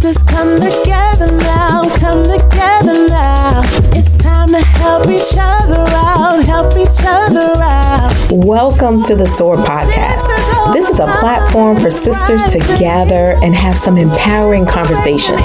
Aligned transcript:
Sisters 0.00 0.22
come 0.22 0.58
together 0.58 1.30
now, 1.30 1.82
come 1.98 2.22
together 2.22 3.08
now. 3.08 3.60
It's 3.92 4.16
time 4.16 4.48
to 4.48 4.60
help 4.62 5.06
each 5.08 5.36
other 5.36 5.84
out, 5.94 6.42
help 6.42 6.74
each 6.78 7.04
other 7.04 7.62
out. 7.62 8.10
Welcome 8.32 9.02
to 9.04 9.14
the 9.14 9.26
SOAR 9.26 9.56
podcast. 9.56 10.72
This 10.72 10.88
is 10.88 11.00
a 11.00 11.06
platform 11.06 11.78
for 11.78 11.90
sisters 11.90 12.42
to 12.44 12.60
gather 12.78 13.36
and 13.42 13.54
have 13.54 13.76
some 13.76 13.98
empowering 13.98 14.64
conversations. 14.64 15.42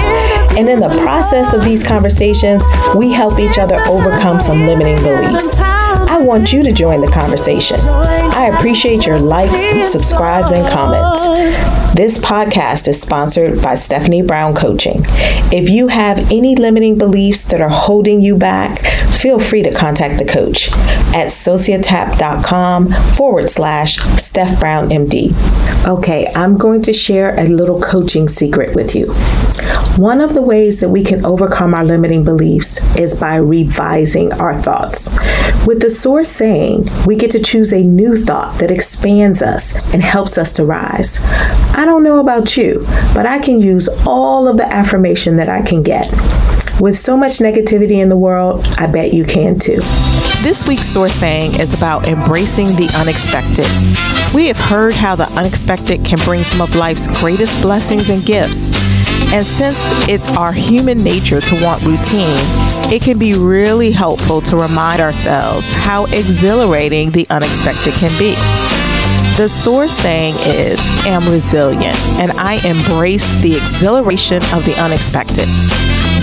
And 0.58 0.70
in 0.70 0.80
the 0.80 0.90
process 1.04 1.54
of 1.54 1.64
these 1.64 1.84
conversations, 1.84 2.64
we 2.96 3.12
help 3.12 3.40
each 3.40 3.58
other 3.58 3.78
overcome 3.88 4.40
some 4.40 4.66
limiting 4.66 5.02
beliefs. 5.04 5.60
I 5.60 6.20
want 6.20 6.54
you 6.54 6.64
to 6.64 6.72
join 6.72 7.02
the 7.02 7.12
conversation. 7.12 7.78
I 7.88 8.46
appreciate 8.48 9.06
your 9.06 9.20
likes, 9.20 9.60
subscribes, 9.92 10.52
and 10.52 10.66
comments. 10.72 11.26
This 11.96 12.18
podcast 12.18 12.88
is 12.88 13.02
sponsored 13.02 13.62
by 13.62 13.74
Stephanie 13.74 14.22
Brown 14.22 14.54
Coaching. 14.54 15.02
If 15.52 15.70
you 15.70 15.88
have 15.88 16.20
any 16.32 16.56
limiting 16.56 16.98
beliefs 16.98 17.46
that 17.46 17.62
are 17.62 17.70
holding 17.70 18.22
you 18.22 18.36
back, 18.36 18.82
feel 19.14 19.40
free 19.40 19.64
to 19.64 19.74
contact 19.74 20.20
the 20.20 20.26
coach 20.26 20.70
at 21.14 21.30
societap.com 21.30 22.92
forward 23.16 23.50
slash 23.50 23.98
Steph 24.22 24.60
Brown 24.60 24.90
MD. 24.90 25.34
Okay, 25.88 26.28
I'm 26.36 26.58
going 26.58 26.82
to 26.84 26.94
share 26.94 27.38
a 27.40 27.46
little 27.48 27.82
coaching 27.82 28.28
secret 28.28 28.76
with 28.76 28.96
you. 28.96 29.14
One 29.98 30.20
of 30.22 30.34
the 30.36 30.42
ways 30.42 30.82
that 30.82 30.90
we 30.90 31.02
can 31.02 31.26
overcome 31.26 31.74
our 31.74 31.84
limiting 31.86 32.24
beliefs 32.24 32.80
is 32.98 33.18
by 33.20 33.38
revising 33.38 34.34
our 34.34 34.62
thoughts. 34.62 35.10
With 35.66 35.80
the 35.80 35.90
SOAR 35.90 36.26
saying, 36.26 36.90
we 37.08 37.16
get 37.16 37.32
to 37.32 37.40
choose 37.40 37.72
a 37.72 37.82
new 37.82 38.18
thought 38.18 38.60
that 38.60 38.70
expands 38.70 39.42
us 39.42 39.82
and 39.94 40.04
helps 40.04 40.38
us 40.38 40.52
to 40.54 40.66
rise. 40.66 41.20
I 41.22 41.86
don't 41.86 42.04
know 42.04 42.20
about 42.20 42.58
you, 42.58 42.86
but 43.14 43.26
I 43.26 43.40
can 43.40 43.62
use 43.62 43.88
all 44.06 44.48
of 44.48 44.58
the 44.58 44.72
affirmation 44.72 45.38
that 45.38 45.50
I 45.50 45.62
can 45.62 45.82
get. 45.82 46.12
With 46.82 46.98
so 46.98 47.16
much 47.16 47.40
negativity 47.40 48.02
in 48.02 48.10
the 48.10 48.18
world, 48.18 48.68
I 48.78 48.88
bet 48.88 49.14
you 49.14 49.24
can 49.24 49.58
too. 49.58 49.78
This 50.44 50.68
week's 50.68 50.86
SOAR 50.86 51.08
saying 51.08 51.62
is 51.62 51.74
about 51.74 52.10
embracing 52.10 52.68
the 52.68 52.94
unexpected. 52.98 53.66
We 54.36 54.48
have 54.48 54.60
heard 54.60 54.94
how 54.94 55.16
the 55.16 55.30
unexpected 55.40 56.04
can 56.04 56.20
bring 56.26 56.44
some 56.44 56.62
of 56.62 56.76
life's 56.76 57.22
greatest 57.22 57.62
blessings 57.62 58.10
and 58.10 58.24
gifts. 58.26 58.85
And 59.34 59.46
since 59.46 60.08
it's 60.08 60.30
our 60.38 60.54
human 60.54 61.04
nature 61.04 61.42
to 61.42 61.64
want 61.64 61.84
routine, 61.84 62.40
it 62.92 63.02
can 63.02 63.18
be 63.18 63.34
really 63.34 63.92
helpful 63.92 64.42
to 64.42 64.56
remind 64.56 65.02
ourselves 65.02 65.72
how 65.74 66.06
exhilarating 66.06 67.10
the 67.12 67.28
unexpected 67.30 67.94
can 67.96 68.18
be. 68.18 68.36
The 69.38 69.50
SOAR 69.50 69.90
saying 69.90 70.36
is, 70.46 70.80
"I 71.06 71.10
am 71.10 71.28
resilient, 71.30 71.98
and 72.20 72.32
I 72.40 72.56
embrace 72.66 73.28
the 73.42 73.56
exhilaration 73.58 74.42
of 74.54 74.64
the 74.64 74.76
unexpected. 74.82 75.48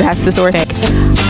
That's 0.03 0.25
the 0.25 0.33
SOAR 0.33 0.51
saying. 0.51 0.67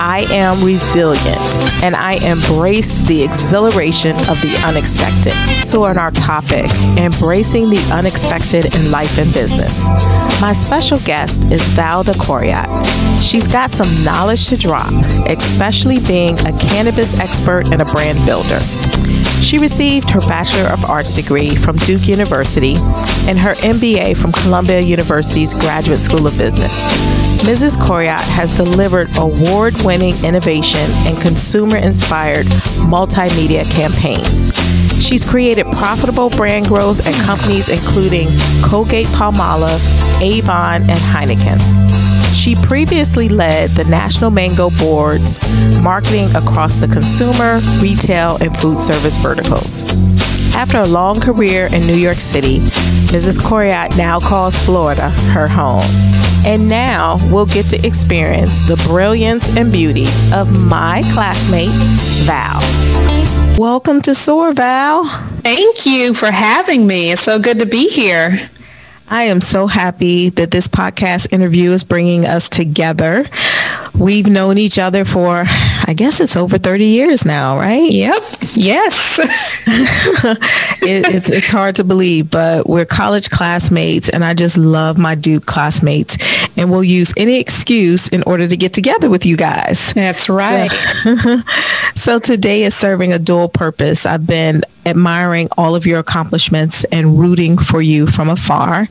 I 0.00 0.26
am 0.30 0.64
resilient, 0.64 1.38
and 1.84 1.94
I 1.94 2.14
embrace 2.24 3.06
the 3.06 3.22
exhilaration 3.22 4.16
of 4.30 4.40
the 4.40 4.58
unexpected. 4.64 5.32
So, 5.62 5.84
on 5.84 5.98
our 5.98 6.10
topic, 6.10 6.66
embracing 6.96 7.68
the 7.68 7.90
unexpected 7.92 8.74
in 8.74 8.90
life 8.90 9.18
and 9.18 9.32
business, 9.32 9.84
my 10.40 10.54
special 10.54 10.98
guest 11.00 11.52
is 11.52 11.60
Valda 11.76 12.18
Coryat. 12.18 12.68
She's 13.20 13.46
got 13.46 13.70
some 13.70 13.88
knowledge 14.04 14.48
to 14.48 14.56
drop, 14.56 14.92
especially 15.28 16.00
being 16.00 16.38
a 16.40 16.52
cannabis 16.58 17.18
expert 17.20 17.70
and 17.72 17.82
a 17.82 17.86
brand 17.86 18.18
builder. 18.24 18.58
She 19.42 19.58
received 19.58 20.08
her 20.10 20.20
Bachelor 20.20 20.72
of 20.72 20.84
Arts 20.86 21.14
degree 21.16 21.50
from 21.50 21.76
Duke 21.76 22.06
University 22.06 22.76
and 23.28 23.38
her 23.38 23.54
MBA 23.54 24.16
from 24.16 24.32
Columbia 24.32 24.80
University's 24.80 25.52
Graduate 25.52 25.98
School 25.98 26.26
of 26.26 26.38
Business. 26.38 26.88
Mrs. 27.44 27.76
Coryat 27.84 28.20
has 28.20 28.56
delivered 28.56 29.08
award 29.18 29.74
winning 29.84 30.14
innovation 30.24 30.80
and 31.06 31.20
consumer 31.20 31.76
inspired 31.76 32.46
multimedia 32.88 33.68
campaigns. 33.74 34.52
She's 35.05 35.24
created 35.24 35.67
profitable 35.72 36.30
brand 36.30 36.68
growth 36.68 37.05
at 37.06 37.14
companies 37.27 37.68
including 37.68 38.28
Colgate 38.64 39.08
Palmolive, 39.08 40.22
Avon, 40.22 40.83
and 40.83 41.00
Heineken. 41.12 41.92
She 42.42 42.57
previously 42.57 43.29
led 43.29 43.70
the 43.70 43.85
National 43.85 44.29
Mango 44.29 44.70
Board's 44.70 45.39
marketing 45.80 46.27
across 46.35 46.75
the 46.75 46.89
consumer, 46.89 47.61
retail, 47.80 48.36
and 48.41 48.51
food 48.57 48.80
service 48.80 49.17
verticals. 49.17 49.85
After 50.57 50.79
a 50.79 50.86
long 50.89 51.20
career 51.20 51.69
in 51.73 51.86
New 51.86 51.95
York 51.95 52.17
City, 52.17 52.58
Mrs. 53.14 53.41
Coryat 53.41 53.97
now 53.97 54.19
calls 54.19 54.58
Florida 54.58 55.11
her 55.30 55.47
home. 55.47 55.85
And 56.45 56.69
now 56.69 57.19
we'll 57.30 57.47
get 57.47 57.67
to 57.67 57.86
experience 57.86 58.67
the 58.67 58.74
brilliance 58.89 59.57
and 59.57 59.73
beauty 59.73 60.07
of 60.35 60.67
my 60.67 61.03
classmate, 61.13 61.70
Val. 62.27 62.59
Welcome 63.57 64.03
to 64.03 64.17
SOAR, 64.17 64.53
Val. 64.53 65.05
Thank 65.42 65.86
you 65.86 66.13
for 66.13 66.33
having 66.33 66.89
me. 66.89 67.13
It's 67.13 67.23
so 67.23 67.39
good 67.39 67.61
to 67.61 67.67
be 67.67 67.89
here. 67.89 68.41
I 69.12 69.24
am 69.24 69.42
so 69.42 69.67
happy 69.67 70.30
that 70.30 70.50
this 70.50 70.67
podcast 70.68 71.34
interview 71.34 71.73
is 71.73 71.84
bringing 71.84 72.24
us 72.24 72.48
together. 72.48 73.27
We've 73.95 74.27
known 74.27 74.56
each 74.56 74.78
other 74.78 75.05
for, 75.05 75.45
I 75.84 75.94
guess 75.94 76.20
it's 76.20 76.36
over 76.36 76.58
30 76.58 76.84
years 76.84 77.24
now, 77.24 77.58
right? 77.58 77.90
Yep. 77.90 78.22
Yes. 78.54 79.18
it, 80.82 81.14
it's, 81.14 81.28
it's 81.28 81.48
hard 81.48 81.76
to 81.76 81.84
believe, 81.84 82.30
but 82.30 82.68
we're 82.68 82.84
college 82.84 83.30
classmates 83.30 84.08
and 84.08 84.24
I 84.24 84.34
just 84.34 84.56
love 84.56 84.98
my 84.98 85.14
Duke 85.14 85.46
classmates 85.46 86.16
and 86.56 86.70
we'll 86.70 86.84
use 86.84 87.12
any 87.16 87.38
excuse 87.38 88.08
in 88.08 88.22
order 88.24 88.46
to 88.46 88.56
get 88.56 88.72
together 88.72 89.10
with 89.10 89.26
you 89.26 89.36
guys. 89.36 89.92
That's 89.92 90.28
right. 90.28 90.70
So, 90.70 91.36
so 91.94 92.18
today 92.18 92.62
is 92.62 92.74
serving 92.74 93.12
a 93.12 93.18
dual 93.18 93.48
purpose. 93.48 94.06
I've 94.06 94.26
been 94.26 94.62
admiring 94.86 95.48
all 95.56 95.74
of 95.74 95.86
your 95.86 95.98
accomplishments 95.98 96.84
and 96.84 97.18
rooting 97.18 97.56
for 97.58 97.80
you 97.80 98.06
from 98.06 98.28
afar. 98.28 98.88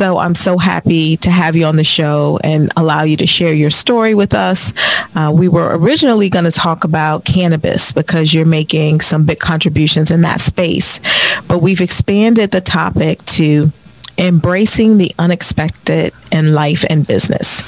So 0.00 0.16
I'm 0.16 0.34
so 0.34 0.56
happy 0.56 1.18
to 1.18 1.30
have 1.30 1.54
you 1.56 1.66
on 1.66 1.76
the 1.76 1.84
show 1.84 2.40
and 2.42 2.72
allow 2.74 3.02
you 3.02 3.18
to 3.18 3.26
share 3.26 3.52
your 3.52 3.68
story 3.68 4.14
with 4.14 4.32
us. 4.32 4.72
Uh, 5.14 5.30
we 5.30 5.46
were 5.46 5.76
originally 5.76 6.30
going 6.30 6.46
to 6.46 6.50
talk 6.50 6.84
about 6.84 7.26
cannabis 7.26 7.92
because 7.92 8.32
you're 8.32 8.46
making 8.46 9.00
some 9.00 9.26
big 9.26 9.40
contributions 9.40 10.10
in 10.10 10.22
that 10.22 10.40
space, 10.40 11.00
but 11.48 11.60
we've 11.60 11.82
expanded 11.82 12.50
the 12.50 12.62
topic 12.62 13.22
to 13.26 13.70
embracing 14.20 14.98
the 14.98 15.12
unexpected 15.18 16.12
in 16.30 16.54
life 16.54 16.84
and 16.88 17.06
business. 17.06 17.62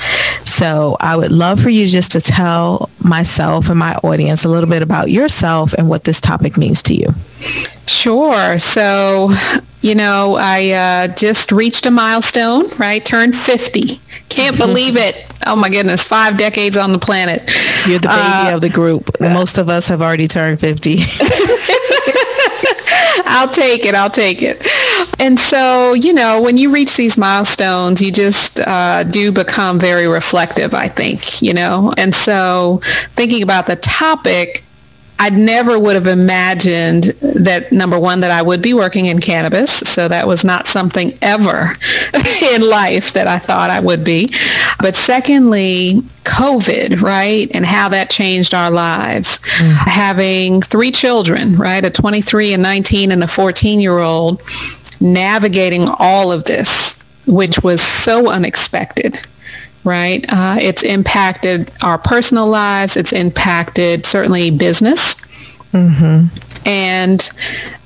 So 0.45 0.97
I 1.01 1.17
would 1.17 1.33
love 1.33 1.61
for 1.61 1.71
you 1.71 1.89
just 1.89 2.13
to 2.13 2.21
tell 2.21 2.91
myself 3.01 3.71
and 3.71 3.79
my 3.79 3.95
audience 4.05 4.45
a 4.45 4.49
little 4.49 4.69
bit 4.69 4.83
about 4.83 5.11
yourself 5.11 5.73
and 5.73 5.89
what 5.89 6.05
this 6.05 6.21
topic 6.21 6.59
means 6.59 6.83
to 6.83 6.95
you. 6.95 7.09
Sure. 7.87 8.59
So, 8.59 9.35
you 9.81 9.95
know, 9.95 10.37
I 10.39 10.71
uh, 10.71 11.09
just 11.09 11.53
reached 11.53 11.87
a 11.87 11.91
milestone, 11.91 12.69
right? 12.77 13.05
Turned 13.05 13.35
50. 13.35 14.01
Can't 14.29 14.57
believe 14.57 14.97
it. 14.97 15.33
Oh 15.47 15.57
my 15.57 15.71
goodness, 15.71 16.03
five 16.05 16.37
decades 16.37 16.77
on 16.77 16.93
the 16.93 16.99
planet. 16.99 17.51
You're 17.87 17.99
the 17.99 18.09
baby 18.09 18.51
uh, 18.51 18.55
of 18.55 18.61
the 18.61 18.71
group. 18.71 19.11
Most 19.21 19.59
of 19.59 19.69
us 19.69 19.89
have 19.89 20.03
already 20.03 20.29
turned 20.29 20.61
50. 20.61 20.99
I'll 23.25 23.49
take 23.49 23.87
it. 23.87 23.95
I'll 23.95 24.11
take 24.11 24.43
it. 24.43 24.67
And 25.23 25.39
so, 25.39 25.93
you 25.93 26.13
know, 26.13 26.43
when 26.43 26.57
you 26.57 26.73
reach 26.75 26.97
these 26.97 27.17
milestones, 27.17 28.03
you 28.03 28.11
just 28.11 28.59
uh, 28.59 29.05
do 29.05 29.31
become 29.31 29.79
very 29.79 30.09
reflective, 30.09 30.75
I 30.75 30.89
think, 30.89 31.41
you 31.41 31.55
know. 31.55 31.95
And 31.97 32.13
so 32.13 32.81
thinking 33.13 33.41
about 33.41 33.69
the 33.69 33.77
topic, 33.77 34.65
I 35.21 35.31
never 35.31 35.79
would 35.79 35.95
have 35.95 36.09
imagined 36.09 37.05
that 37.23 37.71
number 37.71 38.01
one, 38.01 38.19
that 38.23 38.33
I 38.33 38.43
would 38.43 38.63
be 38.63 38.75
working 38.75 39.07
in 39.07 39.21
cannabis. 39.21 39.71
So 39.71 40.09
that 40.09 40.27
was 40.27 40.45
not 40.45 40.67
something 40.67 41.17
ever 41.23 41.75
in 42.43 42.69
life 42.69 43.13
that 43.13 43.29
I 43.29 43.39
thought 43.39 43.71
I 43.71 43.79
would 43.79 44.03
be. 44.03 44.29
But 44.81 44.97
secondly, 44.97 46.03
COVID, 46.25 47.01
right? 47.01 47.49
And 47.55 47.65
how 47.65 47.89
that 47.91 48.11
changed 48.11 48.55
our 48.55 48.73
lives. 48.73 49.39
Mm. 49.39 49.73
Having 49.73 50.63
three 50.63 50.91
children, 50.91 51.55
right? 51.55 51.85
A 51.85 51.91
23, 51.91 52.55
a 52.55 52.59
19, 52.59 53.13
and 53.13 53.23
a 53.23 53.29
14 53.29 53.79
year 53.79 54.01
old 54.01 54.43
navigating 55.03 55.89
all 55.99 56.33
of 56.33 56.45
this, 56.45 57.03
which 57.27 57.63
was 57.63 57.83
so 57.83 58.31
unexpected 58.31 59.19
right? 59.85 60.25
Uh, 60.29 60.59
it's 60.61 60.83
impacted 60.83 61.71
our 61.83 61.99
personal 61.99 62.47
lives. 62.47 62.97
It's 62.97 63.13
impacted 63.13 64.07
certainly 64.07 64.51
business. 64.51 65.15
Mm-hmm. 65.73 66.27
And 66.67 67.31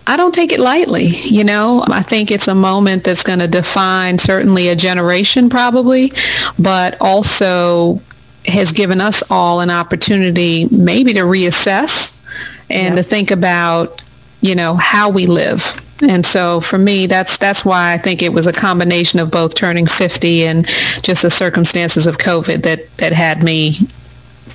I 0.07 0.17
don't 0.17 0.33
take 0.33 0.53
it 0.53 0.61
lightly. 0.61 1.07
You 1.07 1.45
know, 1.45 1.85
I 1.89 2.03
think 2.03 2.31
it's 2.31 2.49
a 2.49 2.55
moment 2.55 3.05
that's 3.05 3.23
going 3.23 3.39
to 3.39 3.49
define 3.49 4.19
certainly 4.19 4.69
a 4.69 4.77
generation 4.77 5.49
probably, 5.49 6.13
but 6.59 6.97
also 7.01 8.01
has 8.47 8.73
given 8.73 9.01
us 9.01 9.23
all 9.31 9.61
an 9.61 9.71
opportunity 9.71 10.69
maybe 10.71 11.13
to 11.15 11.21
reassess 11.21 12.23
and 12.71 12.97
yep. 12.97 13.05
to 13.05 13.09
think 13.09 13.31
about, 13.31 14.03
you 14.41 14.55
know, 14.55 14.75
how 14.77 15.11
we 15.11 15.27
live 15.27 15.81
And 16.03 16.27
so 16.27 16.61
for 16.61 16.79
me, 16.79 17.07
that's 17.07 17.37
that's 17.39 17.65
why 17.65 17.95
I 17.95 17.99
think 17.99 18.23
it 18.23 18.33
was 18.33 18.47
a 18.47 18.53
combination 18.53 19.19
of 19.19 19.31
both 19.31 19.55
turning 19.55 19.87
50 19.87 20.45
and 20.45 20.67
just 21.03 21.23
the 21.23 21.31
circumstances 21.31 22.07
of 22.07 22.19
COVID 22.19 22.63
that 22.63 22.95
that 22.99 23.13
had 23.13 23.43
me 23.43 23.73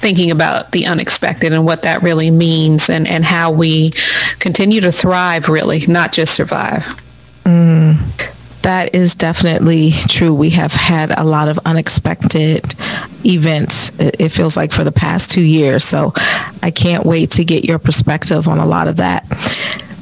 thinking 0.01 0.31
about 0.31 0.71
the 0.71 0.85
unexpected 0.85 1.53
and 1.53 1.65
what 1.65 1.83
that 1.83 2.01
really 2.01 2.31
means 2.31 2.89
and, 2.89 3.07
and 3.07 3.23
how 3.23 3.51
we 3.51 3.91
continue 4.39 4.81
to 4.81 4.91
thrive 4.91 5.47
really, 5.49 5.85
not 5.87 6.11
just 6.11 6.33
survive. 6.33 6.83
Mm, 7.43 7.99
that 8.63 8.95
is 8.95 9.15
definitely 9.15 9.91
true. 10.07 10.33
We 10.33 10.49
have 10.51 10.71
had 10.71 11.17
a 11.17 11.23
lot 11.23 11.47
of 11.47 11.59
unexpected 11.65 12.73
events, 13.25 13.91
it 13.99 14.29
feels 14.29 14.55
like, 14.55 14.71
for 14.71 14.83
the 14.83 14.91
past 14.91 15.29
two 15.29 15.41
years. 15.41 15.83
So 15.83 16.13
I 16.63 16.71
can't 16.71 17.05
wait 17.05 17.31
to 17.31 17.43
get 17.43 17.65
your 17.65 17.77
perspective 17.77 18.47
on 18.47 18.57
a 18.57 18.65
lot 18.65 18.87
of 18.87 18.97
that. 18.97 19.25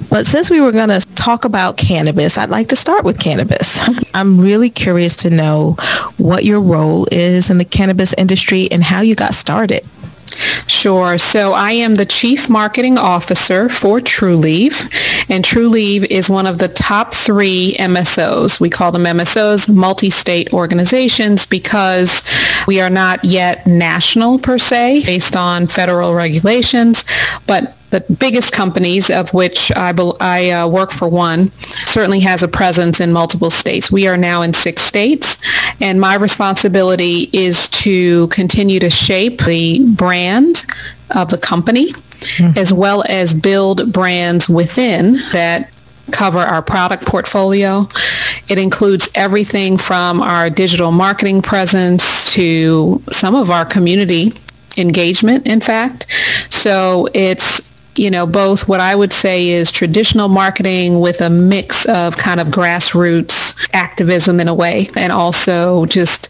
But 0.09 0.25
since 0.25 0.49
we 0.49 0.59
were 0.59 0.71
going 0.71 0.89
to 0.89 1.01
talk 1.19 1.43
about 1.43 1.77
cannabis, 1.77 2.37
I'd 2.37 2.49
like 2.49 2.69
to 2.69 2.75
start 2.75 3.03
with 3.03 3.19
cannabis. 3.19 3.77
I'm 4.13 4.39
really 4.39 4.69
curious 4.69 5.17
to 5.17 5.29
know 5.29 5.75
what 6.17 6.45
your 6.45 6.61
role 6.61 7.07
is 7.11 7.49
in 7.49 7.57
the 7.57 7.65
cannabis 7.65 8.13
industry 8.17 8.69
and 8.71 8.83
how 8.83 9.01
you 9.01 9.15
got 9.15 9.33
started. 9.33 9.85
Sure. 10.67 11.17
So 11.17 11.53
I 11.53 11.71
am 11.71 11.95
the 11.95 12.05
Chief 12.05 12.49
Marketing 12.49 12.97
Officer 12.97 13.67
for 13.67 13.99
Trulieve, 13.99 14.83
and 15.29 15.43
Trulieve 15.43 16.05
is 16.05 16.29
one 16.29 16.47
of 16.47 16.59
the 16.59 16.69
top 16.69 17.13
three 17.13 17.75
MSOs. 17.79 18.59
We 18.61 18.69
call 18.69 18.91
them 18.91 19.03
MSOs, 19.03 19.67
multi-state 19.73 20.53
organizations, 20.53 21.45
because 21.45 22.23
we 22.67 22.79
are 22.79 22.89
not 22.89 23.25
yet 23.25 23.67
national 23.67 24.39
per 24.39 24.57
se, 24.57 25.03
based 25.05 25.35
on 25.35 25.67
federal 25.67 26.13
regulations, 26.13 27.03
but 27.45 27.75
the 27.89 28.01
biggest 28.19 28.51
companies, 28.51 29.09
of 29.09 29.33
which 29.33 29.71
I, 29.75 29.93
I 30.19 30.49
uh, 30.51 30.67
work 30.67 30.91
for 30.91 31.07
one, 31.07 31.51
certainly 31.87 32.19
has 32.21 32.43
a 32.43 32.47
presence 32.47 32.99
in 32.99 33.11
multiple 33.11 33.49
states. 33.49 33.91
We 33.91 34.07
are 34.07 34.17
now 34.17 34.41
in 34.41 34.53
six 34.53 34.81
states, 34.83 35.37
and 35.79 35.99
my 35.99 36.15
responsibility 36.15 37.29
is 37.33 37.67
to 37.69 38.27
continue 38.27 38.79
to 38.79 38.89
shape 38.89 39.41
the 39.43 39.85
brand 39.95 40.65
of 41.09 41.29
the 41.29 41.37
company, 41.37 41.91
mm-hmm. 41.91 42.57
as 42.57 42.71
well 42.71 43.03
as 43.09 43.33
build 43.33 43.91
brands 43.91 44.47
within 44.47 45.13
that 45.31 45.71
cover 46.11 46.39
our 46.39 46.61
product 46.61 47.05
portfolio. 47.05 47.87
It 48.47 48.57
includes 48.57 49.09
everything 49.13 49.77
from 49.77 50.21
our 50.21 50.49
digital 50.49 50.91
marketing 50.91 51.41
presence 51.41 52.31
to 52.33 53.01
some 53.11 53.35
of 53.35 53.51
our 53.51 53.65
community 53.65 54.33
engagement, 54.77 55.47
in 55.47 55.61
fact. 55.61 56.07
So 56.49 57.07
it's 57.13 57.68
you 57.99 58.09
know, 58.09 58.25
both 58.25 58.67
what 58.67 58.79
I 58.79 58.95
would 58.95 59.11
say 59.11 59.49
is 59.49 59.71
traditional 59.71 60.29
marketing 60.29 61.01
with 61.01 61.19
a 61.19 61.29
mix 61.29 61.85
of 61.85 62.15
kind 62.15 62.39
of 62.39 62.47
grassroots 62.47 63.55
activism 63.73 64.39
in 64.39 64.47
a 64.47 64.53
way, 64.53 64.87
and 64.95 65.11
also 65.11 65.85
just 65.85 66.29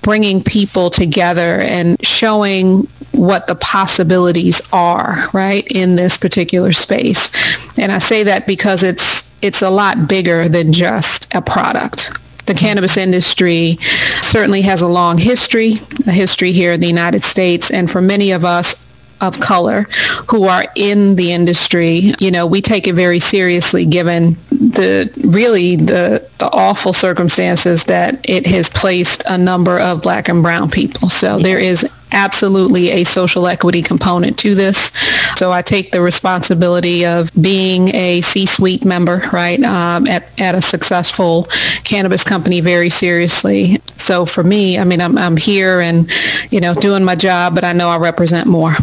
bringing 0.00 0.42
people 0.42 0.90
together 0.90 1.60
and 1.60 2.02
showing 2.04 2.88
what 3.12 3.46
the 3.46 3.54
possibilities 3.54 4.60
are, 4.72 5.28
right, 5.32 5.66
in 5.70 5.96
this 5.96 6.16
particular 6.16 6.72
space. 6.72 7.30
And 7.78 7.92
I 7.92 7.98
say 7.98 8.24
that 8.24 8.46
because 8.46 8.82
it's 8.82 9.22
it's 9.42 9.60
a 9.60 9.70
lot 9.70 10.08
bigger 10.08 10.48
than 10.48 10.72
just 10.72 11.32
a 11.34 11.42
product. 11.42 12.18
The 12.46 12.54
cannabis 12.54 12.96
industry 12.96 13.78
certainly 14.22 14.62
has 14.62 14.80
a 14.80 14.88
long 14.88 15.18
history, 15.18 15.80
a 16.06 16.12
history 16.12 16.52
here 16.52 16.72
in 16.72 16.80
the 16.80 16.86
United 16.86 17.24
States, 17.24 17.70
and 17.70 17.90
for 17.90 18.00
many 18.00 18.32
of 18.32 18.44
us, 18.44 18.83
of 19.20 19.40
color 19.40 19.82
who 20.30 20.44
are 20.44 20.66
in 20.76 21.16
the 21.16 21.32
industry, 21.32 22.14
you 22.18 22.30
know, 22.30 22.46
we 22.46 22.60
take 22.60 22.86
it 22.86 22.94
very 22.94 23.18
seriously 23.20 23.84
given 23.84 24.32
the 24.50 25.10
really 25.24 25.76
the, 25.76 26.28
the 26.38 26.50
awful 26.52 26.92
circumstances 26.92 27.84
that 27.84 28.18
it 28.28 28.46
has 28.46 28.68
placed 28.68 29.22
a 29.26 29.38
number 29.38 29.78
of 29.78 30.02
black 30.02 30.28
and 30.28 30.42
brown 30.42 30.70
people. 30.70 31.08
So 31.08 31.38
there 31.38 31.58
is 31.58 31.94
absolutely 32.12 32.90
a 32.90 33.04
social 33.04 33.46
equity 33.48 33.82
component 33.82 34.38
to 34.38 34.54
this. 34.54 34.92
So 35.36 35.50
I 35.50 35.62
take 35.62 35.90
the 35.90 36.00
responsibility 36.00 37.04
of 37.04 37.30
being 37.40 37.94
a 37.94 38.20
C-suite 38.20 38.84
member, 38.84 39.28
right, 39.32 39.60
um, 39.64 40.06
at, 40.06 40.28
at 40.40 40.54
a 40.54 40.60
successful 40.60 41.48
cannabis 41.82 42.22
company 42.22 42.60
very 42.60 42.88
seriously. 42.88 43.80
So 43.96 44.26
for 44.26 44.44
me, 44.44 44.78
I 44.78 44.84
mean, 44.84 45.00
I'm, 45.00 45.18
I'm 45.18 45.36
here 45.36 45.80
and, 45.80 46.08
you 46.50 46.60
know, 46.60 46.72
doing 46.72 47.02
my 47.04 47.16
job, 47.16 47.54
but 47.54 47.64
I 47.64 47.72
know 47.72 47.88
I 47.88 47.98
represent 47.98 48.46
more. 48.46 48.74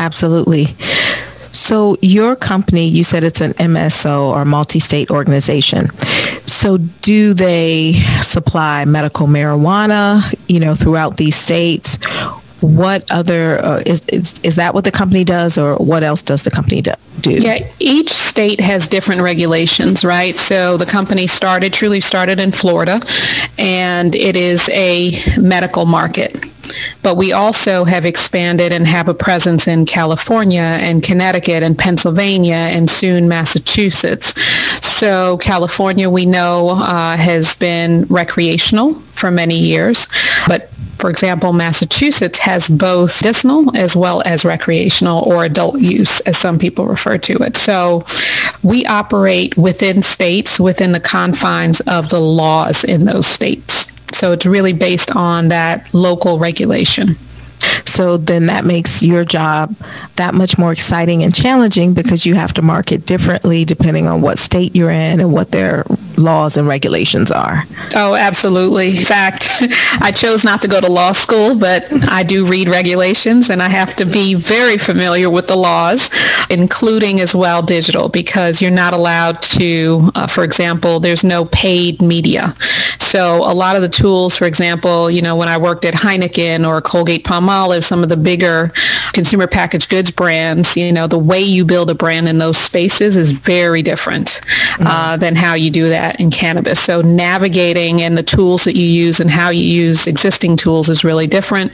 Absolutely. 0.00 0.74
So 1.52 1.96
your 2.00 2.36
company, 2.36 2.88
you 2.88 3.04
said 3.04 3.22
it's 3.22 3.40
an 3.40 3.52
MSO 3.54 4.30
or 4.30 4.44
multi-state 4.44 5.10
organization. 5.10 5.90
So 6.46 6.78
do 6.78 7.34
they 7.34 7.92
supply 8.22 8.84
medical 8.84 9.26
marijuana, 9.26 10.34
you 10.48 10.60
know, 10.60 10.74
throughout 10.74 11.16
these 11.16 11.36
states? 11.36 11.98
What 12.60 13.10
other 13.10 13.58
uh, 13.58 13.82
is, 13.86 14.06
is 14.06 14.38
is 14.40 14.56
that 14.56 14.74
what 14.74 14.84
the 14.84 14.90
company 14.90 15.24
does, 15.24 15.56
or 15.56 15.76
what 15.76 16.02
else 16.02 16.22
does 16.22 16.44
the 16.44 16.50
company 16.50 16.82
do? 16.82 16.92
Yeah, 17.24 17.66
each 17.78 18.10
state 18.10 18.60
has 18.60 18.86
different 18.86 19.22
regulations, 19.22 20.04
right? 20.04 20.36
So 20.36 20.76
the 20.76 20.84
company 20.84 21.26
started, 21.26 21.72
truly 21.72 22.02
started 22.02 22.38
in 22.38 22.52
Florida, 22.52 23.00
and 23.58 24.14
it 24.14 24.36
is 24.36 24.68
a 24.68 25.22
medical 25.38 25.86
market. 25.86 26.36
But 27.02 27.16
we 27.16 27.32
also 27.32 27.84
have 27.84 28.04
expanded 28.04 28.72
and 28.72 28.86
have 28.86 29.08
a 29.08 29.14
presence 29.14 29.66
in 29.66 29.86
California 29.86 30.60
and 30.60 31.02
Connecticut 31.02 31.62
and 31.62 31.78
Pennsylvania 31.78 32.54
and 32.54 32.88
soon 32.88 33.28
Massachusetts. 33.28 34.34
So 34.82 35.38
California, 35.38 36.10
we 36.10 36.26
know, 36.26 36.70
uh, 36.70 37.16
has 37.16 37.54
been 37.54 38.04
recreational 38.04 38.94
for 39.14 39.30
many 39.30 39.58
years, 39.58 40.08
but 40.46 40.70
for 40.98 41.08
example, 41.08 41.54
Massachusetts 41.54 42.38
has 42.40 42.68
both 42.68 43.22
medicinal 43.24 43.74
as 43.74 43.96
well 43.96 44.22
as 44.26 44.44
recreational 44.44 45.22
or 45.24 45.44
adult 45.44 45.80
use, 45.80 46.20
as 46.20 46.36
some 46.36 46.58
people 46.58 46.86
refer 46.86 47.16
to 47.16 47.36
it. 47.42 47.56
So 47.56 48.04
we 48.62 48.84
operate 48.84 49.56
within 49.56 50.02
states, 50.02 50.60
within 50.60 50.92
the 50.92 51.00
confines 51.00 51.80
of 51.80 52.10
the 52.10 52.20
laws 52.20 52.84
in 52.84 53.06
those 53.06 53.26
states. 53.26 53.89
So 54.12 54.32
it's 54.32 54.46
really 54.46 54.72
based 54.72 55.14
on 55.14 55.48
that 55.48 55.92
local 55.92 56.38
regulation. 56.38 57.16
So 57.84 58.16
then 58.16 58.46
that 58.46 58.64
makes 58.64 59.02
your 59.02 59.24
job 59.24 59.74
that 60.16 60.34
much 60.34 60.58
more 60.58 60.72
exciting 60.72 61.22
and 61.22 61.34
challenging 61.34 61.94
because 61.94 62.26
you 62.26 62.34
have 62.34 62.52
to 62.54 62.62
market 62.62 63.06
differently 63.06 63.64
depending 63.64 64.06
on 64.06 64.20
what 64.20 64.38
state 64.38 64.74
you're 64.74 64.90
in 64.90 65.20
and 65.20 65.32
what 65.32 65.50
their 65.50 65.84
laws 66.16 66.56
and 66.56 66.68
regulations 66.68 67.30
are. 67.30 67.64
Oh, 67.94 68.14
absolutely. 68.14 68.98
In 68.98 69.04
fact, 69.04 69.48
I 70.00 70.12
chose 70.12 70.44
not 70.44 70.62
to 70.62 70.68
go 70.68 70.80
to 70.80 70.90
law 70.90 71.12
school, 71.12 71.56
but 71.56 71.86
I 72.08 72.22
do 72.22 72.46
read 72.46 72.68
regulations 72.68 73.50
and 73.50 73.62
I 73.62 73.68
have 73.68 73.96
to 73.96 74.04
be 74.04 74.34
very 74.34 74.78
familiar 74.78 75.30
with 75.30 75.46
the 75.46 75.56
laws, 75.56 76.10
including 76.48 77.20
as 77.20 77.34
well 77.34 77.62
digital, 77.62 78.08
because 78.08 78.60
you're 78.60 78.70
not 78.70 78.92
allowed 78.94 79.42
to, 79.42 80.10
uh, 80.14 80.26
for 80.26 80.44
example, 80.44 81.00
there's 81.00 81.24
no 81.24 81.46
paid 81.46 82.02
media. 82.02 82.54
So 82.98 83.38
a 83.38 83.54
lot 83.54 83.74
of 83.74 83.82
the 83.82 83.88
tools, 83.88 84.36
for 84.36 84.44
example, 84.44 85.10
you 85.10 85.22
know, 85.22 85.34
when 85.34 85.48
I 85.48 85.56
worked 85.56 85.84
at 85.84 85.94
Heineken 85.94 86.68
or 86.68 86.80
Colgate 86.80 87.24
Palmolive, 87.24 87.49
some 87.84 88.02
of 88.02 88.08
the 88.08 88.16
bigger 88.16 88.72
consumer 89.12 89.46
packaged 89.46 89.88
goods 89.88 90.10
brands, 90.10 90.76
you 90.76 90.92
know, 90.92 91.06
the 91.06 91.18
way 91.18 91.40
you 91.40 91.64
build 91.64 91.90
a 91.90 91.94
brand 91.94 92.28
in 92.28 92.38
those 92.38 92.56
spaces 92.58 93.16
is 93.16 93.32
very 93.32 93.82
different 93.82 94.40
uh, 94.80 94.84
mm-hmm. 94.84 95.20
than 95.20 95.36
how 95.36 95.54
you 95.54 95.70
do 95.70 95.88
that 95.88 96.00
that 96.00 96.20
in 96.20 96.30
cannabis. 96.30 96.82
So 96.82 97.00
navigating 97.02 98.02
and 98.02 98.16
the 98.16 98.22
tools 98.22 98.64
that 98.64 98.76
you 98.76 98.86
use 98.86 99.20
and 99.20 99.30
how 99.30 99.50
you 99.50 99.62
use 99.62 100.06
existing 100.06 100.56
tools 100.56 100.88
is 100.88 101.04
really 101.04 101.26
different. 101.26 101.72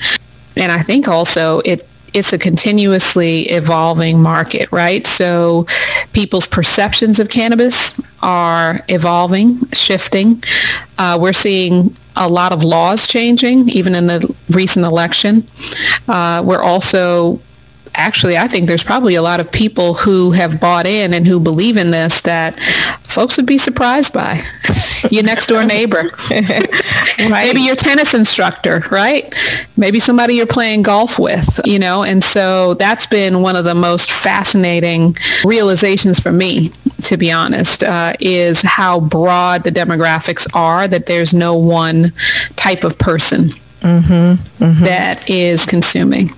And 0.57 0.73
I 0.73 0.83
think 0.83 1.09
also 1.09 1.61
it 1.61 1.87
it's 2.15 2.33
a 2.33 2.39
continuously 2.39 3.43
evolving 3.51 4.23
market, 4.23 4.73
right? 4.73 5.07
So 5.07 5.67
people's 6.15 6.47
perceptions 6.47 7.21
of 7.21 7.29
cannabis 7.29 8.01
are 8.23 8.81
evolving, 8.89 9.69
shifting. 9.73 10.43
Uh, 10.97 11.19
we're 11.21 11.35
seeing 11.35 11.95
a 12.17 12.29
lot 12.29 12.53
of 12.53 12.63
laws 12.65 13.07
changing, 13.07 13.69
even 13.69 13.95
in 13.95 14.07
the 14.07 14.35
recent 14.51 14.87
election. 14.87 15.47
Uh, 16.09 16.43
we're 16.45 16.63
also 16.63 17.41
actually, 17.97 18.37
I 18.37 18.49
think 18.49 18.69
there's 18.69 18.83
probably 18.83 19.15
a 19.15 19.23
lot 19.23 19.41
of 19.41 19.51
people 19.51 19.95
who 19.95 20.33
have 20.33 20.61
bought 20.61 20.87
in 20.87 21.13
and 21.15 21.27
who 21.27 21.41
believe 21.41 21.77
in 21.77 21.91
this 21.91 22.21
that 22.23 22.59
folks 23.03 23.37
would 23.37 23.47
be 23.47 23.59
surprised 23.59 24.13
by. 24.13 24.45
your 25.11 25.23
next 25.23 25.47
door 25.47 25.65
neighbor. 25.65 26.03
right. 26.31 27.47
Maybe 27.47 27.61
your 27.61 27.77
tennis 27.77 28.15
instructor, 28.15 28.85
right? 28.91 29.33
Maybe 29.77 30.01
somebody 30.01 30.35
you're 30.35 30.47
playing 30.47 30.83
golf 30.83 31.19
with, 31.19 31.61
you 31.65 31.79
know, 31.79 32.03
and 32.03 32.23
so 32.23 32.75
that's 32.75 33.07
been 33.07 33.43
one 33.43 33.57
of 33.57 33.65
the 33.65 33.75
most 33.75 34.11
fascinating 34.11 35.17
realizations 35.45 36.21
for 36.21 36.33
me, 36.33 36.73
to 37.03 37.17
be 37.17 37.31
honest, 37.31 37.85
uh, 37.85 38.15
is 38.21 38.63
how 38.63 39.01
broad 39.01 39.65
the 39.65 39.71
demographics 39.71 40.47
are, 40.55 40.89
that 40.89 41.07
there's 41.07 41.33
no 41.33 41.55
one 41.55 42.13
type 42.57 42.85
of 42.85 42.99
person 42.99 43.51
mm-hmm, 43.81 44.65
mm-hmm. 44.65 44.85
That 44.85 45.29
is 45.29 45.65
consuming. 45.65 46.31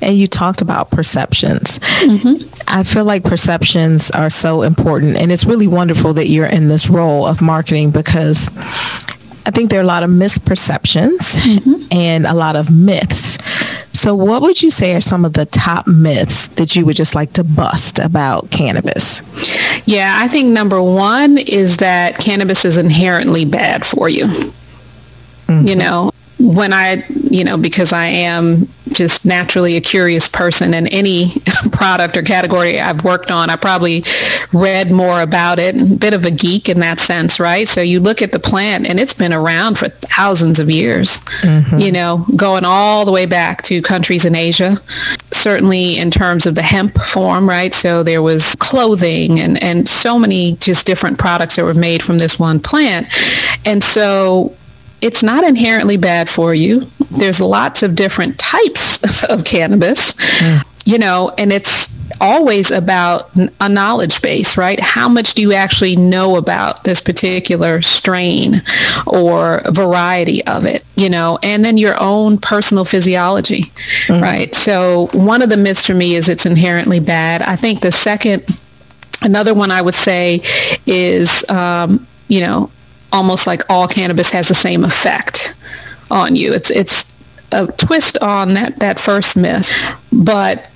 And 0.00 0.16
you 0.16 0.26
talked 0.26 0.62
about 0.62 0.90
perceptions. 0.90 1.78
Mm-hmm. 1.78 2.48
I 2.68 2.84
feel 2.84 3.04
like 3.04 3.24
perceptions 3.24 4.10
are 4.12 4.30
so 4.30 4.62
important. 4.62 5.16
And 5.16 5.30
it's 5.30 5.44
really 5.44 5.66
wonderful 5.66 6.14
that 6.14 6.28
you're 6.28 6.46
in 6.46 6.68
this 6.68 6.88
role 6.88 7.26
of 7.26 7.42
marketing 7.42 7.90
because 7.90 8.48
I 9.46 9.50
think 9.50 9.70
there 9.70 9.80
are 9.80 9.82
a 9.82 9.86
lot 9.86 10.02
of 10.02 10.10
misperceptions 10.10 11.36
mm-hmm. 11.36 11.92
and 11.92 12.26
a 12.26 12.34
lot 12.34 12.56
of 12.56 12.70
myths. 12.70 13.38
So 13.92 14.14
what 14.14 14.40
would 14.42 14.62
you 14.62 14.70
say 14.70 14.94
are 14.94 15.00
some 15.00 15.24
of 15.24 15.32
the 15.34 15.44
top 15.44 15.86
myths 15.86 16.48
that 16.48 16.76
you 16.76 16.86
would 16.86 16.96
just 16.96 17.14
like 17.14 17.32
to 17.34 17.44
bust 17.44 17.98
about 17.98 18.50
cannabis? 18.50 19.22
Yeah, 19.84 20.14
I 20.16 20.28
think 20.28 20.48
number 20.48 20.80
one 20.80 21.36
is 21.36 21.78
that 21.78 22.18
cannabis 22.18 22.64
is 22.64 22.78
inherently 22.78 23.44
bad 23.44 23.84
for 23.84 24.08
you. 24.08 24.24
Mm-hmm. 24.26 25.66
You 25.66 25.76
know, 25.76 26.10
when 26.40 26.72
I, 26.72 27.04
you 27.08 27.44
know, 27.44 27.56
because 27.58 27.92
I 27.92 28.06
am 28.06 28.68
just 28.88 29.24
naturally 29.24 29.76
a 29.76 29.80
curious 29.80 30.28
person 30.28 30.74
and 30.74 30.88
any 30.92 31.34
product 31.72 32.16
or 32.16 32.22
category 32.22 32.80
I've 32.80 33.04
worked 33.04 33.30
on, 33.30 33.50
I 33.50 33.56
probably 33.56 34.02
read 34.52 34.90
more 34.90 35.20
about 35.20 35.58
it, 35.58 35.80
a 35.80 35.84
bit 35.84 36.14
of 36.14 36.24
a 36.24 36.30
geek 36.30 36.68
in 36.68 36.80
that 36.80 36.98
sense, 36.98 37.38
right? 37.38 37.68
So 37.68 37.82
you 37.82 38.00
look 38.00 38.22
at 38.22 38.32
the 38.32 38.38
plant 38.38 38.86
and 38.88 38.98
it's 38.98 39.14
been 39.14 39.32
around 39.32 39.78
for 39.78 39.90
thousands 39.90 40.58
of 40.58 40.70
years, 40.70 41.20
mm-hmm. 41.42 41.78
you 41.78 41.92
know, 41.92 42.26
going 42.36 42.64
all 42.64 43.04
the 43.04 43.12
way 43.12 43.26
back 43.26 43.62
to 43.64 43.82
countries 43.82 44.24
in 44.24 44.34
Asia, 44.34 44.78
certainly 45.30 45.98
in 45.98 46.10
terms 46.10 46.46
of 46.46 46.54
the 46.54 46.62
hemp 46.62 46.98
form, 46.98 47.48
right? 47.48 47.74
So 47.74 48.02
there 48.02 48.22
was 48.22 48.56
clothing 48.56 49.38
and, 49.38 49.62
and 49.62 49.88
so 49.88 50.18
many 50.18 50.56
just 50.56 50.86
different 50.86 51.18
products 51.18 51.56
that 51.56 51.64
were 51.64 51.74
made 51.74 52.02
from 52.02 52.18
this 52.18 52.38
one 52.38 52.60
plant. 52.60 53.06
And 53.64 53.84
so 53.84 54.56
it's 55.00 55.22
not 55.22 55.44
inherently 55.44 55.96
bad 55.96 56.28
for 56.28 56.54
you. 56.54 56.90
There's 57.10 57.40
lots 57.40 57.82
of 57.82 57.94
different 57.94 58.38
types 58.38 59.22
of 59.24 59.44
cannabis, 59.44 60.14
mm. 60.14 60.62
you 60.84 60.98
know, 60.98 61.32
and 61.38 61.52
it's 61.52 61.88
always 62.20 62.70
about 62.70 63.30
a 63.60 63.68
knowledge 63.68 64.20
base, 64.20 64.56
right? 64.56 64.78
How 64.78 65.08
much 65.08 65.34
do 65.34 65.42
you 65.42 65.52
actually 65.54 65.96
know 65.96 66.36
about 66.36 66.84
this 66.84 67.00
particular 67.00 67.80
strain 67.80 68.62
or 69.06 69.62
variety 69.70 70.44
of 70.46 70.66
it, 70.66 70.84
you 70.96 71.08
know, 71.08 71.38
and 71.42 71.64
then 71.64 71.78
your 71.78 71.96
own 71.98 72.36
personal 72.38 72.84
physiology, 72.84 73.62
mm. 74.06 74.20
right? 74.20 74.54
So 74.54 75.08
one 75.14 75.40
of 75.40 75.48
the 75.48 75.56
myths 75.56 75.86
for 75.86 75.94
me 75.94 76.14
is 76.14 76.28
it's 76.28 76.46
inherently 76.46 77.00
bad. 77.00 77.42
I 77.42 77.56
think 77.56 77.80
the 77.80 77.92
second, 77.92 78.44
another 79.22 79.54
one 79.54 79.70
I 79.70 79.80
would 79.80 79.94
say 79.94 80.42
is, 80.86 81.48
um, 81.48 82.06
you 82.28 82.40
know, 82.40 82.70
almost 83.12 83.46
like 83.46 83.62
all 83.68 83.88
cannabis 83.88 84.30
has 84.30 84.48
the 84.48 84.54
same 84.54 84.84
effect 84.84 85.54
on 86.10 86.36
you. 86.36 86.52
It's 86.52 86.70
it's 86.70 87.10
a 87.52 87.66
twist 87.66 88.18
on 88.18 88.54
that 88.54 88.78
that 88.78 89.00
first 89.00 89.36
myth, 89.36 89.68
but 90.12 90.70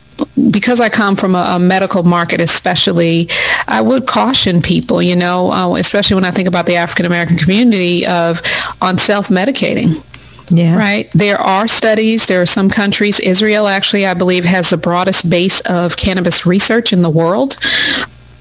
because 0.50 0.80
I 0.80 0.88
come 0.88 1.16
from 1.16 1.34
a, 1.34 1.54
a, 1.56 1.58
medical 1.58 2.04
market, 2.04 2.40
especially, 2.40 3.28
I 3.66 3.80
would 3.80 4.06
caution 4.06 4.62
people, 4.62 5.02
you 5.02 5.16
know, 5.16 5.50
uh, 5.50 5.74
especially 5.74 6.14
when 6.14 6.24
I 6.24 6.30
think 6.30 6.46
about 6.46 6.66
the 6.66 6.76
African 6.76 7.06
American 7.06 7.36
community 7.36 8.06
of 8.06 8.40
on 8.80 8.98
self-medicating. 8.98 10.04
Yeah. 10.50 10.76
Right. 10.76 11.10
There 11.12 11.40
are 11.40 11.66
studies. 11.66 12.26
There 12.26 12.42
are 12.42 12.46
some 12.46 12.68
countries. 12.68 13.18
Israel 13.18 13.66
actually, 13.66 14.06
I 14.06 14.14
believe, 14.14 14.44
has 14.44 14.70
the 14.70 14.76
broadest 14.76 15.30
base 15.30 15.60
of 15.60 15.96
cannabis 15.96 16.44
research 16.44 16.92
in 16.92 17.02
the 17.02 17.10
world. 17.10 17.56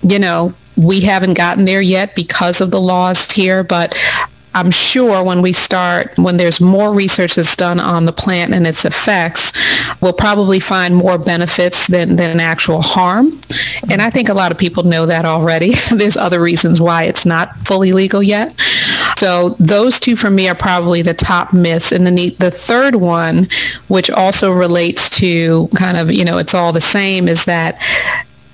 You 0.04 0.20
know, 0.20 0.54
we 0.76 1.02
haven't 1.02 1.36
gotten 1.36 1.66
there 1.66 1.82
yet 1.82 2.16
because 2.16 2.62
of 2.62 2.72
the 2.72 2.80
laws 2.80 3.32
here, 3.32 3.64
but 3.64 3.96
I'm 4.56 4.70
sure 4.70 5.24
when 5.24 5.42
we 5.42 5.52
start, 5.52 6.16
when 6.18 6.38
there's 6.38 6.62
more 6.62 6.94
research 6.94 7.36
that's 7.36 7.56
done 7.56 7.80
on 7.80 8.06
the 8.06 8.14
plant 8.14 8.54
and 8.54 8.68
its 8.68 8.86
effects, 8.86 9.52
we'll 10.00 10.14
probably 10.14 10.60
find 10.60 10.96
more 10.96 11.18
benefits 11.18 11.88
than, 11.88 12.18
than 12.18 12.40
actual 12.40 12.82
harm. 12.82 13.32
And 13.90 14.02
I 14.02 14.12
think 14.12 14.30
a 14.30 14.34
lot 14.34 14.52
of 14.52 14.58
people 14.60 14.84
know 14.84 15.08
that 15.08 15.26
already. 15.26 15.74
there's 15.92 16.18
other 16.18 16.40
reasons 16.40 16.80
why 16.80 17.04
it's 17.04 17.26
not 17.26 17.58
fully 17.60 17.94
legal 17.94 18.22
yet. 18.22 18.60
So 19.18 19.50
those 19.60 20.00
two 20.00 20.16
for 20.16 20.30
me 20.30 20.48
are 20.48 20.56
probably 20.56 21.02
the 21.02 21.14
top 21.14 21.54
myths. 21.54 21.92
And 21.92 22.06
then 22.06 22.16
the, 22.16 22.30
the 22.40 22.52
third 22.52 22.96
one, 22.96 23.48
which 23.88 24.10
also 24.10 24.52
relates 24.52 25.10
to 25.18 25.68
kind 25.76 25.98
of, 25.98 26.12
you 26.12 26.26
know, 26.26 26.38
it's 26.38 26.54
all 26.54 26.72
the 26.72 26.82
same, 26.82 27.28
is 27.28 27.46
that 27.46 27.82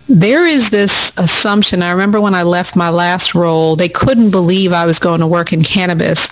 there 0.09 0.45
is 0.45 0.71
this 0.71 1.13
assumption. 1.17 1.83
I 1.83 1.91
remember 1.91 2.19
when 2.19 2.33
I 2.33 2.41
left 2.41 2.75
my 2.75 2.89
last 2.89 3.35
role, 3.35 3.75
they 3.75 3.89
couldn't 3.89 4.31
believe 4.31 4.73
I 4.73 4.87
was 4.87 4.99
going 4.99 5.19
to 5.19 5.27
work 5.27 5.53
in 5.53 5.63
cannabis 5.63 6.29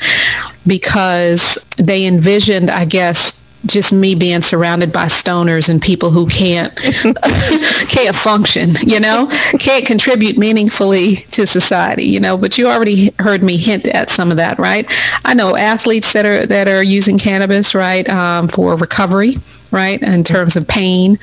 because 0.65 1.60
they 1.77 2.05
envisioned, 2.07 2.72
I 2.72 2.86
guess, 2.86 3.34
just 3.67 3.91
me 3.91 4.15
being 4.15 4.41
surrounded 4.41 4.91
by 4.91 5.05
stoners 5.05 5.69
and 5.69 5.81
people 5.81 6.10
who 6.10 6.27
can't 6.27 6.75
can't 7.89 8.15
function, 8.15 8.74
you 8.81 9.00
know, 9.00 9.27
can't 9.60 9.86
contribute 9.86 10.38
meaningfully 10.38 11.17
to 11.31 11.46
society, 11.46 12.05
you 12.05 12.19
know. 12.19 12.38
But 12.38 12.57
you 12.57 12.67
already 12.67 13.12
heard 13.19 13.43
me 13.43 13.57
hint 13.57 13.88
at 13.88 14.10
some 14.10 14.31
of 14.31 14.38
that, 14.38 14.57
right? 14.57 14.89
I 15.25 15.34
know 15.34 15.55
athletes 15.55 16.13
that 16.13 16.25
are 16.25 16.46
that 16.46 16.67
are 16.67 16.84
using 16.84 17.17
cannabis, 17.17 17.75
right, 17.75 18.07
um, 18.10 18.48
for 18.48 18.75
recovery, 18.75 19.38
right, 19.72 20.01
in 20.01 20.24
terms 20.24 20.55
of 20.55 20.67
pain 20.67 21.17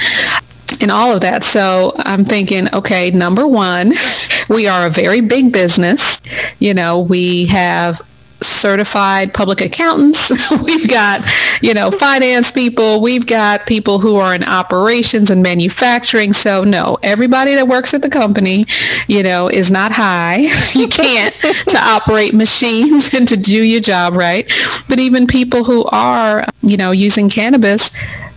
and 0.82 0.90
all 0.90 1.12
of 1.12 1.20
that. 1.22 1.44
So 1.44 1.92
I'm 1.98 2.24
thinking, 2.24 2.72
okay, 2.74 3.10
number 3.10 3.46
one, 3.46 3.92
we 4.48 4.66
are 4.66 4.86
a 4.86 4.90
very 4.90 5.20
big 5.20 5.52
business. 5.52 6.20
You 6.58 6.74
know, 6.74 7.00
we 7.00 7.46
have 7.46 8.00
certified 8.44 9.32
public 9.34 9.60
accountants. 9.60 10.30
we've 10.62 10.88
got, 10.88 11.24
you 11.60 11.74
know, 11.74 11.90
finance 11.90 12.50
people. 12.50 13.00
We've 13.00 13.26
got 13.26 13.66
people 13.66 13.98
who 13.98 14.16
are 14.16 14.34
in 14.34 14.44
operations 14.44 15.30
and 15.30 15.42
manufacturing. 15.42 16.32
So 16.32 16.64
no, 16.64 16.98
everybody 17.02 17.54
that 17.54 17.66
works 17.68 17.94
at 17.94 18.02
the 18.02 18.10
company, 18.10 18.66
you 19.08 19.22
know, 19.22 19.48
is 19.48 19.70
not 19.70 19.92
high. 19.92 20.48
you 20.74 20.88
can't 20.88 21.34
to 21.68 21.78
operate 21.78 22.34
machines 22.34 23.12
and 23.14 23.26
to 23.28 23.36
do 23.36 23.62
your 23.62 23.80
job 23.80 24.14
right. 24.14 24.50
But 24.88 24.98
even 24.98 25.26
people 25.26 25.64
who 25.64 25.84
are, 25.86 26.46
you 26.62 26.76
know, 26.76 26.90
using 26.90 27.30
cannabis, 27.30 27.90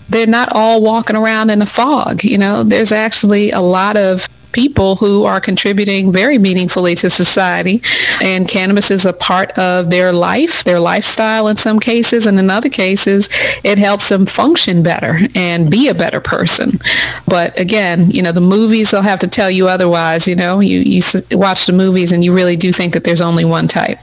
they're 0.09 0.27
not 0.27 0.49
all 0.51 0.81
walking 0.81 1.15
around 1.15 1.49
in 1.49 1.61
a 1.61 1.65
fog. 1.65 2.23
You 2.23 2.37
know, 2.37 2.63
there's 2.63 2.91
actually 2.91 3.51
a 3.51 3.59
lot 3.61 3.97
of 3.97 4.27
people 4.57 4.95
who 4.95 5.23
are 5.23 5.39
contributing 5.39 6.11
very 6.11 6.39
meaningfully 6.39 6.95
to 6.95 7.11
society. 7.11 7.79
And 8.23 8.47
cannabis 8.47 8.89
is 8.89 9.05
a 9.05 9.13
part 9.13 9.51
of 9.51 9.91
their 9.91 10.11
life, 10.11 10.63
their 10.63 10.79
lifestyle 10.79 11.47
in 11.47 11.57
some 11.57 11.79
cases. 11.79 12.25
And 12.25 12.39
in 12.39 12.49
other 12.49 12.67
cases, 12.67 13.29
it 13.63 13.77
helps 13.77 14.09
them 14.09 14.25
function 14.25 14.81
better 14.81 15.19
and 15.35 15.69
be 15.69 15.89
a 15.89 15.93
better 15.93 16.19
person. 16.19 16.79
But 17.27 17.55
again, 17.59 18.09
you 18.09 18.23
know, 18.23 18.31
the 18.31 18.41
movies 18.41 18.91
will 18.91 19.03
have 19.03 19.19
to 19.19 19.27
tell 19.27 19.51
you 19.51 19.67
otherwise. 19.67 20.27
You 20.27 20.35
know, 20.35 20.59
you, 20.59 20.79
you 20.79 21.03
watch 21.33 21.67
the 21.67 21.73
movies 21.73 22.11
and 22.11 22.23
you 22.23 22.33
really 22.33 22.55
do 22.55 22.73
think 22.73 22.93
that 22.93 23.03
there's 23.03 23.21
only 23.21 23.45
one 23.45 23.67
type. 23.67 23.99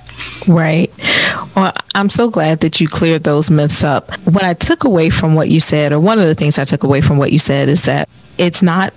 Right. 0.46 0.92
Well, 1.56 1.72
I'm 1.96 2.10
so 2.10 2.30
glad 2.30 2.60
that 2.60 2.80
you 2.80 2.86
cleared 2.86 3.24
those 3.24 3.50
myths 3.50 3.82
up. 3.82 4.16
What 4.20 4.44
I 4.44 4.54
took 4.54 4.84
away 4.84 5.10
from 5.10 5.34
what 5.34 5.48
you 5.48 5.58
said, 5.58 5.92
or 5.92 5.98
one 5.98 6.20
of 6.20 6.26
the 6.26 6.34
things 6.36 6.60
I 6.60 6.64
took 6.64 6.84
away 6.84 7.00
from 7.00 7.18
what 7.18 7.32
you 7.32 7.40
said 7.40 7.68
is 7.68 7.82
that 7.86 8.08
it's 8.38 8.62
not 8.62 8.94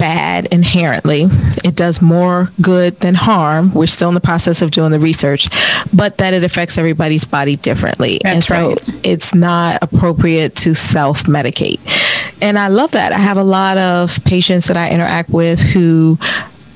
bad 0.00 0.46
inherently. 0.46 1.26
It 1.62 1.76
does 1.76 2.00
more 2.00 2.48
good 2.60 2.98
than 3.00 3.14
harm. 3.14 3.72
We're 3.74 3.86
still 3.86 4.08
in 4.08 4.14
the 4.14 4.20
process 4.20 4.62
of 4.62 4.70
doing 4.70 4.90
the 4.90 4.98
research, 4.98 5.50
but 5.94 6.16
that 6.18 6.32
it 6.32 6.42
affects 6.42 6.78
everybody's 6.78 7.26
body 7.26 7.56
differently. 7.56 8.18
That's 8.22 8.34
and 8.34 8.42
so 8.42 8.68
right. 8.70 9.00
it's 9.04 9.34
not 9.34 9.82
appropriate 9.82 10.56
to 10.56 10.74
self-medicate. 10.74 11.78
And 12.40 12.58
I 12.58 12.68
love 12.68 12.92
that. 12.92 13.12
I 13.12 13.18
have 13.18 13.36
a 13.36 13.44
lot 13.44 13.76
of 13.76 14.24
patients 14.24 14.68
that 14.68 14.78
I 14.78 14.90
interact 14.90 15.28
with 15.28 15.60
who 15.60 16.18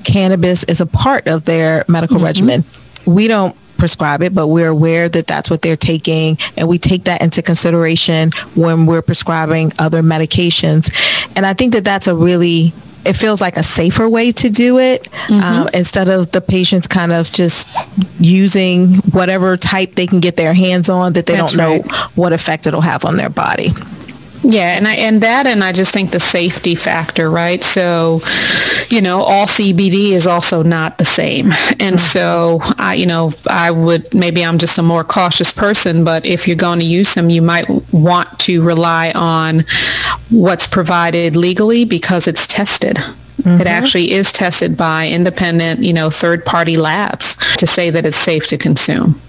cannabis 0.03 0.63
is 0.65 0.79
a 0.79 0.85
part 0.85 1.27
of 1.27 1.45
their 1.45 1.83
medical 1.87 2.17
mm-hmm. 2.17 2.25
regimen. 2.25 2.63
We 3.07 3.27
don't 3.27 3.57
prescribe 3.77 4.21
it, 4.21 4.33
but 4.35 4.47
we're 4.47 4.69
aware 4.69 5.09
that 5.09 5.25
that's 5.25 5.49
what 5.49 5.63
they're 5.63 5.75
taking. 5.75 6.37
And 6.55 6.67
we 6.67 6.77
take 6.77 7.05
that 7.05 7.23
into 7.23 7.41
consideration 7.41 8.31
when 8.53 8.85
we're 8.85 9.01
prescribing 9.01 9.71
other 9.79 10.03
medications. 10.03 10.93
And 11.35 11.45
I 11.45 11.53
think 11.53 11.73
that 11.73 11.83
that's 11.83 12.07
a 12.07 12.15
really 12.15 12.73
it 13.05 13.13
feels 13.13 13.41
like 13.41 13.57
a 13.57 13.63
safer 13.63 14.09
way 14.09 14.31
to 14.31 14.49
do 14.49 14.79
it 14.79 15.03
mm-hmm. 15.03 15.33
um, 15.33 15.69
instead 15.73 16.09
of 16.09 16.31
the 16.31 16.41
patients 16.41 16.87
kind 16.87 17.11
of 17.11 17.31
just 17.31 17.67
using 18.19 18.95
whatever 19.11 19.57
type 19.57 19.95
they 19.95 20.07
can 20.07 20.19
get 20.19 20.37
their 20.37 20.53
hands 20.53 20.89
on 20.89 21.13
that 21.13 21.25
they 21.25 21.35
That's 21.35 21.51
don't 21.51 21.57
know 21.57 21.81
right. 21.81 21.91
what 22.15 22.33
effect 22.33 22.67
it'll 22.67 22.81
have 22.81 23.05
on 23.05 23.15
their 23.15 23.29
body. 23.29 23.69
Yeah, 24.47 24.77
and 24.77 24.87
I 24.87 24.93
and 24.95 25.21
that 25.21 25.47
and 25.47 25.63
I 25.63 25.71
just 25.71 25.91
think 25.91 26.11
the 26.11 26.19
safety 26.19 26.75
factor, 26.75 27.31
right? 27.31 27.63
So, 27.63 28.21
you 28.89 29.01
know, 29.01 29.23
all 29.23 29.47
CBD 29.47 30.11
is 30.11 30.27
also 30.27 30.61
not 30.61 30.99
the 30.99 31.05
same. 31.05 31.51
And 31.79 31.99
so 31.99 32.59
I, 32.77 32.93
you 32.93 33.07
know, 33.07 33.33
I 33.49 33.71
would 33.71 34.13
maybe 34.13 34.45
I'm 34.45 34.59
just 34.59 34.77
a 34.77 34.83
more 34.83 35.03
cautious 35.03 35.51
person, 35.51 36.03
but 36.03 36.27
if 36.27 36.47
you're 36.47 36.55
going 36.55 36.79
to 36.79 36.85
use 36.85 37.15
them, 37.15 37.31
you 37.31 37.41
might 37.41 37.67
want 37.91 38.37
to 38.41 38.61
rely 38.61 39.11
on 39.15 39.65
what's 40.29 40.67
provided 40.67 41.35
legally 41.35 41.83
because 41.83 42.27
it's 42.27 42.45
tested. 42.45 42.97
Mm-hmm. 42.97 43.61
It 43.61 43.67
actually 43.67 44.11
is 44.11 44.31
tested 44.31 44.77
by 44.77 45.07
independent, 45.07 45.83
you 45.83 45.93
know, 45.93 46.11
third-party 46.11 46.77
labs 46.77 47.35
to 47.57 47.65
say 47.65 47.89
that 47.89 48.05
it's 48.05 48.17
safe 48.17 48.45
to 48.47 48.57
consume. 48.57 49.19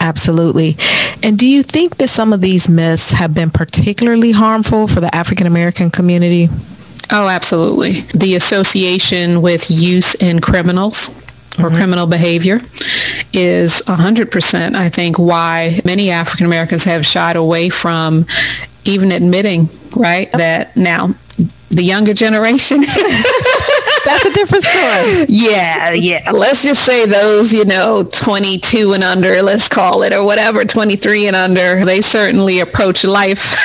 Absolutely. 0.00 0.76
And 1.22 1.38
do 1.38 1.46
you 1.46 1.62
think 1.62 1.96
that 1.96 2.08
some 2.08 2.32
of 2.32 2.40
these 2.40 2.68
myths 2.68 3.12
have 3.12 3.34
been 3.34 3.50
particularly 3.50 4.32
harmful 4.32 4.88
for 4.88 5.00
the 5.00 5.14
African 5.14 5.46
American 5.46 5.90
community? 5.90 6.48
Oh, 7.10 7.28
absolutely. 7.28 8.02
The 8.14 8.34
association 8.34 9.40
with 9.40 9.70
use 9.70 10.14
and 10.16 10.42
criminals 10.42 11.08
or 11.58 11.66
mm-hmm. 11.66 11.76
criminal 11.76 12.06
behavior 12.06 12.60
is 13.32 13.82
100%, 13.86 14.76
I 14.76 14.88
think, 14.88 15.18
why 15.18 15.80
many 15.84 16.10
African 16.10 16.46
Americans 16.46 16.84
have 16.84 17.06
shied 17.06 17.36
away 17.36 17.70
from 17.70 18.26
even 18.84 19.12
admitting, 19.12 19.68
right, 19.96 20.30
that 20.32 20.76
now 20.76 21.14
the 21.70 21.82
younger 21.82 22.14
generation 22.14 22.82
That's 24.06 24.24
a 24.24 24.30
different 24.30 24.64
story. 24.64 25.26
Yeah, 25.28 25.90
yeah. 25.92 26.30
Let's 26.30 26.62
just 26.62 26.84
say 26.84 27.06
those, 27.06 27.52
you 27.52 27.64
know, 27.64 28.04
22 28.04 28.92
and 28.92 29.02
under, 29.02 29.42
let's 29.42 29.68
call 29.68 30.02
it, 30.04 30.12
or 30.12 30.24
whatever, 30.24 30.64
23 30.64 31.26
and 31.26 31.34
under, 31.34 31.84
they 31.84 32.00
certainly 32.00 32.60
approach 32.60 33.02
life 33.02 33.56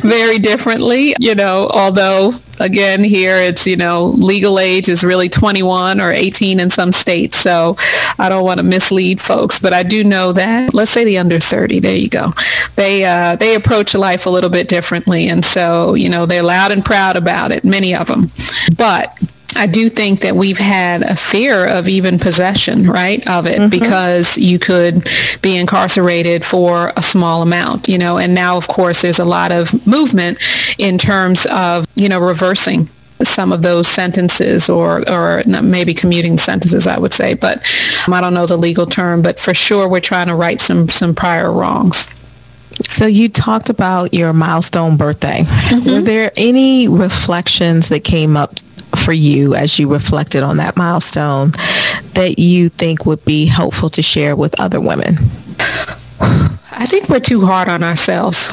very 0.02 0.40
differently, 0.40 1.14
you 1.20 1.36
know, 1.36 1.70
although 1.72 2.32
again 2.60 3.02
here 3.02 3.36
it's 3.36 3.66
you 3.66 3.76
know 3.76 4.04
legal 4.04 4.58
age 4.58 4.88
is 4.88 5.02
really 5.02 5.28
21 5.28 6.00
or 6.00 6.12
18 6.12 6.60
in 6.60 6.70
some 6.70 6.92
states 6.92 7.38
so 7.38 7.74
i 8.18 8.28
don't 8.28 8.44
want 8.44 8.58
to 8.58 8.64
mislead 8.64 9.20
folks 9.20 9.58
but 9.58 9.72
i 9.72 9.82
do 9.82 10.04
know 10.04 10.32
that 10.32 10.72
let's 10.74 10.90
say 10.90 11.02
the 11.04 11.18
under 11.18 11.38
30 11.38 11.80
there 11.80 11.96
you 11.96 12.08
go. 12.08 12.32
They 12.76 13.04
uh, 13.04 13.36
they 13.36 13.54
approach 13.54 13.94
life 13.94 14.26
a 14.26 14.30
little 14.30 14.50
bit 14.50 14.68
differently 14.68 15.28
and 15.28 15.44
so 15.44 15.94
you 15.94 16.08
know 16.08 16.26
they're 16.26 16.42
loud 16.42 16.72
and 16.72 16.84
proud 16.84 17.16
about 17.16 17.52
it 17.52 17.64
many 17.64 17.94
of 17.94 18.06
them 18.06 18.30
but 18.76 19.18
I 19.56 19.66
do 19.66 19.88
think 19.88 20.20
that 20.20 20.36
we've 20.36 20.58
had 20.58 21.02
a 21.02 21.16
fear 21.16 21.66
of 21.66 21.88
even 21.88 22.18
possession, 22.18 22.88
right, 22.88 23.26
of 23.28 23.46
it 23.46 23.58
mm-hmm. 23.58 23.68
because 23.68 24.38
you 24.38 24.58
could 24.58 25.08
be 25.42 25.56
incarcerated 25.56 26.44
for 26.44 26.92
a 26.96 27.02
small 27.02 27.42
amount, 27.42 27.88
you 27.88 27.98
know, 27.98 28.18
and 28.18 28.34
now 28.34 28.56
of 28.56 28.68
course 28.68 29.02
there's 29.02 29.18
a 29.18 29.24
lot 29.24 29.52
of 29.52 29.86
movement 29.86 30.38
in 30.78 30.98
terms 30.98 31.46
of, 31.46 31.86
you 31.94 32.08
know, 32.08 32.20
reversing 32.20 32.88
some 33.22 33.52
of 33.52 33.62
those 33.62 33.86
sentences 33.86 34.70
or 34.70 35.06
or 35.10 35.42
maybe 35.62 35.92
commuting 35.92 36.38
sentences 36.38 36.86
I 36.86 36.98
would 36.98 37.12
say 37.12 37.34
but 37.34 37.62
I 38.08 38.18
don't 38.18 38.32
know 38.32 38.46
the 38.46 38.56
legal 38.56 38.86
term 38.86 39.20
but 39.20 39.38
for 39.38 39.52
sure 39.52 39.86
we're 39.86 40.00
trying 40.00 40.28
to 40.28 40.34
right 40.34 40.58
some 40.58 40.88
some 40.88 41.14
prior 41.14 41.52
wrongs. 41.52 42.08
So 42.86 43.06
you 43.06 43.28
talked 43.28 43.68
about 43.68 44.14
your 44.14 44.32
milestone 44.32 44.96
birthday. 44.96 45.42
Mm-hmm. 45.42 45.90
Were 45.90 46.00
there 46.00 46.32
any 46.36 46.88
reflections 46.88 47.90
that 47.90 48.04
came 48.04 48.36
up 48.36 48.54
for 48.96 49.12
you 49.12 49.54
as 49.54 49.78
you 49.78 49.92
reflected 49.92 50.42
on 50.42 50.58
that 50.58 50.76
milestone 50.76 51.52
that 52.14 52.38
you 52.38 52.68
think 52.68 53.06
would 53.06 53.24
be 53.24 53.46
helpful 53.46 53.90
to 53.90 54.02
share 54.02 54.36
with 54.36 54.58
other 54.60 54.80
women? 54.80 55.16
I 56.20 56.86
think 56.86 57.08
we're 57.08 57.20
too 57.20 57.44
hard 57.44 57.68
on 57.68 57.82
ourselves. 57.82 58.48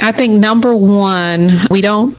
I 0.00 0.12
think 0.12 0.34
number 0.34 0.74
one, 0.74 1.60
we 1.70 1.80
don't 1.80 2.16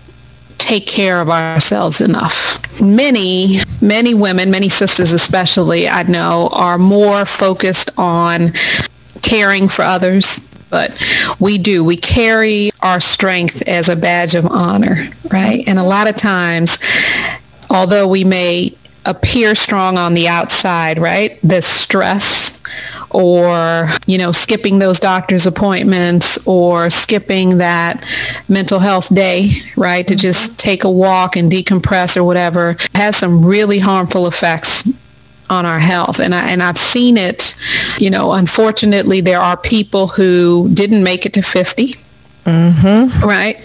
take 0.58 0.88
care 0.88 1.22
of 1.22 1.30
ourselves 1.30 2.02
enough. 2.02 2.60
Many, 2.82 3.60
many 3.82 4.14
women, 4.14 4.52
many 4.52 4.70
sisters 4.70 5.14
especially, 5.14 5.88
I 5.88 6.04
know, 6.04 6.50
are 6.52 6.78
more 6.78 7.26
focused 7.26 7.92
on 7.98 8.54
caring 9.22 9.68
for 9.70 9.84
others, 9.84 10.54
but 10.70 11.00
we 11.40 11.58
do. 11.58 11.84
We 11.84 11.98
carry 11.98 12.72
our 12.82 13.00
strength 13.00 13.62
as 13.64 13.90
a 13.90 13.96
badge 13.96 14.36
of 14.36 14.46
honor, 14.46 15.08
right? 15.32 15.64
And 15.68 15.80
a 15.80 15.84
lot 15.84 16.08
of 16.08 16.16
times 16.16 16.80
although 17.70 18.08
we 18.08 18.24
may 18.24 18.76
appear 19.06 19.56
strong 19.56 19.98
on 19.98 20.14
the 20.14 20.28
outside, 20.28 21.00
right? 21.00 21.40
The 21.42 21.62
stress 21.62 22.62
or, 23.10 23.90
you 24.06 24.18
know, 24.18 24.34
skipping 24.34 24.80
those 24.80 25.00
doctor's 25.00 25.48
appointments 25.48 26.38
or 26.46 26.90
skipping 26.90 27.58
that 27.58 28.04
mental 28.50 28.80
health 28.80 29.14
day, 29.14 29.52
right? 29.78 30.06
To 30.08 30.16
just 30.16 30.60
take 30.60 30.84
a 30.84 30.92
walk 30.92 31.38
and 31.38 31.50
decompress 31.50 32.18
or 32.18 32.24
whatever 32.24 32.76
has 32.94 33.16
some 33.16 33.46
really 33.46 33.80
harmful 33.80 34.28
effects 34.28 34.90
on 35.50 35.66
our 35.66 35.80
health. 35.80 36.20
And, 36.20 36.36
I, 36.36 36.50
and 36.50 36.62
I've 36.62 36.78
seen 36.78 37.16
it, 37.16 37.56
you 37.98 38.10
know, 38.10 38.34
unfortunately, 38.34 39.22
there 39.22 39.40
are 39.40 39.56
people 39.56 40.08
who 40.08 40.70
didn't 40.74 41.04
make 41.04 41.26
it 41.26 41.34
to 41.34 41.42
50. 41.42 41.96
Mm-hmm. 42.46 43.26
Right. 43.26 43.62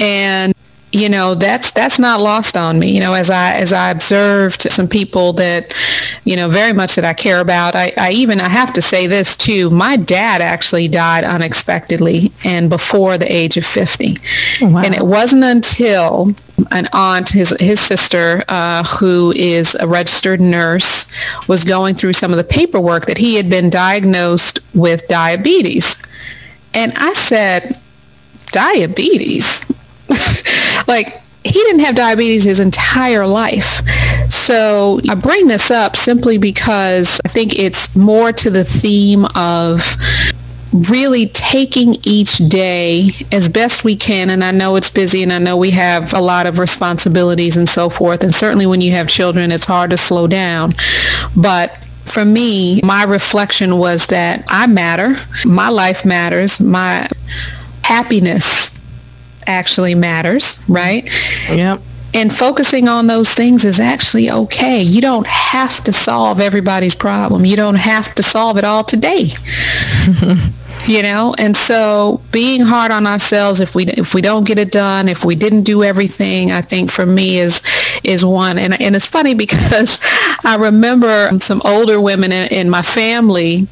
And 0.00 0.53
you 0.94 1.08
know 1.08 1.34
that's 1.34 1.72
that's 1.72 1.98
not 1.98 2.20
lost 2.20 2.56
on 2.56 2.78
me. 2.78 2.92
You 2.92 3.00
know 3.00 3.14
as 3.14 3.30
i 3.30 3.54
as 3.54 3.72
i 3.72 3.90
observed 3.90 4.62
some 4.70 4.88
people 4.88 5.32
that 5.34 5.74
you 6.24 6.36
know 6.36 6.48
very 6.48 6.72
much 6.72 6.94
that 6.94 7.04
i 7.04 7.12
care 7.12 7.40
about 7.40 7.74
i, 7.74 7.92
I 7.96 8.12
even 8.12 8.40
i 8.40 8.48
have 8.48 8.72
to 8.74 8.82
say 8.82 9.06
this 9.06 9.36
too 9.36 9.70
my 9.70 9.96
dad 9.96 10.40
actually 10.40 10.88
died 10.88 11.24
unexpectedly 11.24 12.32
and 12.44 12.70
before 12.70 13.18
the 13.18 13.30
age 13.30 13.56
of 13.56 13.64
50 13.64 14.16
wow. 14.60 14.82
and 14.84 14.94
it 14.94 15.04
wasn't 15.04 15.44
until 15.44 16.34
an 16.70 16.88
aunt 16.92 17.30
his 17.30 17.54
his 17.58 17.80
sister 17.80 18.44
uh, 18.48 18.84
who 18.84 19.32
is 19.34 19.74
a 19.74 19.88
registered 19.88 20.40
nurse 20.40 21.06
was 21.48 21.64
going 21.64 21.94
through 21.94 22.12
some 22.12 22.30
of 22.30 22.36
the 22.36 22.44
paperwork 22.44 23.06
that 23.06 23.18
he 23.18 23.34
had 23.34 23.50
been 23.50 23.68
diagnosed 23.68 24.60
with 24.72 25.06
diabetes. 25.08 25.98
And 26.72 26.92
i 26.96 27.12
said 27.12 27.80
diabetes 28.52 29.64
like 30.86 31.22
he 31.44 31.52
didn't 31.52 31.80
have 31.80 31.94
diabetes 31.94 32.44
his 32.44 32.58
entire 32.58 33.26
life. 33.26 33.82
So 34.30 35.00
I 35.08 35.14
bring 35.14 35.46
this 35.46 35.70
up 35.70 35.94
simply 35.94 36.38
because 36.38 37.20
I 37.24 37.28
think 37.28 37.58
it's 37.58 37.94
more 37.94 38.32
to 38.32 38.50
the 38.50 38.64
theme 38.64 39.26
of 39.34 39.96
really 40.90 41.26
taking 41.28 41.96
each 42.02 42.38
day 42.38 43.10
as 43.30 43.48
best 43.48 43.84
we 43.84 43.94
can. 43.94 44.30
And 44.30 44.42
I 44.42 44.50
know 44.50 44.74
it's 44.76 44.90
busy 44.90 45.22
and 45.22 45.32
I 45.32 45.38
know 45.38 45.56
we 45.56 45.70
have 45.72 46.12
a 46.14 46.20
lot 46.20 46.46
of 46.46 46.58
responsibilities 46.58 47.56
and 47.56 47.68
so 47.68 47.88
forth. 47.88 48.22
And 48.22 48.34
certainly 48.34 48.66
when 48.66 48.80
you 48.80 48.90
have 48.92 49.08
children, 49.08 49.52
it's 49.52 49.66
hard 49.66 49.90
to 49.90 49.96
slow 49.96 50.26
down. 50.26 50.74
But 51.36 51.78
for 52.06 52.24
me, 52.24 52.80
my 52.82 53.04
reflection 53.04 53.78
was 53.78 54.06
that 54.06 54.44
I 54.48 54.66
matter. 54.66 55.16
My 55.44 55.68
life 55.68 56.04
matters. 56.04 56.58
My 56.58 57.08
happiness 57.82 58.73
actually 59.46 59.94
matters, 59.94 60.62
right? 60.68 61.08
Yep. 61.48 61.80
And 62.12 62.32
focusing 62.32 62.86
on 62.86 63.08
those 63.08 63.34
things 63.34 63.64
is 63.64 63.80
actually 63.80 64.30
okay. 64.30 64.80
You 64.80 65.00
don't 65.00 65.26
have 65.26 65.82
to 65.84 65.92
solve 65.92 66.40
everybody's 66.40 66.94
problem. 66.94 67.44
You 67.44 67.56
don't 67.56 67.74
have 67.74 68.14
to 68.14 68.22
solve 68.22 68.56
it 68.56 68.64
all 68.64 68.84
today. 68.84 69.30
you 70.86 71.02
know 71.02 71.34
and 71.38 71.56
so 71.56 72.20
being 72.30 72.60
hard 72.60 72.92
on 72.92 73.06
ourselves 73.06 73.60
if 73.60 73.74
we 73.74 73.86
if 73.86 74.14
we 74.14 74.20
don't 74.20 74.44
get 74.44 74.58
it 74.58 74.70
done 74.70 75.08
if 75.08 75.24
we 75.24 75.34
didn't 75.34 75.62
do 75.62 75.82
everything 75.82 76.52
i 76.52 76.60
think 76.60 76.90
for 76.90 77.06
me 77.06 77.38
is 77.38 77.62
is 78.02 78.24
one 78.24 78.58
and 78.58 78.78
and 78.80 78.94
it's 78.94 79.06
funny 79.06 79.34
because 79.34 79.98
i 80.44 80.56
remember 80.58 81.30
some 81.38 81.62
older 81.64 82.00
women 82.00 82.32
in, 82.32 82.48
in 82.48 82.70
my 82.70 82.82
family 82.82 83.66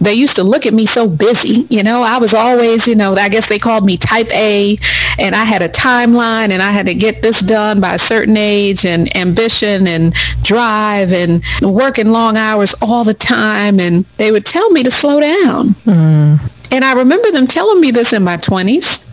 they 0.00 0.14
used 0.14 0.36
to 0.36 0.44
look 0.44 0.66
at 0.66 0.74
me 0.74 0.86
so 0.86 1.08
busy. 1.08 1.66
You 1.68 1.82
know, 1.82 2.02
I 2.02 2.18
was 2.18 2.34
always, 2.34 2.86
you 2.86 2.94
know, 2.94 3.14
I 3.14 3.28
guess 3.28 3.48
they 3.48 3.58
called 3.58 3.84
me 3.84 3.96
type 3.96 4.30
A 4.32 4.78
and 5.18 5.34
I 5.34 5.44
had 5.44 5.62
a 5.62 5.68
timeline 5.68 6.50
and 6.50 6.62
I 6.62 6.70
had 6.70 6.86
to 6.86 6.94
get 6.94 7.22
this 7.22 7.40
done 7.40 7.80
by 7.80 7.94
a 7.94 7.98
certain 7.98 8.36
age 8.36 8.86
and 8.86 9.14
ambition 9.16 9.86
and 9.86 10.14
drive 10.42 11.12
and 11.12 11.42
working 11.60 12.12
long 12.12 12.36
hours 12.36 12.74
all 12.80 13.04
the 13.04 13.14
time. 13.14 13.80
And 13.80 14.04
they 14.16 14.30
would 14.30 14.46
tell 14.46 14.70
me 14.70 14.82
to 14.84 14.90
slow 14.90 15.20
down. 15.20 15.70
Mm. 15.84 16.40
And 16.70 16.84
I 16.84 16.92
remember 16.92 17.30
them 17.30 17.46
telling 17.46 17.80
me 17.80 17.90
this 17.90 18.12
in 18.12 18.22
my 18.22 18.36
20s 18.36 19.04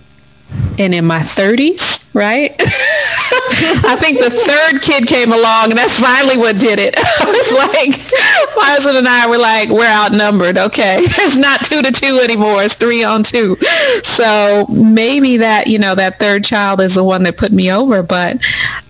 and 0.77 0.93
in 0.93 1.05
my 1.05 1.19
30s, 1.19 2.04
right? 2.15 2.55
I 3.87 3.97
think 3.99 4.19
the 4.19 4.29
third 4.29 4.81
kid 4.81 5.05
came 5.05 5.31
along 5.33 5.71
and 5.71 5.77
that's 5.77 5.99
finally 5.99 6.37
what 6.37 6.57
did 6.57 6.79
it. 6.79 6.95
I 6.97 7.25
was 7.25 7.51
like, 7.53 7.89
my 8.55 8.71
husband 8.71 8.97
and 8.97 9.07
I 9.07 9.27
were 9.27 9.37
like, 9.37 9.69
we're 9.69 9.85
outnumbered. 9.85 10.57
Okay. 10.57 11.05
It's 11.25 11.35
not 11.35 11.65
two 11.65 11.81
to 11.81 11.91
two 11.91 12.19
anymore. 12.23 12.63
It's 12.63 12.75
three 12.75 13.03
on 13.03 13.23
two. 13.23 13.57
So 14.03 14.67
maybe 14.69 15.37
that, 15.37 15.67
you 15.67 15.79
know, 15.79 15.95
that 15.95 16.19
third 16.19 16.43
child 16.43 16.79
is 16.81 16.93
the 16.93 17.03
one 17.03 17.23
that 17.23 17.35
put 17.35 17.51
me 17.51 17.71
over. 17.71 18.03
But 18.03 18.37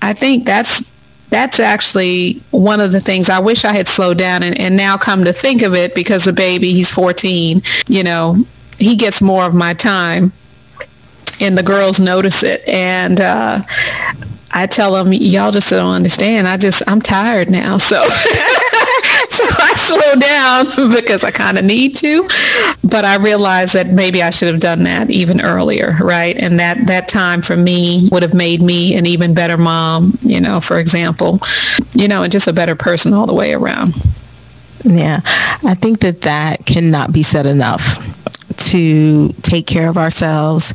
I 0.01 0.13
think 0.13 0.45
that's 0.45 0.83
that's 1.29 1.59
actually 1.59 2.41
one 2.51 2.81
of 2.81 2.91
the 2.91 2.99
things 2.99 3.29
I 3.29 3.39
wish 3.39 3.63
I 3.63 3.73
had 3.73 3.87
slowed 3.87 4.17
down 4.17 4.43
and, 4.43 4.57
and 4.59 4.75
now 4.75 4.97
come 4.97 5.23
to 5.23 5.33
think 5.33 5.61
of 5.61 5.73
it 5.73 5.95
because 5.95 6.25
the 6.25 6.33
baby, 6.33 6.73
he's 6.73 6.91
14, 6.91 7.61
you 7.87 8.03
know, 8.03 8.45
he 8.77 8.95
gets 8.95 9.21
more 9.21 9.45
of 9.45 9.53
my 9.53 9.73
time 9.73 10.33
and 11.39 11.57
the 11.57 11.63
girls 11.63 11.99
notice 11.99 12.43
it. 12.43 12.67
And 12.67 13.19
uh, 13.19 13.63
I 14.51 14.67
tell 14.67 14.93
them, 14.93 15.13
y'all 15.13 15.51
just 15.51 15.69
don't 15.69 15.93
understand. 15.93 16.47
I 16.47 16.57
just, 16.57 16.81
I'm 16.87 17.01
tired 17.01 17.49
now. 17.49 17.77
So, 17.77 18.07
so 18.09 19.43
I 19.43 19.73
slow 19.75 20.15
down 20.15 20.65
because 20.95 21.23
I 21.23 21.31
kind 21.31 21.57
of 21.57 21.65
need 21.65 21.95
to. 21.95 22.27
But 22.83 23.05
I 23.05 23.17
realize 23.17 23.73
that 23.73 23.87
maybe 23.87 24.23
I 24.23 24.29
should 24.29 24.47
have 24.47 24.61
done 24.61 24.83
that 24.83 25.09
even 25.09 25.41
earlier, 25.41 25.97
right? 25.99 26.37
And 26.37 26.59
that, 26.59 26.87
that 26.87 27.07
time 27.07 27.41
for 27.41 27.57
me 27.57 28.07
would 28.11 28.23
have 28.23 28.33
made 28.33 28.61
me 28.61 28.95
an 28.95 29.05
even 29.05 29.33
better 29.33 29.57
mom, 29.57 30.17
you 30.21 30.39
know, 30.39 30.61
for 30.61 30.79
example, 30.79 31.39
you 31.93 32.07
know, 32.07 32.23
and 32.23 32.31
just 32.31 32.47
a 32.47 32.53
better 32.53 32.75
person 32.75 33.13
all 33.13 33.25
the 33.25 33.33
way 33.33 33.53
around. 33.53 33.93
Yeah, 34.83 35.21
I 35.63 35.73
think 35.73 36.01
that 36.01 36.21
that 36.21 36.67
cannot 36.67 37.11
be 37.11 37.23
said 37.23 37.47
enough 37.47 37.97
to 38.57 39.29
take 39.41 39.67
care 39.67 39.89
of 39.89 39.97
ourselves 39.97 40.73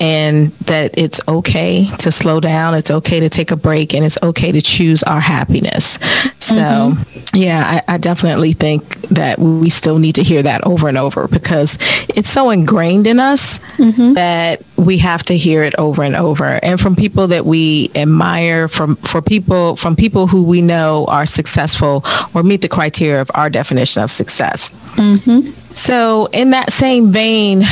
and 0.00 0.52
that 0.66 0.96
it's 0.98 1.20
okay 1.28 1.86
to 1.98 2.10
slow 2.10 2.40
down. 2.40 2.74
It's 2.74 2.90
okay 2.90 3.20
to 3.20 3.28
take 3.28 3.50
a 3.50 3.56
break 3.56 3.94
and 3.94 4.04
it's 4.04 4.18
okay 4.22 4.52
to 4.52 4.60
choose 4.60 5.02
our 5.02 5.20
happiness. 5.20 5.98
So 6.38 6.54
mm-hmm. 6.56 7.36
yeah, 7.36 7.82
I, 7.88 7.94
I, 7.94 7.98
definitely 7.98 8.52
think 8.52 9.00
that 9.08 9.38
we 9.38 9.70
still 9.70 9.98
need 9.98 10.16
to 10.16 10.22
hear 10.22 10.42
that 10.42 10.66
over 10.66 10.88
and 10.88 10.98
over 10.98 11.28
because 11.28 11.78
it's 12.08 12.28
so 12.28 12.50
ingrained 12.50 13.06
in 13.06 13.20
us 13.20 13.58
mm-hmm. 13.76 14.14
that 14.14 14.62
we 14.84 14.98
have 14.98 15.22
to 15.24 15.36
hear 15.36 15.62
it 15.62 15.74
over 15.76 16.02
and 16.02 16.16
over. 16.16 16.60
And 16.62 16.80
from 16.80 16.96
people 16.96 17.28
that 17.28 17.44
we 17.44 17.90
admire, 17.94 18.68
from 18.68 18.96
for 18.96 19.22
people 19.22 19.76
from 19.76 19.96
people 19.96 20.26
who 20.26 20.42
we 20.42 20.60
know 20.60 21.06
are 21.08 21.26
successful 21.26 22.04
or 22.34 22.42
meet 22.42 22.62
the 22.62 22.68
criteria 22.68 23.20
of 23.20 23.30
our 23.34 23.50
definition 23.50 24.02
of 24.02 24.10
success. 24.10 24.72
Mm-hmm. 24.96 25.50
So 25.74 26.26
in 26.32 26.50
that 26.50 26.70
same 26.70 27.12
vein, 27.12 27.62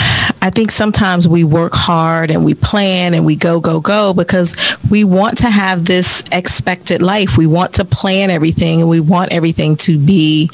I 0.43 0.51
think 0.51 0.71
sometimes 0.71 1.29
we 1.29 1.45
work 1.45 1.75
hard 1.75 2.31
and 2.31 2.45
we 2.45 2.55
plan 2.55 3.13
and 3.13 3.27
we 3.27 3.37
go, 3.37 3.61
go, 3.61 3.81
go 3.81 4.15
because 4.15 4.57
we 4.91 5.05
want 5.05 5.39
to 5.39 5.51
have 5.51 5.85
this 5.85 6.25
expected 6.33 7.03
life. 7.03 7.37
We 7.37 7.47
want 7.47 7.75
to 7.75 7.85
plan 7.85 8.31
everything 8.31 8.81
and 8.81 8.89
we 8.89 9.01
want 9.01 9.33
everything 9.33 9.77
to 9.79 9.99
be 9.99 10.51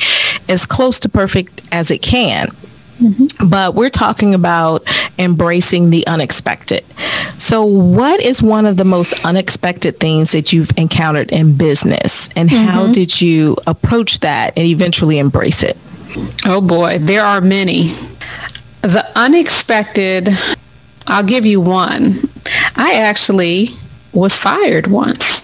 as 0.48 0.66
close 0.66 0.98
to 1.00 1.08
perfect 1.08 1.62
as 1.72 1.90
it 1.90 2.02
can. 2.02 2.48
Mm-hmm. 3.00 3.48
But 3.48 3.74
we're 3.74 3.90
talking 3.90 4.34
about 4.34 4.84
embracing 5.18 5.90
the 5.90 6.06
unexpected. 6.06 6.84
So 7.38 7.64
what 7.64 8.20
is 8.20 8.42
one 8.42 8.66
of 8.66 8.76
the 8.76 8.84
most 8.84 9.24
unexpected 9.24 10.00
things 10.00 10.30
that 10.32 10.52
you've 10.52 10.70
encountered 10.78 11.30
in 11.30 11.56
business 11.56 12.28
and 12.36 12.48
mm-hmm. 12.48 12.64
how 12.64 12.92
did 12.92 13.20
you 13.20 13.56
approach 13.66 14.20
that 14.20 14.56
and 14.56 14.66
eventually 14.66 15.18
embrace 15.18 15.62
it? 15.62 15.76
Oh 16.46 16.60
boy, 16.60 16.98
there 16.98 17.24
are 17.24 17.40
many. 17.40 17.94
The 18.80 19.06
unexpected, 19.14 20.30
I'll 21.06 21.24
give 21.24 21.44
you 21.44 21.60
one. 21.60 22.30
I 22.76 22.94
actually 22.94 23.70
was 24.12 24.36
fired 24.36 24.86
once. 24.86 25.42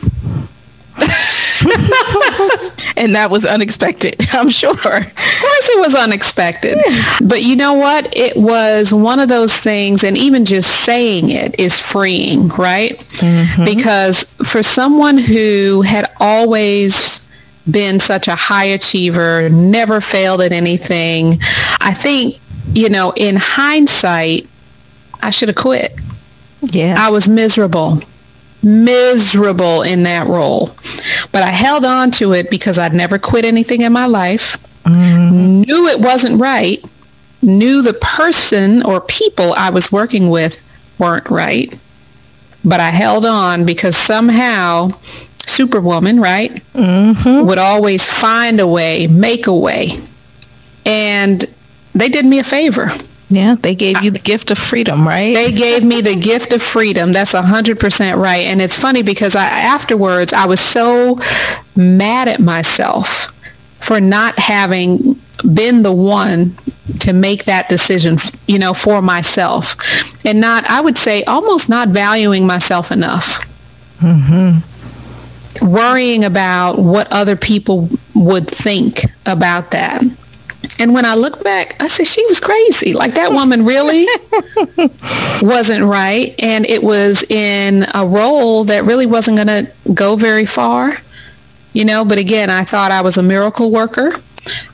and 2.97 3.15
that 3.15 3.29
was 3.31 3.47
unexpected, 3.47 4.17
I'm 4.33 4.49
sure. 4.49 4.71
Of 4.73 4.79
course 4.79 5.15
it 5.15 5.79
was 5.79 5.95
unexpected. 5.95 6.79
But 7.23 7.43
you 7.43 7.57
know 7.57 7.75
what? 7.75 8.15
It 8.17 8.37
was 8.37 8.93
one 8.93 9.21
of 9.21 9.29
those 9.29 9.57
things, 9.57 10.05
and 10.05 10.17
even 10.17 10.45
just 10.45 10.85
saying 10.85 11.31
it 11.31 11.59
is 11.59 11.79
freeing, 11.79 12.49
right? 12.49 12.99
Mm-hmm. 12.99 13.65
Because 13.65 14.25
for 14.45 14.63
someone 14.63 15.19
who 15.19 15.83
had 15.83 16.11
always 16.21 17.23
been 17.71 18.01
such 18.01 18.29
a 18.29 18.35
high 18.35 18.65
achiever, 18.65 19.49
never 19.49 20.01
failed 20.01 20.41
at 20.41 20.53
anything. 20.53 21.39
I 21.81 21.95
think, 21.95 22.41
you 22.75 22.89
know, 22.89 23.13
in 23.17 23.37
hindsight, 23.37 24.49
I 25.23 25.31
should 25.31 25.49
have 25.49 25.57
quit. 25.57 25.95
Yeah. 26.63 26.97
I 26.99 27.11
was 27.11 27.29
miserable, 27.29 28.01
miserable 28.63 29.83
in 29.83 30.03
that 30.05 30.27
role. 30.27 30.75
But 31.33 31.43
I 31.43 31.51
held 31.51 31.85
on 31.85 32.11
to 32.13 32.33
it 32.33 32.51
because 32.51 32.79
I'd 32.79 32.95
never 32.95 33.19
quit 33.19 33.45
anything 33.45 33.81
in 33.81 33.93
my 33.93 34.07
life, 34.07 34.57
mm. 34.85 35.67
knew 35.67 35.87
it 35.89 36.01
wasn't 36.01 36.41
right, 36.41 36.85
knew 37.41 37.83
the 37.83 37.95
person 37.95 38.83
or 38.83 39.01
people 39.01 39.53
I 39.55 39.71
was 39.71 39.91
working 39.91 40.31
with 40.31 40.63
weren't 40.99 41.29
right. 41.29 41.77
But 42.65 42.81
I 42.81 42.91
held 42.91 43.27
on 43.27 43.65
because 43.65 43.97
somehow 43.97 44.91
superwoman, 45.47 46.21
right? 46.21 46.55
Mm-hmm. 46.75 47.47
Would 47.47 47.59
always 47.59 48.07
find 48.07 48.61
a 48.61 48.67
way, 48.67 49.07
make 49.09 49.47
a 49.47 49.55
way. 49.55 50.01
And 50.87 51.45
they 51.95 52.09
did 52.09 52.25
me 52.25 52.39
a 52.39 52.45
favor. 52.45 52.93
Yeah, 53.33 53.57
they 53.61 53.75
gave 53.75 54.03
you 54.03 54.11
the 54.11 54.19
gift 54.19 54.51
of 54.51 54.59
freedom, 54.59 55.07
right? 55.07 55.35
They 55.35 55.53
gave 55.53 55.85
me 55.85 56.01
the 56.01 56.17
gift 56.17 56.53
of 56.53 56.63
freedom. 56.63 57.13
That's 57.13 57.33
100% 57.33 58.17
right. 58.17 58.47
And 58.47 58.61
it's 58.61 58.77
funny 58.77 59.03
because 59.03 59.35
I, 59.35 59.45
afterwards, 59.47 60.33
I 60.33 60.47
was 60.47 60.61
so 60.61 61.19
mad 61.75 62.29
at 62.29 62.41
myself 62.41 63.33
for 63.81 64.01
not 64.01 64.39
having 64.39 65.21
been 65.55 65.83
the 65.83 65.93
one 65.93 66.57
to 67.01 67.13
make 67.13 67.45
that 67.47 67.69
decision, 67.69 68.19
you 68.47 68.59
know, 68.59 68.75
for 68.75 69.01
myself 69.01 69.77
and 70.25 70.41
not, 70.41 70.65
I 70.69 70.81
would 70.81 70.99
say, 70.99 71.25
almost 71.25 71.69
not 71.69 71.89
valuing 71.89 72.47
myself 72.47 72.93
enough. 72.93 73.47
Mm-hmm 74.01 74.69
worrying 75.61 76.25
about 76.25 76.79
what 76.79 77.11
other 77.13 77.37
people 77.37 77.89
would 78.15 78.49
think 78.49 79.05
about 79.27 79.71
that. 79.73 80.03
And 80.83 80.95
when 80.95 81.07
I 81.07 81.15
look 81.15 81.45
back, 81.45 81.81
I 81.81 81.87
said, 81.87 82.09
she 82.09 82.27
was 82.27 82.41
crazy. 82.41 82.93
Like 82.93 83.15
that 83.15 83.31
woman 83.31 83.65
really 83.65 84.05
wasn't 85.41 85.85
right. 85.85 86.35
And 86.41 86.67
it 86.67 86.83
was 86.83 87.23
in 87.23 87.87
a 87.95 88.05
role 88.05 88.65
that 88.65 88.83
really 88.83 89.07
wasn't 89.07 89.37
going 89.37 89.47
to 89.47 89.71
go 89.95 90.17
very 90.17 90.45
far, 90.45 90.99
you 91.73 91.85
know, 91.85 92.05
but 92.05 92.19
again, 92.19 92.51
I 92.51 92.65
thought 92.65 92.91
I 92.91 93.01
was 93.01 93.17
a 93.17 93.23
miracle 93.23 93.71
worker. 93.71 94.11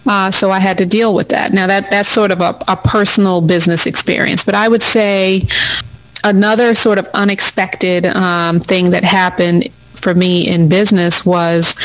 Uh, 0.06 0.30
so 0.30 0.50
I 0.50 0.60
had 0.60 0.78
to 0.78 0.86
deal 0.86 1.14
with 1.14 1.28
that. 1.28 1.52
Now 1.52 1.66
that 1.66 1.90
that's 1.90 2.08
sort 2.08 2.30
of 2.30 2.40
a, 2.40 2.58
a 2.68 2.76
personal 2.76 3.42
business 3.42 3.84
experience, 3.84 4.46
but 4.46 4.54
I 4.54 4.66
would 4.66 4.80
say 4.80 5.46
another 6.24 6.74
sort 6.74 6.96
of 6.96 7.06
unexpected 7.12 8.06
um, 8.06 8.60
thing 8.60 8.92
that 8.92 9.04
happened 9.04 9.68
for 9.94 10.14
me 10.14 10.48
in 10.48 10.70
business 10.70 11.26
was 11.26 11.76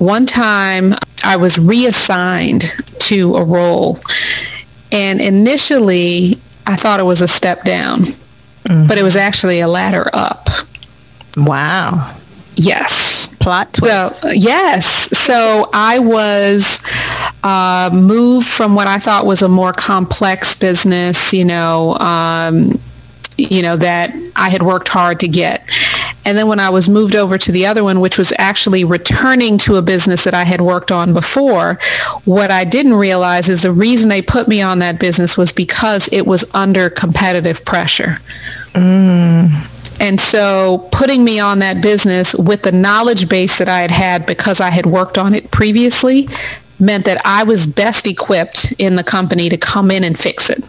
one 0.00 0.24
time 0.24 0.94
I 1.22 1.36
was 1.36 1.58
reassigned 1.58 2.64
to 3.00 3.36
a 3.36 3.44
role. 3.44 3.98
And 4.90 5.20
initially, 5.20 6.40
I 6.66 6.76
thought 6.76 7.00
it 7.00 7.04
was 7.04 7.20
a 7.20 7.28
step 7.28 7.64
down, 7.64 8.06
mm-hmm. 8.64 8.86
but 8.88 8.96
it 8.96 9.02
was 9.02 9.14
actually 9.14 9.60
a 9.60 9.68
ladder 9.68 10.08
up. 10.14 10.48
Wow. 11.36 12.16
Yes. 12.56 13.28
Plot 13.40 13.74
twist. 13.74 14.22
So, 14.22 14.28
yes. 14.30 14.86
So 15.18 15.68
I 15.72 15.98
was 15.98 16.80
uh, 17.44 17.90
moved 17.92 18.48
from 18.48 18.74
what 18.74 18.86
I 18.86 18.98
thought 18.98 19.26
was 19.26 19.42
a 19.42 19.48
more 19.48 19.72
complex 19.72 20.54
business, 20.54 21.32
you 21.32 21.44
know, 21.44 21.96
um, 21.98 22.80
you 23.36 23.62
know, 23.62 23.76
that 23.76 24.14
I 24.34 24.48
had 24.48 24.62
worked 24.62 24.88
hard 24.88 25.20
to 25.20 25.28
get. 25.28 25.62
And 26.24 26.36
then 26.36 26.48
when 26.48 26.60
I 26.60 26.70
was 26.70 26.88
moved 26.88 27.14
over 27.14 27.38
to 27.38 27.52
the 27.52 27.66
other 27.66 27.82
one, 27.82 28.00
which 28.00 28.18
was 28.18 28.32
actually 28.38 28.84
returning 28.84 29.58
to 29.58 29.76
a 29.76 29.82
business 29.82 30.24
that 30.24 30.34
I 30.34 30.44
had 30.44 30.60
worked 30.60 30.92
on 30.92 31.14
before, 31.14 31.78
what 32.24 32.50
I 32.50 32.64
didn't 32.64 32.94
realize 32.94 33.48
is 33.48 33.62
the 33.62 33.72
reason 33.72 34.08
they 34.08 34.22
put 34.22 34.46
me 34.46 34.60
on 34.60 34.80
that 34.80 34.98
business 34.98 35.36
was 35.36 35.52
because 35.52 36.08
it 36.12 36.26
was 36.26 36.44
under 36.54 36.90
competitive 36.90 37.64
pressure. 37.64 38.18
Mm. 38.74 39.66
And 40.00 40.20
so 40.20 40.88
putting 40.92 41.24
me 41.24 41.38
on 41.38 41.58
that 41.58 41.82
business 41.82 42.34
with 42.34 42.62
the 42.62 42.72
knowledge 42.72 43.28
base 43.28 43.58
that 43.58 43.68
I 43.68 43.80
had 43.80 43.90
had 43.90 44.26
because 44.26 44.60
I 44.60 44.70
had 44.70 44.86
worked 44.86 45.18
on 45.18 45.34
it 45.34 45.50
previously 45.50 46.28
meant 46.78 47.04
that 47.04 47.20
I 47.24 47.42
was 47.44 47.66
best 47.66 48.06
equipped 48.06 48.72
in 48.78 48.96
the 48.96 49.04
company 49.04 49.50
to 49.50 49.58
come 49.58 49.90
in 49.90 50.02
and 50.02 50.18
fix 50.18 50.48
it. 50.48 50.64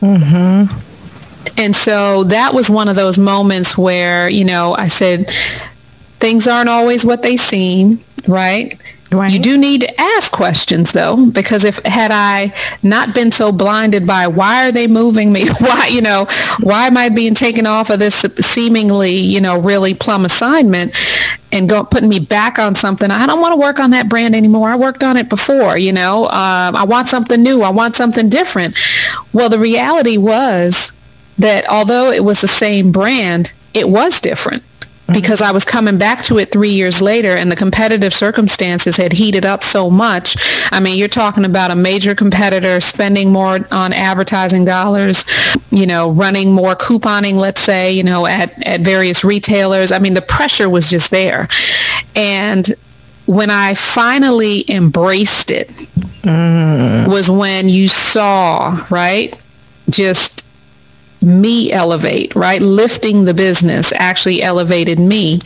Mm-hmm. 0.00 0.91
And 1.56 1.74
so 1.76 2.24
that 2.24 2.54
was 2.54 2.70
one 2.70 2.88
of 2.88 2.96
those 2.96 3.18
moments 3.18 3.76
where, 3.76 4.28
you 4.28 4.44
know, 4.44 4.74
I 4.74 4.88
said, 4.88 5.30
things 6.18 6.46
aren't 6.46 6.68
always 6.68 7.04
what 7.04 7.22
they 7.22 7.36
seem, 7.36 8.02
right? 8.26 8.80
Right. 9.12 9.30
You 9.30 9.38
do 9.38 9.58
need 9.58 9.82
to 9.82 10.00
ask 10.00 10.32
questions 10.32 10.92
though, 10.92 11.26
because 11.26 11.64
if 11.64 11.78
had 11.84 12.10
I 12.10 12.54
not 12.82 13.14
been 13.14 13.30
so 13.30 13.52
blinded 13.52 14.06
by 14.06 14.26
why 14.26 14.66
are 14.66 14.72
they 14.72 14.86
moving 14.86 15.32
me? 15.32 15.48
Why, 15.58 15.88
you 15.88 16.00
know, 16.00 16.26
why 16.60 16.86
am 16.86 16.96
I 16.96 17.08
being 17.08 17.34
taken 17.34 17.66
off 17.66 17.90
of 17.90 17.98
this 17.98 18.24
seemingly, 18.40 19.14
you 19.14 19.40
know, 19.40 19.58
really 19.58 19.94
plum 19.94 20.24
assignment 20.24 20.96
and 21.50 21.68
go, 21.68 21.84
putting 21.84 22.08
me 22.08 22.20
back 22.20 22.58
on 22.58 22.74
something? 22.74 23.10
I 23.10 23.26
don't 23.26 23.40
want 23.40 23.52
to 23.52 23.60
work 23.60 23.80
on 23.80 23.90
that 23.90 24.08
brand 24.08 24.34
anymore. 24.34 24.70
I 24.70 24.76
worked 24.76 25.02
on 25.02 25.16
it 25.16 25.28
before, 25.28 25.76
you 25.76 25.92
know, 25.92 26.24
um, 26.26 26.74
I 26.76 26.84
want 26.84 27.08
something 27.08 27.42
new. 27.42 27.62
I 27.62 27.70
want 27.70 27.96
something 27.96 28.28
different. 28.28 28.76
Well, 29.32 29.48
the 29.48 29.58
reality 29.58 30.16
was 30.16 30.91
that 31.38 31.68
although 31.68 32.10
it 32.10 32.24
was 32.24 32.40
the 32.40 32.48
same 32.48 32.92
brand, 32.92 33.52
it 33.74 33.88
was 33.88 34.20
different 34.20 34.62
mm-hmm. 34.62 35.14
because 35.14 35.40
I 35.40 35.50
was 35.50 35.64
coming 35.64 35.98
back 35.98 36.24
to 36.24 36.38
it 36.38 36.52
three 36.52 36.70
years 36.70 37.00
later 37.00 37.36
and 37.36 37.50
the 37.50 37.56
competitive 37.56 38.12
circumstances 38.12 38.96
had 38.96 39.14
heated 39.14 39.44
up 39.44 39.62
so 39.62 39.90
much. 39.90 40.36
I 40.72 40.80
mean, 40.80 40.98
you're 40.98 41.08
talking 41.08 41.44
about 41.44 41.70
a 41.70 41.76
major 41.76 42.14
competitor 42.14 42.80
spending 42.80 43.32
more 43.32 43.66
on 43.70 43.92
advertising 43.92 44.64
dollars, 44.64 45.24
you 45.70 45.86
know, 45.86 46.10
running 46.10 46.52
more 46.52 46.74
couponing, 46.74 47.34
let's 47.34 47.60
say, 47.60 47.92
you 47.92 48.02
know, 48.02 48.26
at, 48.26 48.66
at 48.66 48.80
various 48.80 49.24
retailers. 49.24 49.92
I 49.92 49.98
mean, 49.98 50.14
the 50.14 50.22
pressure 50.22 50.68
was 50.68 50.88
just 50.88 51.10
there. 51.10 51.48
And 52.14 52.68
when 53.26 53.50
I 53.50 53.74
finally 53.74 54.70
embraced 54.70 55.50
it 55.50 55.68
mm. 56.22 57.08
was 57.08 57.30
when 57.30 57.68
you 57.68 57.88
saw, 57.88 58.84
right, 58.90 59.38
just 59.88 60.41
me 61.22 61.72
elevate, 61.72 62.34
right? 62.34 62.60
Lifting 62.60 63.24
the 63.24 63.34
business 63.34 63.92
actually 63.96 64.42
elevated 64.42 64.98
me. 64.98 65.40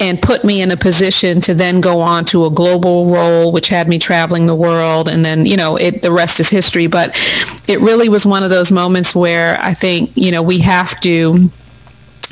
and 0.00 0.22
put 0.22 0.44
me 0.44 0.62
in 0.62 0.70
a 0.70 0.76
position 0.76 1.40
to 1.40 1.54
then 1.54 1.80
go 1.80 2.00
on 2.00 2.24
to 2.24 2.46
a 2.46 2.50
global 2.50 3.10
role, 3.10 3.50
which 3.50 3.68
had 3.68 3.88
me 3.88 3.98
traveling 3.98 4.46
the 4.46 4.54
world. 4.54 5.08
And 5.08 5.24
then, 5.24 5.44
you 5.44 5.56
know, 5.56 5.76
it, 5.76 6.02
the 6.02 6.12
rest 6.12 6.38
is 6.38 6.48
history. 6.48 6.86
But 6.86 7.16
it 7.66 7.80
really 7.80 8.08
was 8.08 8.24
one 8.24 8.44
of 8.44 8.50
those 8.50 8.70
moments 8.70 9.14
where 9.14 9.60
I 9.60 9.74
think, 9.74 10.12
you 10.14 10.30
know, 10.30 10.42
we 10.42 10.60
have 10.60 11.00
to 11.00 11.50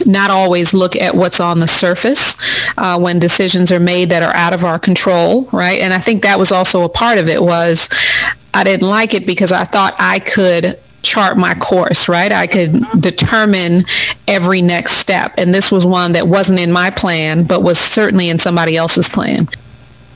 not 0.05 0.31
always 0.31 0.73
look 0.75 0.95
at 0.95 1.15
what's 1.17 1.41
on 1.41 1.59
the 1.59 1.67
surface 1.67 2.37
uh, 2.77 2.99
when 2.99 3.19
decisions 3.19 3.73
are 3.73 3.81
made 3.81 4.11
that 4.11 4.23
are 4.23 4.35
out 4.35 4.53
of 4.53 4.65
our 4.65 4.79
control, 4.79 5.49
right? 5.53 5.81
And 5.81 5.93
I 5.93 5.99
think 5.99 6.23
that 6.23 6.39
was 6.39 6.53
also 6.53 6.85
a 6.85 6.89
part 6.89 7.19
of 7.19 7.29
it 7.29 7.43
was 7.43 7.89
I 8.55 8.63
didn't 8.63 8.89
like 8.89 9.13
it 9.15 9.27
because 9.27 9.53
I 9.53 9.65
thought 9.65 9.95
I 9.99 10.21
could 10.21 10.79
chart 11.07 11.39
my 11.39 11.55
course, 11.55 12.09
right? 12.09 12.33
I 12.33 12.47
could 12.47 12.85
determine 13.01 13.85
every 14.27 14.63
next 14.63 14.99
step. 14.99 15.35
And 15.39 15.55
this 15.55 15.71
was 15.71 15.87
one 15.87 16.13
that 16.13 16.29
wasn't 16.29 16.61
in 16.61 16.73
my 16.73 16.91
plan, 16.91 17.45
but 17.45 17.63
was 17.63 17.79
certainly 17.79 18.29
in 18.29 18.39
somebody 18.39 18.77
else's 18.77 19.09
plan. 19.09 19.49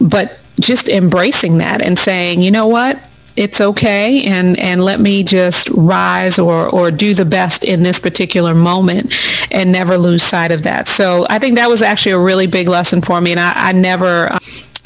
But 0.00 0.38
just 0.60 0.88
embracing 0.88 1.58
that 1.58 1.80
and 1.80 1.98
saying, 1.98 2.42
you 2.42 2.50
know 2.50 2.66
what? 2.66 3.06
It's 3.36 3.60
okay 3.60 4.24
and, 4.24 4.58
and 4.58 4.84
let 4.84 5.00
me 5.00 5.22
just 5.22 5.70
rise 5.70 6.38
or, 6.38 6.68
or 6.68 6.90
do 6.90 7.14
the 7.14 7.24
best 7.24 7.64
in 7.64 7.82
this 7.84 8.00
particular 8.00 8.54
moment 8.54 9.14
and 9.52 9.72
never 9.72 9.96
lose 9.96 10.22
sight 10.22 10.50
of 10.50 10.64
that. 10.64 10.88
So 10.88 11.26
I 11.30 11.38
think 11.38 11.56
that 11.56 11.68
was 11.68 11.80
actually 11.80 12.12
a 12.12 12.18
really 12.18 12.48
big 12.48 12.68
lesson 12.68 13.00
for 13.00 13.20
me. 13.20 13.30
And 13.30 13.40
I, 13.40 13.52
I 13.54 13.72
never 13.72 14.32
um, 14.32 14.40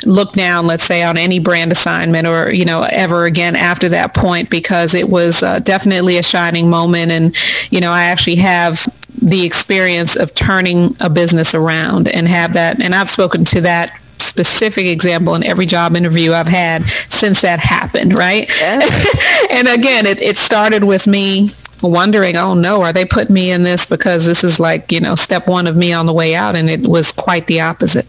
look 0.07 0.33
down, 0.33 0.67
let's 0.67 0.85
say, 0.85 1.03
on 1.03 1.17
any 1.17 1.39
brand 1.39 1.73
assignment 1.73 2.27
or, 2.27 2.53
you 2.53 2.65
know, 2.65 2.83
ever 2.83 3.25
again 3.25 3.57
after 3.57 3.89
that 3.91 4.15
point 4.15 4.51
because 4.51 4.95
it 4.95 5.09
was 5.09 5.43
uh, 5.43 5.59
definitely 5.61 6.19
a 6.19 6.23
shining 6.23 6.71
moment. 6.71 7.13
And, 7.13 7.37
you 7.71 7.81
know, 7.81 7.91
I 7.91 8.05
actually 8.05 8.37
have 8.37 8.87
the 9.21 9.45
experience 9.45 10.17
of 10.17 10.35
turning 10.35 10.97
a 11.01 11.09
business 11.09 11.55
around 11.55 12.09
and 12.09 12.29
have 12.29 12.53
that. 12.55 12.83
And 12.83 12.95
I've 12.95 13.11
spoken 13.11 13.45
to 13.47 13.61
that 13.63 13.91
specific 14.19 14.87
example 14.87 15.35
in 15.35 15.45
every 15.45 15.67
job 15.67 15.97
interview 15.97 16.33
I've 16.33 16.49
had 16.49 16.89
since 16.89 17.41
that 17.43 17.61
happened, 17.61 18.17
right? 18.17 18.51
Yeah. 18.61 18.81
and 19.51 19.69
again, 19.69 20.07
it, 20.07 20.21
it 20.21 20.37
started 20.37 20.85
with 20.85 21.07
me 21.07 21.51
wondering, 21.83 22.37
oh 22.37 22.55
no, 22.55 22.83
are 22.83 22.93
they 22.93 23.05
putting 23.05 23.35
me 23.35 23.51
in 23.51 23.63
this 23.63 23.87
because 23.87 24.27
this 24.27 24.43
is 24.43 24.59
like, 24.59 24.91
you 24.91 25.01
know, 25.01 25.15
step 25.15 25.47
one 25.47 25.67
of 25.67 25.77
me 25.77 25.93
on 25.93 26.07
the 26.07 26.13
way 26.13 26.35
out? 26.35 26.55
And 26.55 26.69
it 26.69 26.83
was 26.83 27.13
quite 27.13 27.47
the 27.47 27.61
opposite. 27.61 28.07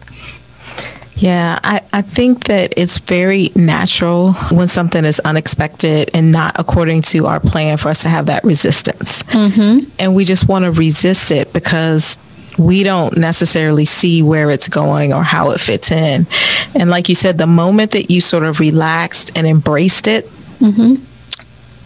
Yeah, 1.16 1.58
I, 1.64 1.80
I 1.94 2.02
think 2.02 2.44
that 2.44 2.74
it's 2.76 2.98
very 2.98 3.50
natural 3.56 4.34
when 4.52 4.68
something 4.68 5.04
is 5.04 5.18
unexpected 5.20 6.10
and 6.12 6.30
not 6.30 6.56
according 6.58 7.02
to 7.02 7.26
our 7.26 7.40
plan 7.40 7.78
for 7.78 7.88
us 7.88 8.02
to 8.02 8.10
have 8.10 8.26
that 8.26 8.44
resistance. 8.44 9.22
Mm-hmm. 9.22 9.90
And 9.98 10.14
we 10.14 10.26
just 10.26 10.46
want 10.46 10.66
to 10.66 10.72
resist 10.72 11.30
it 11.30 11.54
because 11.54 12.18
we 12.58 12.82
don't 12.82 13.16
necessarily 13.16 13.86
see 13.86 14.22
where 14.22 14.50
it's 14.50 14.68
going 14.68 15.14
or 15.14 15.22
how 15.22 15.50
it 15.52 15.60
fits 15.60 15.90
in. 15.90 16.26
And 16.74 16.90
like 16.90 17.08
you 17.08 17.14
said, 17.14 17.38
the 17.38 17.46
moment 17.46 17.92
that 17.92 18.10
you 18.10 18.20
sort 18.20 18.44
of 18.44 18.60
relaxed 18.60 19.32
and 19.36 19.46
embraced 19.46 20.08
it, 20.08 20.26
mm-hmm. 20.58 21.02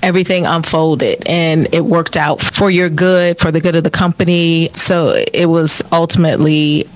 everything 0.03 0.47
unfolded 0.47 1.23
and 1.27 1.73
it 1.73 1.85
worked 1.85 2.17
out 2.17 2.41
for 2.41 2.69
your 2.69 2.89
good, 2.89 3.39
for 3.39 3.53
the 3.53 3.61
good 3.61 3.77
of 3.77 3.85
the 3.85 3.91
company. 3.91 4.71
So 4.75 5.15
it 5.33 5.47
was 5.47 5.83
ultimately 5.93 6.89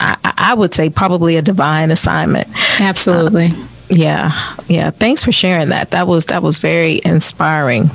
I, 0.00 0.34
I 0.36 0.54
would 0.54 0.74
say 0.74 0.90
probably 0.90 1.36
a 1.36 1.42
divine 1.42 1.90
assignment. 1.90 2.48
Absolutely. 2.80 3.46
Uh, 3.46 3.66
yeah, 3.88 4.54
yeah. 4.68 4.90
Thanks 4.90 5.22
for 5.22 5.32
sharing 5.32 5.68
that. 5.68 5.90
That 5.92 6.06
was 6.06 6.26
that 6.26 6.42
was 6.42 6.58
very 6.58 7.00
inspiring. 7.04 7.90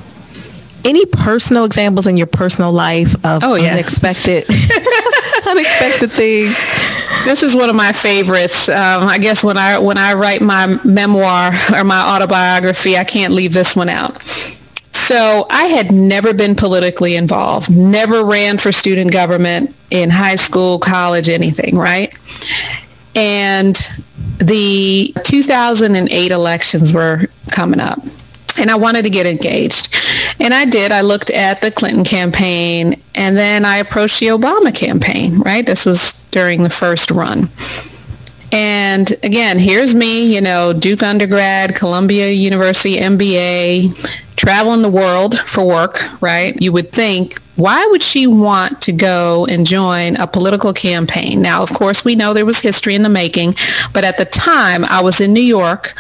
Any 0.84 1.06
personal 1.06 1.66
examples 1.66 2.08
in 2.08 2.18
your 2.18 2.28
personal 2.28 2.72
life 2.72 3.14
of 3.24 3.44
oh, 3.44 3.54
yeah. 3.56 3.74
unexpected 3.74 4.46
unexpected 5.46 6.12
things? 6.12 6.58
This 7.26 7.44
is 7.44 7.56
one 7.56 7.70
of 7.70 7.76
my 7.76 7.92
favorites. 7.92 8.68
Um, 8.68 9.08
I 9.08 9.18
guess 9.20 9.44
when 9.44 9.58
I 9.58 9.78
when 9.78 9.98
I 9.98 10.14
write 10.14 10.42
my 10.42 10.80
memoir 10.84 11.52
or 11.74 11.84
my 11.84 12.16
autobiography, 12.16 12.98
I 12.98 13.04
can't 13.04 13.34
leave 13.34 13.54
this 13.54 13.76
one 13.76 13.90
out. 13.90 14.18
So 15.12 15.46
I 15.50 15.66
had 15.66 15.92
never 15.92 16.34
been 16.34 16.56
politically 16.56 17.18
involved, 17.18 17.70
never 17.70 18.24
ran 18.24 18.58
for 18.58 18.72
student 18.72 19.12
government 19.12 19.76
in 19.90 20.10
high 20.10 20.38
school, 20.38 20.80
college, 20.80 21.28
anything, 21.28 21.78
right? 21.78 22.18
And 23.14 23.76
the 24.38 25.14
2008 25.26 26.32
elections 26.32 26.94
were 26.94 27.26
coming 27.52 27.82
up 27.82 28.00
and 28.58 28.72
I 28.72 28.76
wanted 28.76 29.04
to 29.04 29.10
get 29.10 29.26
engaged. 29.26 29.94
And 30.40 30.54
I 30.54 30.64
did. 30.64 30.94
I 30.94 31.02
looked 31.02 31.30
at 31.30 31.62
the 31.62 31.72
Clinton 31.72 32.06
campaign 32.06 33.02
and 33.14 33.36
then 33.36 33.66
I 33.66 33.80
approached 33.80 34.22
the 34.22 34.28
Obama 34.28 34.74
campaign, 34.74 35.40
right? 35.40 35.66
This 35.66 35.86
was 35.86 36.24
during 36.32 36.64
the 36.64 36.70
first 36.70 37.12
run. 37.12 37.50
And 38.52 39.12
again, 39.24 39.60
here's 39.60 39.96
me, 39.96 40.34
you 40.34 40.42
know, 40.42 40.74
Duke 40.74 41.04
undergrad, 41.04 41.76
Columbia 41.76 42.32
University 42.32 42.98
MBA, 42.98 43.96
traveling 44.36 44.82
the 44.82 44.90
world 44.90 45.40
for 45.40 45.66
work, 45.66 46.00
right? 46.22 46.60
You 46.62 46.72
would 46.74 46.92
think, 46.92 47.40
why 47.56 47.86
would 47.92 48.02
she 48.02 48.28
want 48.28 48.82
to 48.82 48.92
go 48.92 49.46
and 49.46 49.66
join 49.66 50.16
a 50.16 50.26
political 50.28 50.74
campaign? 50.74 51.42
Now, 51.42 51.62
of 51.62 51.72
course, 51.72 52.04
we 52.04 52.16
know 52.16 52.34
there 52.34 52.46
was 52.46 52.60
history 52.60 52.96
in 52.96 53.04
the 53.04 53.10
making, 53.10 53.56
but 53.94 54.04
at 54.04 54.18
the 54.18 54.26
time 54.26 54.84
I 54.86 55.02
was 55.02 55.22
in 55.22 55.32
New 55.32 55.42
York 55.42 55.94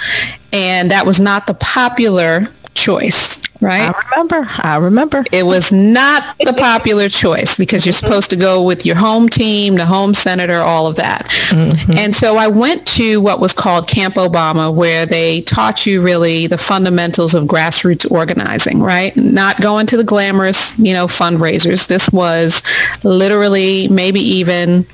and 0.51 0.91
that 0.91 1.05
was 1.05 1.19
not 1.19 1.47
the 1.47 1.53
popular 1.53 2.47
choice 2.81 3.41
right? 3.61 3.93
I 3.93 4.09
remember. 4.09 4.49
I 4.57 4.77
remember. 4.77 5.23
It 5.31 5.43
was 5.45 5.71
not 5.71 6.35
the 6.39 6.53
popular 6.53 7.07
choice 7.07 7.55
because 7.55 7.85
you're 7.85 7.93
supposed 7.93 8.29
to 8.31 8.35
go 8.35 8.63
with 8.63 8.85
your 8.85 8.95
home 8.95 9.29
team, 9.29 9.75
the 9.75 9.85
home 9.85 10.13
senator, 10.13 10.59
all 10.59 10.87
of 10.87 10.95
that. 10.95 11.27
Mm-hmm. 11.49 11.93
And 11.93 12.15
so 12.15 12.37
I 12.37 12.47
went 12.47 12.85
to 12.87 13.21
what 13.21 13.39
was 13.39 13.53
called 13.53 13.87
Camp 13.87 14.15
Obama, 14.15 14.73
where 14.73 15.05
they 15.05 15.41
taught 15.41 15.85
you 15.85 16.01
really 16.01 16.47
the 16.47 16.57
fundamentals 16.57 17.35
of 17.35 17.45
grassroots 17.45 18.09
organizing, 18.11 18.81
right? 18.81 19.15
Not 19.15 19.61
going 19.61 19.85
to 19.87 19.97
the 19.97 20.03
glamorous, 20.03 20.77
you 20.79 20.93
know, 20.93 21.05
fundraisers. 21.05 21.87
This 21.87 22.09
was 22.09 22.63
literally 23.03 23.87
maybe 23.87 24.19
even 24.19 24.87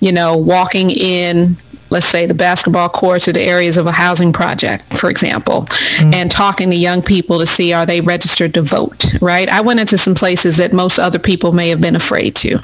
you 0.00 0.12
know, 0.12 0.36
walking 0.36 0.90
in 0.90 1.56
let's 1.90 2.06
say 2.06 2.26
the 2.26 2.34
basketball 2.34 2.88
courts 2.88 3.28
or 3.28 3.32
the 3.32 3.42
areas 3.42 3.76
of 3.76 3.86
a 3.86 3.92
housing 3.92 4.32
project, 4.32 4.92
for 4.94 5.10
example, 5.10 5.62
mm-hmm. 5.62 6.14
and 6.14 6.30
talking 6.30 6.70
to 6.70 6.76
young 6.76 7.02
people 7.02 7.38
to 7.38 7.46
see 7.46 7.72
are 7.72 7.86
they 7.86 8.00
registered 8.00 8.54
to 8.54 8.62
vote, 8.62 9.06
right? 9.20 9.48
I 9.48 9.60
went 9.60 9.80
into 9.80 9.98
some 9.98 10.14
places 10.14 10.56
that 10.56 10.72
most 10.72 10.98
other 10.98 11.18
people 11.18 11.52
may 11.52 11.68
have 11.68 11.80
been 11.80 11.96
afraid 11.96 12.34
to, 12.36 12.58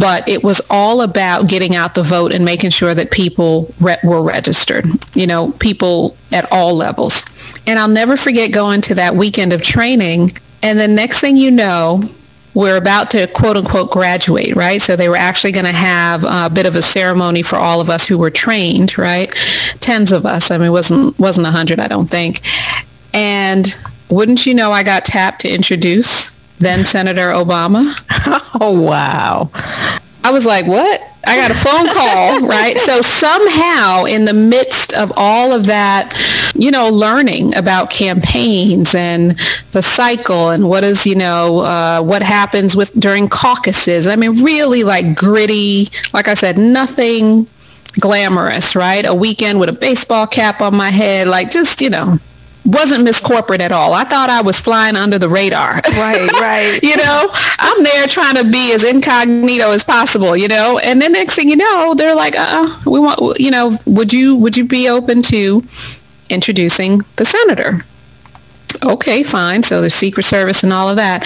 but 0.00 0.28
it 0.28 0.42
was 0.42 0.60
all 0.70 1.02
about 1.02 1.48
getting 1.48 1.74
out 1.76 1.94
the 1.94 2.02
vote 2.02 2.32
and 2.32 2.44
making 2.44 2.70
sure 2.70 2.94
that 2.94 3.10
people 3.10 3.72
re- 3.80 3.98
were 4.02 4.22
registered, 4.22 4.86
you 5.14 5.26
know, 5.26 5.52
people 5.52 6.16
at 6.32 6.50
all 6.50 6.74
levels. 6.74 7.24
And 7.66 7.78
I'll 7.78 7.88
never 7.88 8.16
forget 8.16 8.52
going 8.52 8.80
to 8.82 8.94
that 8.96 9.14
weekend 9.14 9.52
of 9.52 9.62
training. 9.62 10.32
And 10.62 10.78
the 10.78 10.88
next 10.88 11.20
thing 11.20 11.36
you 11.36 11.50
know, 11.50 12.02
we're 12.54 12.76
about 12.76 13.10
to 13.12 13.26
quote 13.28 13.56
unquote 13.56 13.90
graduate, 13.90 14.54
right? 14.54 14.80
So 14.80 14.96
they 14.96 15.08
were 15.08 15.16
actually 15.16 15.52
going 15.52 15.64
to 15.64 15.72
have 15.72 16.24
a 16.24 16.50
bit 16.52 16.66
of 16.66 16.76
a 16.76 16.82
ceremony 16.82 17.42
for 17.42 17.56
all 17.56 17.80
of 17.80 17.88
us 17.88 18.06
who 18.06 18.18
were 18.18 18.30
trained, 18.30 18.98
right? 18.98 19.34
Tens 19.80 20.12
of 20.12 20.26
us. 20.26 20.50
I 20.50 20.58
mean, 20.58 20.68
it 20.68 20.70
wasn't 20.70 21.18
wasn't 21.18 21.46
a 21.46 21.50
hundred, 21.50 21.80
I 21.80 21.88
don't 21.88 22.10
think. 22.10 22.42
And 23.14 23.74
wouldn't 24.10 24.46
you 24.46 24.54
know, 24.54 24.72
I 24.72 24.82
got 24.82 25.04
tapped 25.04 25.40
to 25.42 25.48
introduce 25.50 26.32
then 26.62 26.84
Senator 26.84 27.30
Obama. 27.30 27.94
Oh 28.60 28.78
wow! 28.80 29.50
I 30.24 30.30
was 30.30 30.44
like, 30.44 30.66
what? 30.66 31.00
I 31.24 31.36
got 31.36 31.50
a 31.50 31.54
phone 31.54 31.86
call, 31.88 32.40
right? 32.48 32.76
So 32.78 33.00
somehow 33.00 34.04
in 34.04 34.24
the 34.24 34.32
midst 34.32 34.92
of 34.92 35.12
all 35.16 35.52
of 35.52 35.66
that, 35.66 36.12
you 36.54 36.70
know, 36.70 36.88
learning 36.88 37.54
about 37.56 37.90
campaigns 37.90 38.94
and 38.94 39.38
the 39.72 39.82
cycle 39.82 40.50
and 40.50 40.68
what 40.68 40.84
is, 40.84 41.06
you 41.06 41.14
know, 41.14 41.60
uh, 41.60 42.02
what 42.02 42.22
happens 42.22 42.74
with 42.74 42.92
during 42.94 43.28
caucuses. 43.28 44.06
I 44.06 44.16
mean, 44.16 44.42
really 44.42 44.84
like 44.84 45.14
gritty, 45.16 45.88
like 46.12 46.28
I 46.28 46.34
said, 46.34 46.58
nothing 46.58 47.46
glamorous, 48.00 48.74
right? 48.74 49.04
A 49.04 49.14
weekend 49.14 49.60
with 49.60 49.68
a 49.68 49.74
baseball 49.74 50.26
cap 50.26 50.60
on 50.60 50.74
my 50.74 50.90
head, 50.90 51.28
like 51.28 51.50
just, 51.50 51.80
you 51.80 51.90
know, 51.90 52.18
wasn't 52.64 53.04
Miss 53.04 53.20
Corporate 53.20 53.60
at 53.60 53.72
all. 53.72 53.92
I 53.94 54.04
thought 54.04 54.30
I 54.30 54.42
was 54.42 54.58
flying 54.58 54.96
under 54.96 55.18
the 55.18 55.28
radar. 55.28 55.80
Right, 56.02 56.32
right. 56.32 56.82
you 56.82 56.96
know, 56.96 57.28
I'm 57.58 57.84
there 57.84 58.06
trying 58.06 58.34
to 58.36 58.44
be 58.44 58.72
as 58.72 58.82
incognito 58.82 59.70
as 59.70 59.84
possible, 59.84 60.36
you 60.36 60.48
know, 60.48 60.78
and 60.78 61.00
then 61.00 61.12
next 61.12 61.34
thing 61.34 61.48
you 61.48 61.54
know, 61.54 61.94
they're 61.94 62.14
like, 62.14 62.34
uh, 62.36 62.66
we 62.86 62.98
want, 62.98 63.38
you 63.38 63.50
know, 63.50 63.78
would 63.86 64.12
you, 64.12 64.34
would 64.36 64.56
you 64.56 64.64
be 64.64 64.88
open 64.88 65.22
to 65.22 65.62
introducing 66.28 67.02
the 67.16 67.24
senator? 67.24 67.84
okay, 68.84 69.22
fine. 69.22 69.62
So 69.62 69.80
the 69.80 69.90
Secret 69.90 70.24
Service 70.24 70.62
and 70.62 70.72
all 70.72 70.88
of 70.88 70.96
that. 70.96 71.24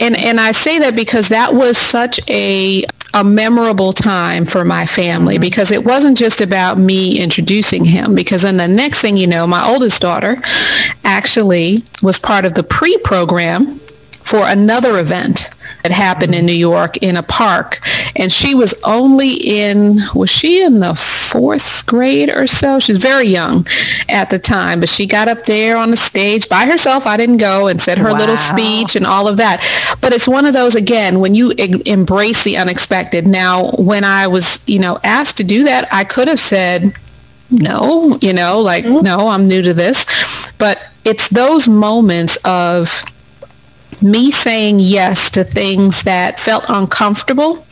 And 0.00 0.16
and 0.16 0.40
I 0.40 0.52
say 0.52 0.78
that 0.80 0.96
because 0.96 1.28
that 1.28 1.54
was 1.54 1.76
such 1.78 2.20
a 2.28 2.84
a 3.14 3.22
memorable 3.22 3.92
time 3.92 4.44
for 4.44 4.64
my 4.64 4.84
family 4.84 5.38
because 5.38 5.70
it 5.70 5.84
wasn't 5.84 6.18
just 6.18 6.40
about 6.40 6.76
me 6.78 7.18
introducing 7.18 7.84
him 7.84 8.14
because 8.14 8.42
then 8.42 8.56
the 8.56 8.68
next 8.68 9.00
thing 9.00 9.16
you 9.16 9.26
know, 9.26 9.46
my 9.46 9.64
oldest 9.64 10.02
daughter 10.02 10.36
actually 11.04 11.84
was 12.02 12.18
part 12.18 12.44
of 12.44 12.54
the 12.54 12.64
pre-program 12.64 13.78
for 14.24 14.48
another 14.48 14.98
event 14.98 15.48
that 15.84 15.92
happened 15.92 16.34
in 16.34 16.46
New 16.46 16.54
York 16.54 16.96
in 17.02 17.14
a 17.14 17.22
park. 17.22 17.78
And 18.16 18.32
she 18.32 18.54
was 18.54 18.74
only 18.84 19.34
in, 19.34 19.98
was 20.14 20.30
she 20.30 20.64
in 20.64 20.80
the 20.80 20.94
fourth 20.94 21.84
grade 21.84 22.30
or 22.30 22.46
so? 22.46 22.78
She 22.78 22.92
was 22.92 23.02
very 23.02 23.26
young 23.26 23.66
at 24.08 24.30
the 24.30 24.38
time, 24.38 24.80
but 24.80 24.88
she 24.88 25.04
got 25.04 25.28
up 25.28 25.44
there 25.44 25.76
on 25.76 25.90
the 25.90 25.98
stage 25.98 26.48
by 26.48 26.64
herself. 26.64 27.06
I 27.06 27.18
didn't 27.18 27.36
go 27.36 27.66
and 27.66 27.82
said 27.82 27.98
her 27.98 28.12
wow. 28.12 28.18
little 28.18 28.38
speech 28.38 28.96
and 28.96 29.06
all 29.06 29.28
of 29.28 29.36
that. 29.36 29.60
But 30.00 30.14
it's 30.14 30.26
one 30.26 30.46
of 30.46 30.54
those, 30.54 30.74
again, 30.74 31.20
when 31.20 31.34
you 31.34 31.52
e- 31.52 31.82
embrace 31.84 32.44
the 32.44 32.56
unexpected. 32.56 33.26
Now, 33.26 33.72
when 33.72 34.04
I 34.04 34.26
was, 34.26 34.60
you 34.66 34.78
know, 34.78 34.98
asked 35.04 35.36
to 35.36 35.44
do 35.44 35.64
that, 35.64 35.86
I 35.92 36.04
could 36.04 36.28
have 36.28 36.40
said, 36.40 36.94
no, 37.50 38.16
you 38.22 38.32
know, 38.32 38.58
like, 38.58 38.86
mm-hmm. 38.86 39.04
no, 39.04 39.28
I'm 39.28 39.48
new 39.48 39.60
to 39.60 39.74
this. 39.74 40.06
But 40.56 40.88
it's 41.04 41.28
those 41.28 41.68
moments 41.68 42.36
of 42.36 43.04
me 44.04 44.30
saying 44.30 44.80
yes 44.80 45.30
to 45.30 45.42
things 45.42 46.02
that 46.02 46.38
felt 46.38 46.64
uncomfortable 46.68 47.66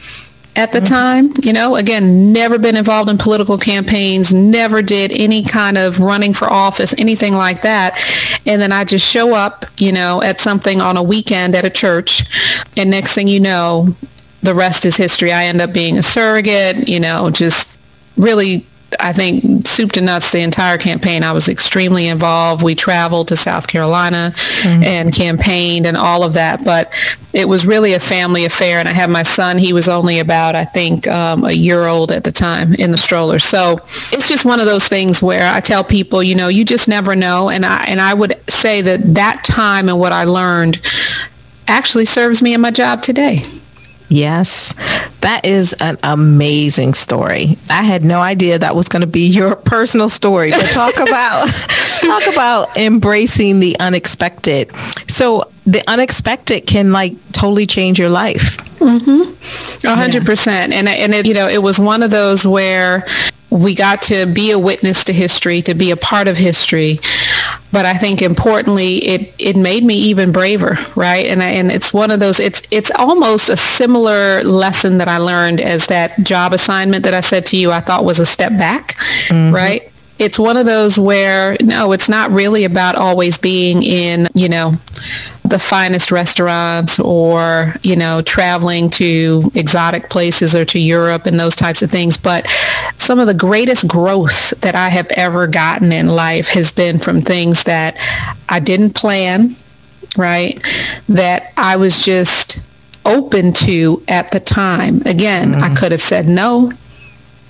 at 0.56 0.72
the 0.72 0.78
mm-hmm. 0.78 0.86
time. 0.86 1.32
You 1.42 1.52
know, 1.52 1.76
again, 1.76 2.32
never 2.32 2.58
been 2.58 2.76
involved 2.76 3.10
in 3.10 3.18
political 3.18 3.58
campaigns, 3.58 4.32
never 4.34 4.82
did 4.82 5.12
any 5.12 5.44
kind 5.44 5.78
of 5.78 6.00
running 6.00 6.34
for 6.34 6.50
office, 6.50 6.94
anything 6.98 7.34
like 7.34 7.62
that. 7.62 7.98
And 8.46 8.60
then 8.60 8.72
I 8.72 8.84
just 8.84 9.08
show 9.08 9.34
up, 9.34 9.64
you 9.78 9.92
know, 9.92 10.22
at 10.22 10.40
something 10.40 10.80
on 10.80 10.96
a 10.96 11.02
weekend 11.02 11.54
at 11.54 11.64
a 11.64 11.70
church. 11.70 12.24
And 12.76 12.90
next 12.90 13.14
thing 13.14 13.28
you 13.28 13.40
know, 13.40 13.94
the 14.42 14.54
rest 14.54 14.84
is 14.84 14.96
history. 14.96 15.32
I 15.32 15.44
end 15.44 15.60
up 15.60 15.72
being 15.72 15.98
a 15.98 16.02
surrogate, 16.02 16.88
you 16.88 16.98
know, 16.98 17.30
just 17.30 17.78
really 18.16 18.66
I 19.00 19.12
think 19.12 19.66
soup 19.66 19.92
to 19.92 20.00
nuts 20.00 20.30
the 20.30 20.40
entire 20.40 20.78
campaign. 20.78 21.22
I 21.22 21.32
was 21.32 21.48
extremely 21.48 22.08
involved. 22.08 22.62
We 22.62 22.74
traveled 22.74 23.28
to 23.28 23.36
South 23.36 23.68
Carolina 23.68 24.32
mm-hmm. 24.34 24.82
and 24.82 25.14
campaigned 25.14 25.86
and 25.86 25.96
all 25.96 26.24
of 26.24 26.34
that. 26.34 26.64
But 26.64 26.92
it 27.32 27.48
was 27.48 27.64
really 27.64 27.94
a 27.94 28.00
family 28.00 28.44
affair. 28.44 28.78
And 28.78 28.88
I 28.88 28.92
had 28.92 29.10
my 29.10 29.22
son. 29.22 29.58
He 29.58 29.72
was 29.72 29.88
only 29.88 30.18
about, 30.18 30.54
I 30.54 30.64
think, 30.64 31.06
um, 31.08 31.44
a 31.44 31.52
year 31.52 31.86
old 31.86 32.12
at 32.12 32.24
the 32.24 32.32
time 32.32 32.74
in 32.74 32.90
the 32.90 32.98
stroller. 32.98 33.38
So 33.38 33.78
it's 34.12 34.28
just 34.28 34.44
one 34.44 34.60
of 34.60 34.66
those 34.66 34.86
things 34.86 35.22
where 35.22 35.52
I 35.52 35.60
tell 35.60 35.84
people, 35.84 36.22
you 36.22 36.34
know, 36.34 36.48
you 36.48 36.64
just 36.64 36.88
never 36.88 37.16
know. 37.16 37.48
And 37.48 37.64
I 37.64 37.84
and 37.84 38.00
I 38.00 38.14
would 38.14 38.38
say 38.50 38.82
that 38.82 39.14
that 39.14 39.44
time 39.44 39.88
and 39.88 39.98
what 39.98 40.12
I 40.12 40.24
learned 40.24 40.80
actually 41.66 42.04
serves 42.04 42.42
me 42.42 42.54
in 42.54 42.60
my 42.60 42.70
job 42.70 43.02
today. 43.02 43.44
Yes, 44.12 44.74
that 45.22 45.46
is 45.46 45.72
an 45.80 45.96
amazing 46.02 46.92
story. 46.92 47.56
I 47.70 47.82
had 47.82 48.04
no 48.04 48.20
idea 48.20 48.58
that 48.58 48.76
was 48.76 48.86
going 48.86 49.00
to 49.00 49.06
be 49.06 49.26
your 49.26 49.56
personal 49.74 50.10
story. 50.10 50.50
But 50.50 50.66
talk 50.66 50.96
about 51.00 51.48
talk 52.02 52.26
about 52.26 52.76
embracing 52.76 53.60
the 53.60 53.74
unexpected. 53.80 54.70
So 55.08 55.50
the 55.64 55.82
unexpected 55.88 56.66
can 56.66 56.92
like 56.92 57.14
totally 57.32 57.66
change 57.66 57.98
your 57.98 58.10
life. 58.10 58.58
Mm-hmm. 58.80 59.86
A 59.86 59.96
hundred 59.96 60.26
percent. 60.26 60.74
And 60.74 60.90
and 60.90 61.14
it, 61.14 61.26
you 61.26 61.32
know, 61.32 61.48
it 61.48 61.62
was 61.62 61.78
one 61.78 62.02
of 62.02 62.10
those 62.10 62.46
where 62.46 63.06
we 63.48 63.74
got 63.74 64.02
to 64.02 64.26
be 64.26 64.50
a 64.50 64.58
witness 64.58 65.04
to 65.04 65.12
history, 65.12 65.62
to 65.62 65.74
be 65.74 65.90
a 65.90 65.96
part 65.96 66.28
of 66.28 66.36
history. 66.36 67.00
But 67.72 67.86
I 67.86 67.94
think 67.94 68.22
importantly, 68.22 68.98
it, 68.98 69.34
it 69.38 69.56
made 69.56 69.82
me 69.82 69.94
even 69.94 70.30
braver, 70.30 70.76
right? 70.94 71.26
And 71.26 71.42
I, 71.42 71.48
and 71.48 71.72
it's 71.72 71.92
one 71.92 72.10
of 72.10 72.20
those, 72.20 72.38
it's, 72.38 72.62
it's 72.70 72.90
almost 72.96 73.48
a 73.48 73.56
similar 73.56 74.42
lesson 74.42 74.98
that 74.98 75.08
I 75.08 75.18
learned 75.18 75.60
as 75.60 75.86
that 75.86 76.22
job 76.22 76.52
assignment 76.52 77.04
that 77.04 77.14
I 77.14 77.20
said 77.20 77.46
to 77.46 77.56
you, 77.56 77.72
I 77.72 77.80
thought 77.80 78.04
was 78.04 78.20
a 78.20 78.26
step 78.26 78.56
back, 78.58 78.96
mm-hmm. 79.28 79.54
right? 79.54 79.91
It's 80.22 80.38
one 80.38 80.56
of 80.56 80.66
those 80.66 81.00
where, 81.00 81.56
no, 81.60 81.90
it's 81.90 82.08
not 82.08 82.30
really 82.30 82.62
about 82.62 82.94
always 82.94 83.38
being 83.38 83.82
in, 83.82 84.28
you 84.34 84.48
know, 84.48 84.74
the 85.42 85.58
finest 85.58 86.12
restaurants 86.12 87.00
or, 87.00 87.74
you 87.82 87.96
know, 87.96 88.22
traveling 88.22 88.88
to 88.88 89.50
exotic 89.56 90.08
places 90.08 90.54
or 90.54 90.64
to 90.66 90.78
Europe 90.78 91.26
and 91.26 91.40
those 91.40 91.56
types 91.56 91.82
of 91.82 91.90
things. 91.90 92.16
But 92.16 92.46
some 92.98 93.18
of 93.18 93.26
the 93.26 93.34
greatest 93.34 93.88
growth 93.88 94.50
that 94.60 94.76
I 94.76 94.90
have 94.90 95.08
ever 95.10 95.48
gotten 95.48 95.90
in 95.90 96.06
life 96.06 96.48
has 96.50 96.70
been 96.70 97.00
from 97.00 97.20
things 97.20 97.64
that 97.64 97.98
I 98.48 98.60
didn't 98.60 98.94
plan, 98.94 99.56
right? 100.16 100.62
That 101.08 101.52
I 101.56 101.76
was 101.76 101.98
just 101.98 102.60
open 103.04 103.52
to 103.54 104.04
at 104.06 104.30
the 104.30 104.38
time. 104.38 105.02
Again, 105.04 105.54
mm. 105.54 105.62
I 105.62 105.74
could 105.74 105.90
have 105.90 106.00
said 106.00 106.28
no 106.28 106.72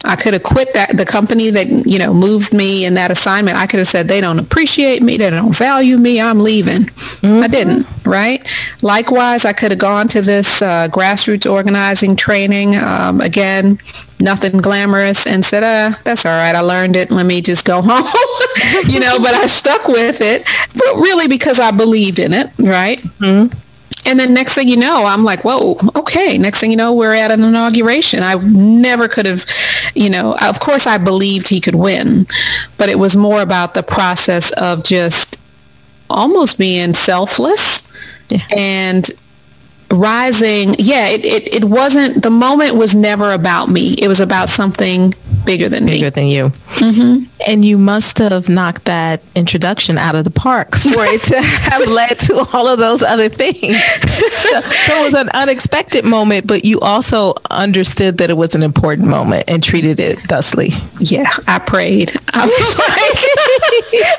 I 0.04 0.16
could 0.16 0.32
have 0.34 0.42
quit 0.42 0.74
that 0.74 0.96
the 0.96 1.04
company 1.04 1.50
that 1.50 1.68
you 1.68 1.98
know 1.98 2.12
moved 2.12 2.52
me 2.52 2.84
in 2.84 2.94
that 2.94 3.10
assignment. 3.10 3.56
I 3.56 3.66
could 3.66 3.78
have 3.78 3.86
said 3.86 4.08
they 4.08 4.20
don't 4.20 4.38
appreciate 4.38 5.02
me, 5.02 5.16
they 5.16 5.30
don't 5.30 5.56
value 5.56 5.96
me. 5.96 6.20
I'm 6.20 6.40
leaving. 6.40 6.84
Mm-hmm. 6.84 7.42
I 7.42 7.48
didn't. 7.48 7.86
Right. 8.04 8.46
Likewise, 8.82 9.44
I 9.44 9.52
could 9.52 9.70
have 9.70 9.78
gone 9.78 10.08
to 10.08 10.22
this 10.22 10.60
uh, 10.60 10.88
grassroots 10.88 11.50
organizing 11.50 12.16
training. 12.16 12.76
Um, 12.76 13.20
again, 13.20 13.78
nothing 14.18 14.58
glamorous, 14.58 15.26
and 15.26 15.44
said, 15.44 15.62
"Uh, 15.62 15.96
that's 16.04 16.26
all 16.26 16.32
right. 16.32 16.54
I 16.54 16.60
learned 16.60 16.96
it. 16.96 17.10
Let 17.10 17.26
me 17.26 17.40
just 17.40 17.64
go 17.64 17.80
home." 17.84 18.04
you 18.88 18.98
know, 18.98 19.18
but 19.18 19.34
I 19.34 19.46
stuck 19.46 19.86
with 19.86 20.20
it, 20.20 20.44
but 20.74 20.96
really 20.96 21.28
because 21.28 21.60
I 21.60 21.70
believed 21.70 22.18
in 22.18 22.32
it. 22.32 22.50
Right. 22.58 22.98
Mm-hmm. 23.20 23.58
And 24.04 24.18
then 24.18 24.34
next 24.34 24.54
thing 24.54 24.68
you 24.68 24.76
know, 24.76 25.04
I'm 25.04 25.22
like, 25.22 25.44
whoa, 25.44 25.76
okay. 25.94 26.36
Next 26.36 26.58
thing 26.58 26.70
you 26.70 26.76
know, 26.76 26.92
we're 26.92 27.14
at 27.14 27.30
an 27.30 27.42
inauguration. 27.42 28.22
I 28.22 28.34
never 28.34 29.06
could 29.06 29.26
have, 29.26 29.46
you 29.94 30.10
know, 30.10 30.36
of 30.38 30.60
course 30.60 30.86
I 30.86 30.98
believed 30.98 31.48
he 31.48 31.60
could 31.60 31.74
win, 31.74 32.26
but 32.78 32.88
it 32.88 32.98
was 32.98 33.16
more 33.16 33.40
about 33.40 33.74
the 33.74 33.82
process 33.82 34.50
of 34.52 34.84
just 34.84 35.38
almost 36.08 36.58
being 36.58 36.94
selfless 36.94 37.82
yeah. 38.28 38.46
and 38.50 39.08
rising. 39.90 40.74
Yeah, 40.78 41.08
it, 41.08 41.24
it, 41.24 41.54
it 41.54 41.64
wasn't, 41.64 42.22
the 42.22 42.30
moment 42.30 42.76
was 42.76 42.94
never 42.94 43.32
about 43.32 43.68
me. 43.68 43.94
It 43.94 44.08
was 44.08 44.20
about 44.20 44.48
something 44.48 45.14
bigger 45.44 45.68
than 45.68 45.84
me. 45.84 45.92
bigger 45.92 46.06
me. 46.06 46.10
than 46.10 46.26
you. 46.26 46.48
Mm-hmm. 46.76 47.24
And 47.46 47.64
you 47.64 47.78
must 47.78 48.18
have 48.18 48.48
knocked 48.48 48.84
that 48.84 49.22
introduction 49.34 49.98
out 49.98 50.14
of 50.14 50.24
the 50.24 50.30
park 50.30 50.74
for 50.76 51.04
it 51.04 51.22
to 51.22 51.40
have 51.40 51.88
led 51.88 52.18
to 52.20 52.46
all 52.52 52.68
of 52.68 52.78
those 52.78 53.02
other 53.02 53.28
things. 53.28 53.58
so, 53.58 54.60
so 54.60 55.00
it 55.00 55.04
was 55.04 55.14
an 55.14 55.28
unexpected 55.34 56.04
moment, 56.04 56.46
but 56.46 56.64
you 56.64 56.80
also 56.80 57.34
understood 57.50 58.18
that 58.18 58.30
it 58.30 58.36
was 58.36 58.54
an 58.54 58.62
important 58.62 59.08
moment 59.08 59.44
and 59.48 59.62
treated 59.62 60.00
it 60.00 60.18
thusly. 60.20 60.70
Yeah, 60.98 61.30
I 61.46 61.58
prayed. 61.58 62.12
I 62.32 62.46
was 62.46 62.78
like, 62.78 63.18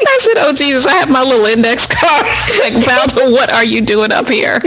I 0.08 0.20
said, 0.22 0.38
oh 0.38 0.54
Jesus, 0.54 0.86
I 0.86 0.94
have 0.96 1.10
my 1.10 1.24
little 1.24 1.46
index 1.46 1.86
card. 1.88 2.26
She's 2.46 2.60
like, 2.60 2.74
Valda, 2.74 3.32
what 3.32 3.52
are 3.52 3.64
you 3.64 3.82
doing 3.82 4.12
up 4.12 4.28
here? 4.28 4.60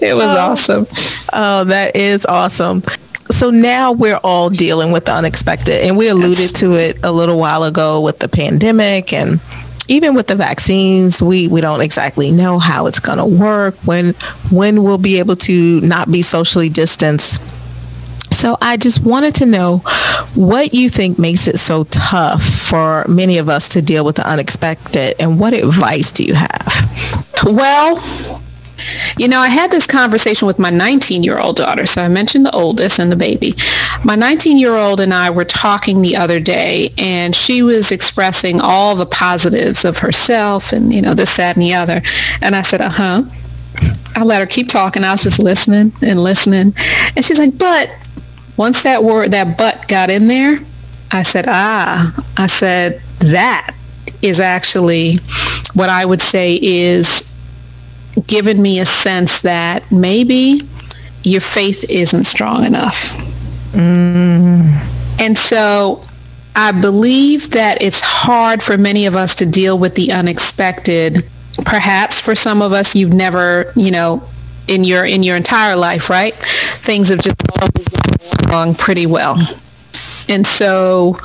it 0.00 0.14
was 0.14 0.32
oh, 0.32 0.38
awesome. 0.38 0.86
Oh, 1.32 1.64
that 1.64 1.96
is 1.96 2.26
awesome 2.26 2.82
so 3.30 3.50
now 3.50 3.92
we're 3.92 4.20
all 4.24 4.50
dealing 4.50 4.92
with 4.92 5.06
the 5.06 5.12
unexpected. 5.12 5.84
And 5.84 5.96
we 5.96 6.08
alluded 6.08 6.54
to 6.56 6.72
it 6.72 6.98
a 7.02 7.12
little 7.12 7.38
while 7.38 7.64
ago 7.64 8.00
with 8.00 8.18
the 8.18 8.28
pandemic 8.28 9.12
and 9.12 9.40
even 9.88 10.14
with 10.14 10.26
the 10.26 10.34
vaccines. 10.34 11.22
We, 11.22 11.48
we 11.48 11.60
don't 11.60 11.80
exactly 11.80 12.32
know 12.32 12.58
how 12.58 12.86
it's 12.86 13.00
going 13.00 13.18
to 13.18 13.26
work 13.26 13.74
when 13.84 14.14
when 14.50 14.82
we'll 14.82 14.98
be 14.98 15.18
able 15.18 15.36
to 15.36 15.80
not 15.80 16.10
be 16.10 16.22
socially 16.22 16.68
distanced. 16.68 17.40
So 18.30 18.56
I 18.60 18.76
just 18.76 19.02
wanted 19.02 19.34
to 19.36 19.46
know 19.46 19.78
what 20.34 20.74
you 20.74 20.88
think 20.88 21.18
makes 21.18 21.48
it 21.48 21.58
so 21.58 21.84
tough 21.84 22.42
for 22.42 23.04
many 23.08 23.38
of 23.38 23.48
us 23.48 23.68
to 23.70 23.82
deal 23.82 24.04
with 24.04 24.16
the 24.16 24.28
unexpected 24.28 25.14
and 25.18 25.40
what 25.40 25.54
advice 25.54 26.12
do 26.12 26.24
you 26.24 26.34
have? 26.34 27.34
Well, 27.44 27.96
you 29.16 29.28
know, 29.28 29.40
I 29.40 29.48
had 29.48 29.70
this 29.70 29.86
conversation 29.86 30.46
with 30.46 30.58
my 30.58 30.70
19-year-old 30.70 31.56
daughter. 31.56 31.86
So 31.86 32.02
I 32.02 32.08
mentioned 32.08 32.46
the 32.46 32.54
oldest 32.54 32.98
and 32.98 33.10
the 33.10 33.16
baby. 33.16 33.54
My 34.04 34.16
19-year-old 34.16 35.00
and 35.00 35.12
I 35.12 35.30
were 35.30 35.44
talking 35.44 36.02
the 36.02 36.16
other 36.16 36.40
day, 36.40 36.92
and 36.98 37.34
she 37.34 37.62
was 37.62 37.90
expressing 37.90 38.60
all 38.60 38.94
the 38.94 39.06
positives 39.06 39.84
of 39.84 39.98
herself 39.98 40.72
and, 40.72 40.92
you 40.92 41.02
know, 41.02 41.14
this, 41.14 41.36
that, 41.36 41.56
and 41.56 41.62
the 41.62 41.74
other. 41.74 42.02
And 42.40 42.54
I 42.54 42.62
said, 42.62 42.80
uh-huh. 42.80 43.24
I 44.14 44.24
let 44.24 44.40
her 44.40 44.46
keep 44.46 44.68
talking. 44.68 45.04
I 45.04 45.12
was 45.12 45.22
just 45.22 45.38
listening 45.38 45.92
and 46.02 46.22
listening. 46.22 46.74
And 47.14 47.24
she's 47.24 47.38
like, 47.38 47.56
but 47.56 47.90
once 48.56 48.82
that 48.82 49.04
word, 49.04 49.30
that 49.30 49.56
but 49.56 49.86
got 49.86 50.10
in 50.10 50.26
there, 50.26 50.60
I 51.10 51.22
said, 51.22 51.46
ah, 51.48 52.14
I 52.36 52.46
said, 52.46 53.00
that 53.20 53.74
is 54.20 54.40
actually 54.40 55.18
what 55.74 55.88
I 55.88 56.04
would 56.04 56.20
say 56.20 56.58
is 56.60 57.22
given 58.26 58.60
me 58.60 58.78
a 58.78 58.86
sense 58.86 59.40
that 59.40 59.90
maybe 59.90 60.62
your 61.22 61.40
faith 61.40 61.84
isn't 61.88 62.24
strong 62.24 62.64
enough. 62.64 63.12
Mm. 63.72 64.86
And 65.20 65.36
so 65.36 66.04
I 66.54 66.72
believe 66.72 67.50
that 67.50 67.82
it's 67.82 68.00
hard 68.00 68.62
for 68.62 68.78
many 68.78 69.06
of 69.06 69.14
us 69.14 69.34
to 69.36 69.46
deal 69.46 69.78
with 69.78 69.94
the 69.94 70.12
unexpected. 70.12 71.28
Perhaps 71.64 72.20
for 72.20 72.34
some 72.34 72.62
of 72.62 72.72
us, 72.72 72.94
you've 72.94 73.12
never, 73.12 73.72
you 73.76 73.90
know, 73.90 74.22
in 74.66 74.84
your 74.84 75.04
in 75.04 75.22
your 75.22 75.36
entire 75.36 75.76
life, 75.76 76.10
right? 76.10 76.34
Things 76.34 77.08
have 77.08 77.20
just 77.20 77.36
gone 77.46 77.70
along 78.46 78.74
pretty 78.74 79.06
well. 79.06 79.38
And 80.28 80.46
so 80.46 81.18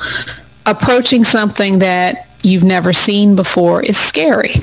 approaching 0.66 1.24
something 1.24 1.80
that 1.80 2.28
you've 2.42 2.64
never 2.64 2.92
seen 2.92 3.36
before 3.36 3.82
is 3.82 3.98
scary 3.98 4.54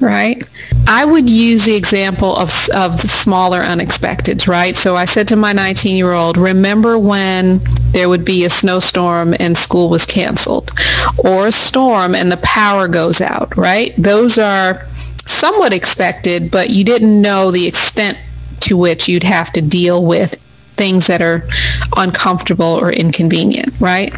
right? 0.00 0.46
I 0.86 1.04
would 1.04 1.28
use 1.28 1.64
the 1.64 1.74
example 1.74 2.36
of, 2.36 2.50
of 2.74 3.00
the 3.00 3.08
smaller 3.08 3.60
unexpecteds, 3.60 4.46
right? 4.46 4.76
So 4.76 4.96
I 4.96 5.04
said 5.04 5.28
to 5.28 5.36
my 5.36 5.52
19-year-old, 5.52 6.36
remember 6.36 6.98
when 6.98 7.60
there 7.92 8.08
would 8.08 8.24
be 8.24 8.44
a 8.44 8.50
snowstorm 8.50 9.34
and 9.38 9.56
school 9.56 9.88
was 9.88 10.06
canceled 10.06 10.70
or 11.18 11.48
a 11.48 11.52
storm 11.52 12.14
and 12.14 12.30
the 12.30 12.36
power 12.38 12.88
goes 12.88 13.20
out, 13.20 13.56
right? 13.56 13.94
Those 13.96 14.38
are 14.38 14.86
somewhat 15.26 15.72
expected, 15.72 16.50
but 16.50 16.70
you 16.70 16.84
didn't 16.84 17.20
know 17.20 17.50
the 17.50 17.66
extent 17.66 18.18
to 18.60 18.76
which 18.76 19.08
you'd 19.08 19.22
have 19.22 19.52
to 19.52 19.60
deal 19.60 20.04
with 20.04 20.36
things 20.76 21.06
that 21.06 21.22
are 21.22 21.48
uncomfortable 21.96 22.66
or 22.66 22.92
inconvenient, 22.92 23.72
right? 23.80 24.14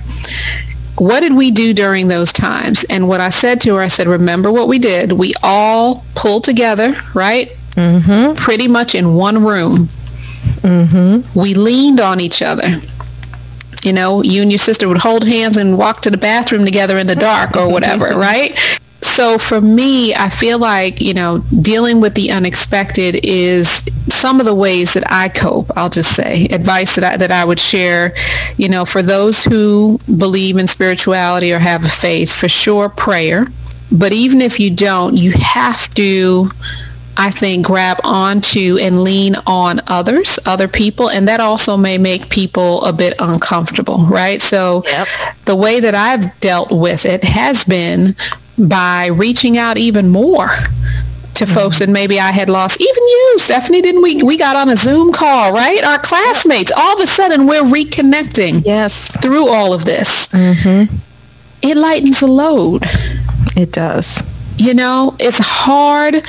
What 1.00 1.20
did 1.20 1.34
we 1.34 1.50
do 1.50 1.72
during 1.72 2.08
those 2.08 2.32
times? 2.32 2.84
And 2.84 3.08
what 3.08 3.20
I 3.20 3.28
said 3.28 3.60
to 3.62 3.76
her, 3.76 3.82
I 3.82 3.88
said, 3.88 4.08
remember 4.08 4.50
what 4.50 4.68
we 4.68 4.78
did. 4.78 5.12
We 5.12 5.34
all 5.42 6.04
pulled 6.14 6.44
together, 6.44 7.00
right? 7.14 7.56
Mm-hmm. 7.72 8.34
Pretty 8.34 8.68
much 8.68 8.94
in 8.94 9.14
one 9.14 9.44
room. 9.44 9.88
Mm-hmm. 10.62 11.38
We 11.38 11.54
leaned 11.54 12.00
on 12.00 12.20
each 12.20 12.42
other. 12.42 12.80
You 13.84 13.92
know, 13.92 14.22
you 14.22 14.42
and 14.42 14.50
your 14.50 14.58
sister 14.58 14.88
would 14.88 14.98
hold 14.98 15.24
hands 15.24 15.56
and 15.56 15.78
walk 15.78 16.02
to 16.02 16.10
the 16.10 16.18
bathroom 16.18 16.64
together 16.64 16.98
in 16.98 17.06
the 17.06 17.14
dark 17.14 17.56
or 17.56 17.70
whatever, 17.70 18.06
right? 18.16 18.58
So 19.18 19.36
for 19.36 19.60
me, 19.60 20.14
I 20.14 20.28
feel 20.28 20.60
like, 20.60 21.00
you 21.00 21.12
know, 21.12 21.38
dealing 21.60 22.00
with 22.00 22.14
the 22.14 22.30
unexpected 22.30 23.18
is 23.24 23.82
some 24.06 24.38
of 24.38 24.46
the 24.46 24.54
ways 24.54 24.94
that 24.94 25.10
I 25.10 25.28
cope, 25.28 25.76
I'll 25.76 25.90
just 25.90 26.14
say, 26.14 26.44
advice 26.52 26.94
that 26.94 27.02
I, 27.02 27.16
that 27.16 27.32
I 27.32 27.44
would 27.44 27.58
share, 27.58 28.14
you 28.56 28.68
know, 28.68 28.84
for 28.84 29.02
those 29.02 29.42
who 29.42 29.98
believe 30.06 30.56
in 30.56 30.68
spirituality 30.68 31.52
or 31.52 31.58
have 31.58 31.84
a 31.84 31.88
faith, 31.88 32.32
for 32.32 32.48
sure 32.48 32.88
prayer. 32.88 33.48
But 33.90 34.12
even 34.12 34.40
if 34.40 34.60
you 34.60 34.70
don't, 34.70 35.16
you 35.16 35.32
have 35.32 35.92
to, 35.94 36.52
I 37.16 37.32
think, 37.32 37.66
grab 37.66 37.98
onto 38.04 38.78
and 38.80 39.02
lean 39.02 39.34
on 39.48 39.80
others, 39.88 40.38
other 40.46 40.68
people, 40.68 41.10
and 41.10 41.26
that 41.26 41.40
also 41.40 41.76
may 41.76 41.98
make 41.98 42.30
people 42.30 42.84
a 42.84 42.92
bit 42.92 43.14
uncomfortable, 43.18 43.98
right? 44.04 44.40
So 44.40 44.84
yep. 44.86 45.08
the 45.44 45.56
way 45.56 45.80
that 45.80 45.96
I've 45.96 46.38
dealt 46.38 46.70
with 46.70 47.04
it 47.04 47.24
has 47.24 47.64
been 47.64 48.14
by 48.58 49.06
reaching 49.06 49.56
out 49.56 49.78
even 49.78 50.08
more 50.08 50.48
to 51.34 51.44
mm-hmm. 51.44 51.54
folks 51.54 51.78
that 51.78 51.88
maybe 51.88 52.18
I 52.18 52.32
had 52.32 52.48
lost. 52.48 52.80
Even 52.80 53.02
you, 53.02 53.34
Stephanie, 53.38 53.80
didn't 53.80 54.02
we? 54.02 54.22
We 54.22 54.36
got 54.36 54.56
on 54.56 54.68
a 54.68 54.76
Zoom 54.76 55.12
call, 55.12 55.52
right? 55.52 55.82
Our 55.84 55.98
classmates. 55.98 56.72
All 56.76 56.94
of 56.94 57.00
a 57.00 57.06
sudden, 57.06 57.46
we're 57.46 57.62
reconnecting. 57.62 58.64
Yes. 58.66 59.16
Through 59.20 59.48
all 59.48 59.72
of 59.72 59.84
this, 59.84 60.26
mm-hmm. 60.28 60.94
it 61.62 61.76
lightens 61.76 62.20
the 62.20 62.26
load. 62.26 62.84
It 63.56 63.72
does. 63.72 64.22
You 64.56 64.74
know, 64.74 65.16
it's 65.20 65.38
hard 65.38 66.26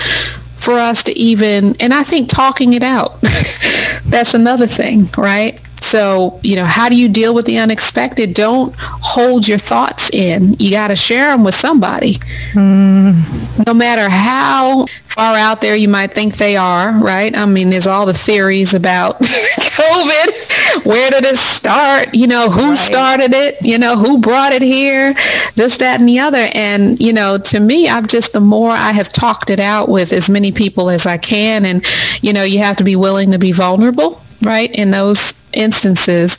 for 0.57 0.73
us 0.73 1.03
to 1.03 1.17
even, 1.17 1.75
and 1.79 1.93
I 1.93 2.03
think 2.03 2.29
talking 2.29 2.73
it 2.73 2.83
out, 2.83 3.19
that's 4.05 4.33
another 4.33 4.67
thing, 4.67 5.09
right? 5.17 5.59
So, 5.81 6.39
you 6.43 6.55
know, 6.55 6.65
how 6.65 6.89
do 6.89 6.95
you 6.95 7.09
deal 7.09 7.33
with 7.33 7.45
the 7.45 7.57
unexpected? 7.57 8.33
Don't 8.33 8.75
hold 8.77 9.47
your 9.47 9.57
thoughts 9.57 10.09
in. 10.11 10.53
You 10.53 10.71
got 10.71 10.89
to 10.89 10.95
share 10.95 11.31
them 11.31 11.43
with 11.43 11.55
somebody. 11.55 12.15
Mm. 12.53 13.65
No 13.65 13.73
matter 13.73 14.09
how 14.09 14.85
far 15.07 15.35
out 15.35 15.61
there 15.61 15.75
you 15.75 15.89
might 15.89 16.13
think 16.13 16.37
they 16.37 16.55
are, 16.55 16.91
right? 16.91 17.35
I 17.35 17.45
mean, 17.45 17.69
there's 17.69 17.87
all 17.87 18.05
the 18.05 18.13
theories 18.13 18.73
about 18.73 19.19
COVID. 19.19 20.85
Where 20.85 21.09
did 21.09 21.25
it 21.25 21.37
start? 21.37 22.13
You 22.13 22.27
know, 22.27 22.49
who 22.49 22.69
right. 22.69 22.77
started 22.77 23.33
it? 23.33 23.57
You 23.61 23.77
know, 23.77 23.97
who 23.97 24.19
brought 24.19 24.53
it 24.53 24.61
here? 24.61 25.13
This, 25.55 25.77
that, 25.77 25.99
and 25.99 26.07
the 26.07 26.19
other. 26.19 26.49
And, 26.53 26.99
you 27.01 27.13
know, 27.13 27.37
to 27.37 27.59
me, 27.59 27.89
I've 27.89 28.07
just, 28.07 28.33
the 28.33 28.39
more 28.39 28.71
I 28.71 28.91
have 28.91 29.09
talked 29.09 29.49
it 29.49 29.59
out 29.59 29.89
with 29.89 30.13
as 30.13 30.29
many 30.29 30.51
people 30.51 30.89
as 30.89 31.05
I 31.05 31.17
can. 31.17 31.65
And, 31.65 31.85
you 32.21 32.31
know, 32.31 32.43
you 32.43 32.59
have 32.59 32.77
to 32.77 32.83
be 32.83 32.95
willing 32.95 33.31
to 33.31 33.39
be 33.39 33.51
vulnerable 33.51 34.21
right, 34.41 34.73
in 34.73 34.91
those 34.91 35.43
instances, 35.53 36.37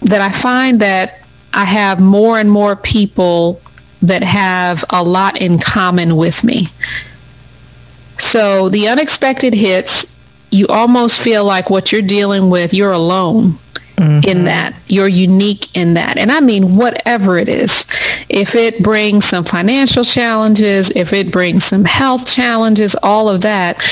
that 0.00 0.20
I 0.20 0.30
find 0.30 0.80
that 0.80 1.20
I 1.52 1.64
have 1.64 2.00
more 2.00 2.38
and 2.38 2.50
more 2.50 2.76
people 2.76 3.60
that 4.00 4.22
have 4.22 4.84
a 4.90 5.02
lot 5.02 5.40
in 5.40 5.58
common 5.58 6.16
with 6.16 6.42
me. 6.42 6.68
So 8.18 8.68
the 8.68 8.88
unexpected 8.88 9.54
hits, 9.54 10.06
you 10.50 10.66
almost 10.66 11.20
feel 11.20 11.44
like 11.44 11.70
what 11.70 11.92
you're 11.92 12.02
dealing 12.02 12.50
with, 12.50 12.74
you're 12.74 12.92
alone 12.92 13.58
mm-hmm. 13.96 14.28
in 14.28 14.44
that. 14.44 14.74
You're 14.86 15.08
unique 15.08 15.74
in 15.76 15.94
that. 15.94 16.18
And 16.18 16.32
I 16.32 16.40
mean, 16.40 16.76
whatever 16.76 17.38
it 17.38 17.48
is. 17.48 17.86
If 18.28 18.54
it 18.54 18.82
brings 18.82 19.24
some 19.24 19.44
financial 19.44 20.04
challenges, 20.04 20.90
if 20.90 21.12
it 21.12 21.30
brings 21.30 21.64
some 21.64 21.84
health 21.84 22.26
challenges, 22.26 22.96
all 23.02 23.28
of 23.28 23.42
that, 23.42 23.82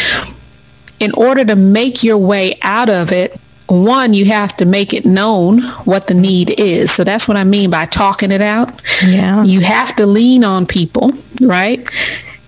in 1.01 1.13
order 1.13 1.45
to 1.45 1.57
make 1.57 2.05
your 2.05 2.19
way 2.19 2.59
out 2.63 2.89
of 2.89 3.11
it, 3.11 3.41
one, 3.67 4.15
you 4.15 4.25
have 4.27 4.57
to 4.57 4.67
make 4.67 4.93
it 4.93 5.07
known 5.07 5.63
what 5.85 6.09
the 6.09 6.15
need 6.15 6.59
is. 6.61 6.93
So 6.93 7.05
that's 7.05 7.27
what 7.27 7.37
I 7.37 7.45
mean 7.45 7.71
by 7.71 7.87
talking 7.87 8.31
it 8.31 8.43
out. 8.43 8.83
Yeah. 9.05 9.43
You 9.43 9.61
have 9.61 9.95
to 9.97 10.07
lean 10.07 10.45
on 10.45 10.67
people, 10.67 11.13
right? 11.41 11.89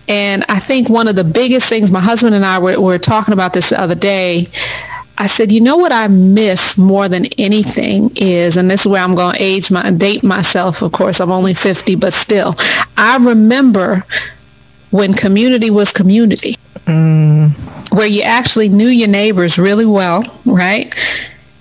And 0.08 0.44
I 0.48 0.58
think 0.58 0.88
one 0.88 1.06
of 1.08 1.16
the 1.16 1.24
biggest 1.24 1.68
things, 1.68 1.90
my 1.90 2.00
husband 2.00 2.34
and 2.34 2.44
I 2.44 2.58
were, 2.58 2.78
were 2.80 2.98
talking 2.98 3.32
about 3.32 3.52
this 3.52 3.70
the 3.70 3.80
other 3.80 3.94
day. 3.94 4.48
I 5.16 5.28
said, 5.28 5.52
you 5.52 5.60
know 5.60 5.76
what 5.76 5.92
I 5.92 6.08
miss 6.08 6.76
more 6.76 7.08
than 7.08 7.26
anything 7.38 8.10
is, 8.16 8.56
and 8.56 8.68
this 8.68 8.80
is 8.80 8.86
where 8.88 9.02
I'm 9.02 9.14
going 9.14 9.36
to 9.36 9.42
age 9.42 9.70
my, 9.70 9.90
date 9.92 10.24
myself. 10.24 10.82
Of 10.82 10.90
course, 10.90 11.20
I'm 11.20 11.30
only 11.30 11.54
50, 11.54 11.94
but 11.94 12.12
still, 12.12 12.56
I 12.96 13.18
remember 13.18 14.04
when 14.90 15.14
community 15.14 15.70
was 15.70 15.92
community. 15.92 16.56
Mm 16.86 17.54
where 17.92 18.06
you 18.06 18.22
actually 18.22 18.68
knew 18.68 18.88
your 18.88 19.08
neighbors 19.08 19.58
really 19.58 19.86
well, 19.86 20.24
right? 20.44 20.94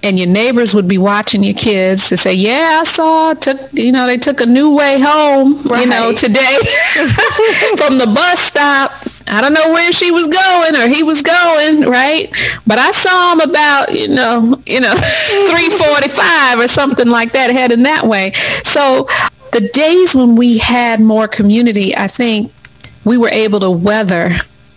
And 0.03 0.17
your 0.17 0.29
neighbors 0.29 0.73
would 0.73 0.87
be 0.87 0.97
watching 0.97 1.43
your 1.43 1.53
kids 1.53 2.09
to 2.09 2.17
say, 2.17 2.33
"Yeah, 2.33 2.81
I 2.81 2.89
saw. 2.89 3.33
Took 3.35 3.71
you 3.73 3.91
know 3.91 4.07
they 4.07 4.17
took 4.17 4.41
a 4.41 4.47
new 4.47 4.75
way 4.75 4.99
home. 4.99 5.61
Right. 5.63 5.81
You 5.81 5.87
know 5.87 6.11
today 6.11 6.57
from 7.77 7.99
the 7.99 8.11
bus 8.13 8.39
stop. 8.39 8.91
I 9.27 9.41
don't 9.41 9.53
know 9.53 9.71
where 9.71 9.91
she 9.91 10.09
was 10.09 10.27
going 10.27 10.75
or 10.75 10.87
he 10.87 11.03
was 11.03 11.21
going, 11.21 11.81
right? 11.81 12.33
But 12.65 12.79
I 12.79 12.91
saw 12.91 13.33
him 13.33 13.41
about 13.41 13.93
you 13.93 14.07
know 14.07 14.59
you 14.65 14.79
know 14.79 14.95
three 15.51 15.69
forty 15.69 16.09
five 16.09 16.59
or 16.59 16.67
something 16.67 17.07
like 17.07 17.33
that, 17.33 17.51
heading 17.51 17.83
that 17.83 18.05
way. 18.05 18.31
So 18.63 19.07
the 19.51 19.69
days 19.71 20.15
when 20.15 20.35
we 20.35 20.57
had 20.57 20.99
more 20.99 21.27
community, 21.27 21.95
I 21.95 22.07
think 22.07 22.51
we 23.03 23.17
were 23.17 23.29
able 23.29 23.59
to 23.59 23.69
weather 23.69 24.31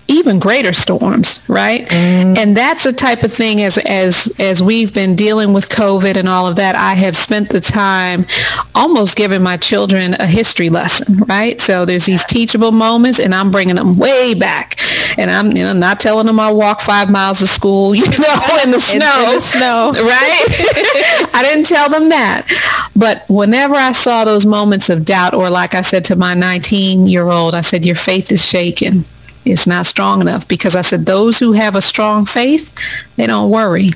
even 0.06 0.38
greater 0.38 0.72
storms, 0.72 1.44
right? 1.48 1.86
Mm. 1.88 2.36
And 2.36 2.56
that's 2.56 2.84
the 2.84 2.92
type 2.92 3.22
of 3.22 3.32
thing 3.32 3.62
as 3.62 3.78
as 3.78 4.32
as 4.38 4.62
we've 4.62 4.92
been 4.92 5.14
dealing 5.14 5.52
with 5.52 5.68
COVID 5.68 6.16
and 6.16 6.28
all 6.28 6.46
of 6.46 6.56
that, 6.56 6.74
I 6.74 6.94
have 6.94 7.16
spent 7.16 7.50
the 7.50 7.60
time 7.60 8.26
almost 8.74 9.16
giving 9.16 9.42
my 9.42 9.56
children 9.56 10.14
a 10.14 10.26
history 10.26 10.68
lesson, 10.68 11.18
right? 11.24 11.60
So 11.60 11.84
there's 11.84 12.04
these 12.04 12.24
teachable 12.24 12.72
moments 12.72 13.18
and 13.18 13.34
I'm 13.34 13.50
bringing 13.50 13.76
them 13.76 13.96
way 13.96 14.34
back. 14.34 14.78
And 15.16 15.30
I'm 15.30 15.52
you 15.56 15.62
know 15.62 15.72
not 15.72 16.00
telling 16.00 16.26
them 16.26 16.40
I 16.40 16.52
walk 16.52 16.80
5 16.80 17.10
miles 17.10 17.38
to 17.38 17.46
school, 17.46 17.94
you 17.94 18.04
know, 18.04 18.58
in 18.62 18.72
the 18.72 18.80
snow. 18.80 19.28
In, 19.28 19.34
the 19.36 19.40
snow. 19.40 19.92
Right? 19.94 20.44
I 21.34 21.40
didn't 21.42 21.66
tell 21.66 21.88
them 21.88 22.10
that. 22.10 22.46
But 22.94 23.24
whenever 23.28 23.74
I 23.74 23.92
saw 23.92 24.24
those 24.24 24.44
moments 24.44 24.90
of 24.90 25.04
doubt 25.04 25.34
or 25.34 25.48
like 25.50 25.74
I 25.74 25.82
said 25.82 26.04
to 26.06 26.16
my 26.16 26.34
19-year-old, 26.34 27.54
I 27.54 27.62
said 27.62 27.84
your 27.84 27.94
faith 27.94 28.30
is 28.30 28.44
shaken 28.44 29.04
it's 29.44 29.66
not 29.66 29.86
strong 29.86 30.20
enough 30.20 30.48
because 30.48 30.74
I 30.74 30.82
said 30.82 31.06
those 31.06 31.38
who 31.38 31.52
have 31.52 31.76
a 31.76 31.82
strong 31.82 32.24
faith, 32.24 32.72
they 33.16 33.26
don't 33.26 33.50
worry. 33.50 33.90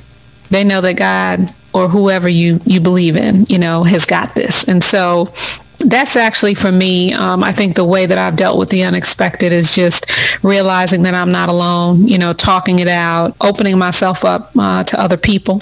They 0.49 0.63
know 0.63 0.81
that 0.81 0.93
God 0.93 1.53
or 1.73 1.89
whoever 1.89 2.27
you, 2.27 2.59
you 2.65 2.79
believe 2.79 3.15
in, 3.15 3.45
you 3.45 3.59
know, 3.59 3.83
has 3.83 4.05
got 4.05 4.35
this. 4.35 4.67
And 4.67 4.83
so 4.83 5.33
that's 5.79 6.17
actually 6.17 6.55
for 6.55 6.71
me, 6.71 7.13
um, 7.13 7.41
I 7.41 7.53
think 7.53 7.75
the 7.75 7.85
way 7.85 8.05
that 8.05 8.17
I've 8.17 8.35
dealt 8.35 8.59
with 8.59 8.69
the 8.69 8.83
unexpected 8.83 9.53
is 9.53 9.73
just 9.73 10.11
realizing 10.43 11.03
that 11.03 11.13
I'm 11.13 11.31
not 11.31 11.47
alone, 11.47 12.05
you 12.07 12.17
know, 12.17 12.33
talking 12.33 12.79
it 12.79 12.89
out, 12.89 13.35
opening 13.39 13.77
myself 13.77 14.25
up 14.25 14.51
uh, 14.57 14.83
to 14.83 14.99
other 14.99 15.15
people 15.15 15.61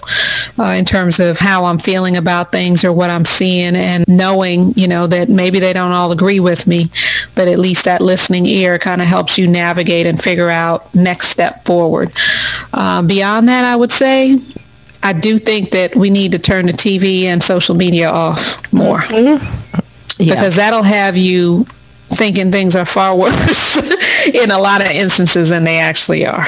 uh, 0.58 0.72
in 0.72 0.86
terms 0.86 1.20
of 1.20 1.40
how 1.40 1.66
I'm 1.66 1.78
feeling 1.78 2.18
about 2.18 2.52
things 2.52 2.84
or 2.84 2.92
what 2.92 3.12
I'm 3.12 3.26
seeing 3.26 3.76
and 3.76 4.08
knowing, 4.08 4.74
you 4.74 4.88
know, 4.88 5.06
that 5.06 5.30
maybe 5.30 5.60
they 5.60 5.72
don't 5.72 5.92
all 5.92 6.12
agree 6.12 6.40
with 6.40 6.66
me, 6.66 6.90
but 7.36 7.48
at 7.48 7.60
least 7.60 7.86
that 7.86 8.02
listening 8.02 8.48
ear 8.48 8.80
kind 8.80 9.04
of 9.04 9.08
helps 9.08 9.38
you 9.38 9.48
navigate 9.48 10.08
and 10.08 10.22
figure 10.22 10.50
out 10.50 10.94
next 10.96 11.28
step 11.28 11.64
forward. 11.64 12.12
Uh, 12.74 13.04
beyond 13.04 13.48
that, 13.50 13.64
I 13.64 13.76
would 13.76 13.92
say 13.92 14.40
I 15.04 15.14
do 15.14 15.38
think 15.38 15.72
that 15.72 15.96
we 15.96 16.10
need 16.10 16.32
to 16.32 16.40
turn 16.40 16.66
the 16.66 16.74
TV 16.74 17.26
and 17.26 17.44
social 17.44 17.76
media 17.76 18.10
off 18.10 18.74
more. 18.74 19.02
Mm-hmm 19.02 19.84
yeah. 20.18 20.36
because 20.36 20.56
that'll 20.56 20.84
have 20.84 21.18
you 21.18 21.66
thinking 22.10 22.52
things 22.52 22.76
are 22.76 22.86
far 22.86 23.16
worse 23.18 23.78
in 24.34 24.52
a 24.52 24.60
lot 24.60 24.82
of 24.82 24.92
instances 24.92 25.50
than 25.50 25.64
they 25.64 25.80
actually 25.80 26.26
are. 26.26 26.48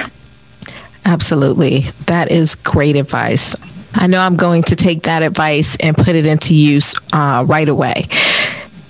Absolutely. 1.05 1.81
That 2.05 2.31
is 2.31 2.55
great 2.55 2.95
advice. 2.95 3.55
I 3.93 4.07
know 4.07 4.19
I'm 4.21 4.35
going 4.35 4.63
to 4.63 4.75
take 4.75 5.03
that 5.03 5.23
advice 5.23 5.75
and 5.77 5.95
put 5.95 6.09
it 6.09 6.25
into 6.25 6.53
use 6.53 6.93
uh, 7.11 7.43
right 7.47 7.67
away. 7.67 8.05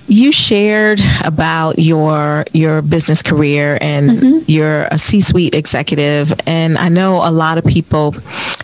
you 0.07 0.32
shared 0.32 0.99
about 1.23 1.77
your 1.77 2.43
your 2.51 2.82
business 2.82 3.21
career 3.21 3.77
and 3.80 4.09
mm-hmm. 4.09 4.51
you're 4.51 4.86
a 4.91 4.97
C-suite 4.97 5.53
executive 5.53 6.34
and 6.47 6.77
I 6.77 6.89
know 6.89 7.17
a 7.17 7.32
lot 7.32 7.59
of 7.59 7.65
people 7.65 8.11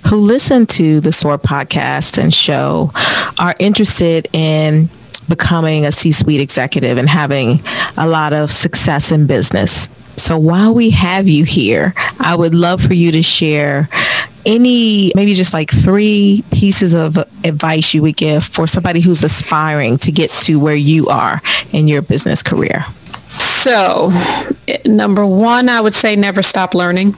who 0.08 0.18
listen 0.18 0.66
to 0.68 1.00
the 1.00 1.12
SOAR 1.12 1.38
podcast 1.38 2.18
and 2.22 2.34
show 2.34 2.92
are 3.40 3.54
interested 3.60 4.28
in 4.34 4.90
becoming 5.28 5.86
a 5.86 5.92
C-suite 5.92 6.42
executive 6.42 6.98
and 6.98 7.10
having 7.10 7.60
a 7.98 8.08
lot 8.08 8.34
of 8.34 8.52
success 8.52 9.12
in 9.12 9.28
business. 9.28 9.90
So 10.18 10.38
while 10.38 10.74
we 10.74 10.92
have 10.92 11.28
you 11.28 11.44
here, 11.44 11.94
I 12.20 12.36
would 12.36 12.56
love 12.56 12.82
for 12.82 12.94
you 12.94 13.12
to 13.12 13.22
share 13.22 13.90
any, 14.46 15.12
maybe 15.16 15.34
just 15.34 15.54
like 15.54 15.70
three 15.70 16.44
pieces 16.52 16.94
of 16.94 17.18
advice 17.44 17.94
you 17.94 18.02
would 18.04 18.16
give 18.16 18.44
for 18.44 18.68
somebody 18.68 19.02
who's 19.02 19.24
aspiring 19.24 19.98
to 20.00 20.12
get 20.12 20.30
to 20.32 20.60
where 20.60 20.76
you 20.76 21.08
are 21.08 21.42
in 21.72 21.88
your 21.88 22.02
business 22.02 22.44
career? 22.44 22.86
So, 23.28 24.12
number 24.86 25.26
one, 25.26 25.68
I 25.70 25.82
would 25.82 25.94
say 25.94 26.16
never 26.16 26.42
stop 26.42 26.74
learning. 26.74 27.18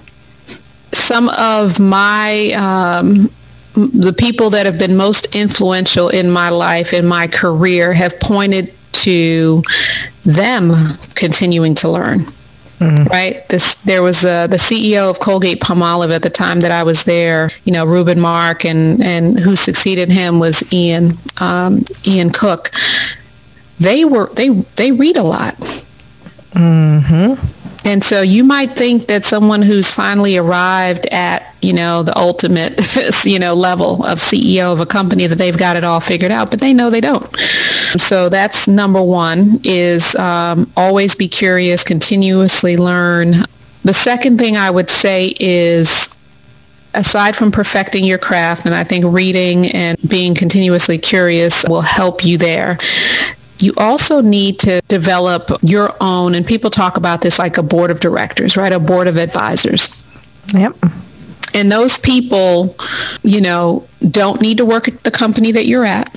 Some 0.94 1.30
of 1.30 1.80
my 1.80 2.52
um, 2.54 3.30
the 3.78 4.14
people 4.14 4.50
that 4.52 4.66
have 4.66 4.80
been 4.80 4.98
most 4.98 5.36
influential 5.36 6.10
in 6.10 6.32
my 6.32 6.50
life, 6.50 6.94
in 6.94 7.06
my 7.06 7.28
career, 7.28 7.94
have 7.94 8.20
pointed 8.20 8.74
to 8.92 9.62
them 10.24 10.74
continuing 11.14 11.76
to 11.76 11.90
learn. 11.90 12.26
Mm. 12.80 13.10
Right. 13.10 13.48
This, 13.50 13.74
there 13.86 14.04
was 14.04 14.24
uh, 14.24 14.48
the 14.48 14.58
CEO 14.58 15.10
of 15.10 15.20
Colgate 15.20 15.60
Palmolive 15.60 16.14
at 16.14 16.22
the 16.22 16.30
time 16.30 16.60
that 16.60 16.72
I 16.72 16.84
was 16.84 17.04
there. 17.06 17.50
You 17.66 17.74
know, 17.74 17.86
Reuben 17.86 18.20
Mark, 18.20 18.66
and 18.66 19.02
and 19.02 19.40
who 19.40 19.56
succeeded 19.56 20.12
him 20.12 20.40
was 20.40 20.62
Ian 20.72 21.14
um, 21.40 21.86
Ian 22.06 22.30
Cook. 22.30 22.72
They 23.80 24.06
were 24.06 24.30
they 24.36 24.50
they 24.76 24.92
read 24.92 25.18
a 25.18 25.24
lot. 25.24 25.56
Mm-hmm. 26.52 27.57
And 27.88 28.04
so 28.04 28.22
you 28.22 28.44
might 28.44 28.76
think 28.76 29.08
that 29.08 29.24
someone 29.24 29.62
who's 29.62 29.90
finally 29.90 30.36
arrived 30.36 31.06
at, 31.06 31.56
you 31.62 31.72
know, 31.72 32.04
the 32.04 32.16
ultimate, 32.18 32.78
you 33.24 33.40
know, 33.40 33.54
level 33.54 34.04
of 34.06 34.20
CEO 34.20 34.74
of 34.74 34.82
a 34.82 34.86
company 34.86 35.26
that 35.26 35.38
they've 35.38 35.58
got 35.58 35.78
it 35.78 35.86
all 35.86 36.02
figured 36.02 36.30
out, 36.30 36.52
but 36.52 36.60
they 36.60 36.74
know 36.74 36.90
they 36.90 37.00
don't. 37.00 37.34
So 37.98 38.28
that's 38.28 38.68
number 38.68 39.02
one 39.02 39.62
is 39.64 40.16
um, 40.16 40.70
always 40.76 41.16
be 41.16 41.30
curious, 41.30 41.86
continuously 41.86 42.76
learn. 42.76 43.36
The 43.86 43.94
second 43.94 44.38
thing 44.38 44.58
I 44.58 44.70
would 44.70 44.90
say 44.90 45.34
is 45.40 46.10
aside 46.94 47.38
from 47.38 47.54
perfecting 47.54 48.04
your 48.04 48.18
craft, 48.18 48.66
and 48.66 48.76
I 48.76 48.84
think 48.84 49.06
reading 49.08 49.68
and 49.68 49.98
being 50.10 50.36
continuously 50.36 50.98
curious 50.98 51.64
will 51.70 51.80
help 51.80 52.26
you 52.26 52.38
there, 52.38 52.80
you 53.60 53.74
also 53.78 54.22
need 54.22 54.60
to 54.60 54.82
develop 54.88 55.52
your 55.62 55.96
own, 56.02 56.36
and 56.36 56.46
people 56.46 56.70
talk 56.70 56.98
about 56.98 57.22
this 57.22 57.40
like 57.40 57.58
a 57.58 57.64
board 57.64 57.92
of 57.92 58.00
directors, 58.00 58.58
right? 58.58 58.72
A 58.72 58.80
board 58.80 59.08
of 59.08 59.18
advisors. 59.18 60.04
Yep. 60.54 60.78
And 61.54 61.72
those 61.72 61.98
people, 61.98 62.76
you 63.24 63.42
know, 63.42 63.88
don't 64.10 64.42
need 64.42 64.58
to 64.58 64.66
work 64.66 64.88
at 64.88 65.04
the 65.04 65.12
company 65.12 65.52
that 65.54 65.66
you're 65.66 65.86
at, 65.86 66.16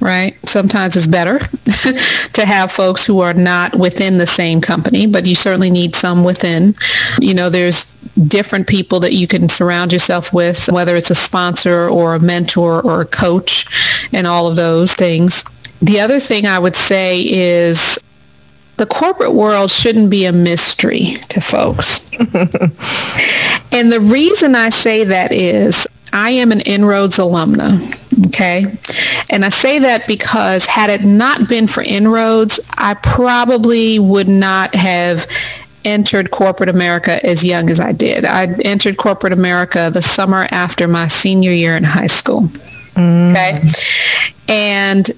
right? 0.00 0.36
Sometimes 0.46 0.96
it's 0.96 1.06
better 1.06 1.38
to 2.34 2.44
have 2.44 2.70
folks 2.70 3.04
who 3.04 3.20
are 3.20 3.34
not 3.34 3.74
within 3.74 4.18
the 4.18 4.26
same 4.26 4.60
company, 4.60 5.06
but 5.06 5.26
you 5.26 5.34
certainly 5.34 5.70
need 5.70 5.94
some 5.94 6.24
within. 6.24 6.74
You 7.20 7.34
know, 7.34 7.50
there's 7.50 7.96
different 8.26 8.66
people 8.66 9.00
that 9.00 9.12
you 9.12 9.26
can 9.26 9.48
surround 9.48 9.92
yourself 9.92 10.32
with, 10.32 10.68
whether 10.70 10.96
it's 10.96 11.10
a 11.10 11.14
sponsor 11.14 11.88
or 11.88 12.14
a 12.14 12.20
mentor 12.20 12.80
or 12.80 13.00
a 13.00 13.06
coach 13.06 13.66
and 14.12 14.26
all 14.26 14.46
of 14.46 14.56
those 14.56 14.94
things. 14.94 15.44
The 15.82 16.00
other 16.00 16.20
thing 16.20 16.46
I 16.46 16.58
would 16.58 16.76
say 16.76 17.20
is 17.20 17.98
the 18.76 18.86
corporate 18.86 19.32
world 19.32 19.70
shouldn't 19.70 20.10
be 20.10 20.24
a 20.24 20.32
mystery 20.32 21.16
to 21.28 21.40
folks. 21.40 22.10
and 23.72 23.92
the 23.92 24.00
reason 24.00 24.54
I 24.54 24.70
say 24.70 25.04
that 25.04 25.32
is 25.32 25.86
I 26.12 26.30
am 26.30 26.52
an 26.52 26.60
INROADS 26.60 27.18
alumna. 27.18 28.26
Okay. 28.26 28.76
And 29.30 29.44
I 29.44 29.48
say 29.48 29.78
that 29.80 30.06
because 30.06 30.66
had 30.66 30.90
it 30.90 31.04
not 31.04 31.48
been 31.48 31.66
for 31.66 31.82
INROADS, 31.82 32.60
I 32.78 32.94
probably 32.94 33.98
would 33.98 34.28
not 34.28 34.74
have 34.74 35.26
entered 35.84 36.30
corporate 36.30 36.68
America 36.68 37.24
as 37.24 37.44
young 37.44 37.70
as 37.70 37.78
I 37.80 37.92
did. 37.92 38.24
I 38.24 38.46
entered 38.64 38.96
corporate 38.96 39.32
America 39.32 39.90
the 39.92 40.02
summer 40.02 40.48
after 40.50 40.88
my 40.88 41.06
senior 41.06 41.52
year 41.52 41.76
in 41.76 41.84
high 41.84 42.08
school. 42.08 42.42
Mm. 42.94 43.32
Okay. 43.32 43.70
And 44.48 45.10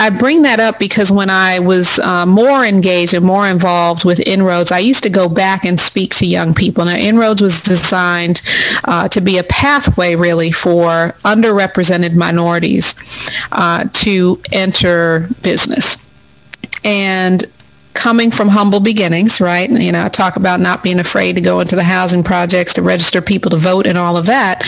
I 0.00 0.08
bring 0.08 0.42
that 0.42 0.60
up 0.60 0.78
because 0.78 1.12
when 1.12 1.28
I 1.28 1.58
was 1.58 1.98
uh, 1.98 2.24
more 2.24 2.64
engaged 2.64 3.12
and 3.12 3.22
more 3.22 3.46
involved 3.46 4.02
with 4.02 4.18
INROADS, 4.20 4.72
I 4.72 4.78
used 4.78 5.02
to 5.02 5.10
go 5.10 5.28
back 5.28 5.62
and 5.66 5.78
speak 5.78 6.14
to 6.16 6.26
young 6.26 6.54
people. 6.54 6.86
Now, 6.86 6.96
INROADS 6.96 7.42
was 7.42 7.60
designed 7.60 8.40
uh, 8.86 9.08
to 9.08 9.20
be 9.20 9.36
a 9.36 9.44
pathway 9.44 10.14
really 10.14 10.52
for 10.52 11.14
underrepresented 11.22 12.14
minorities 12.14 12.94
uh, 13.52 13.88
to 13.92 14.40
enter 14.50 15.28
business. 15.42 16.08
And 16.82 17.44
coming 17.92 18.30
from 18.30 18.48
humble 18.48 18.80
beginnings, 18.80 19.40
right? 19.40 19.68
You 19.68 19.92
know, 19.92 20.06
I 20.06 20.08
talk 20.08 20.36
about 20.36 20.60
not 20.60 20.82
being 20.82 20.98
afraid 20.98 21.36
to 21.36 21.42
go 21.42 21.60
into 21.60 21.76
the 21.76 21.84
housing 21.84 22.22
projects, 22.22 22.72
to 22.74 22.82
register 22.82 23.20
people 23.20 23.50
to 23.50 23.58
vote 23.58 23.86
and 23.86 23.98
all 23.98 24.16
of 24.16 24.24
that. 24.26 24.62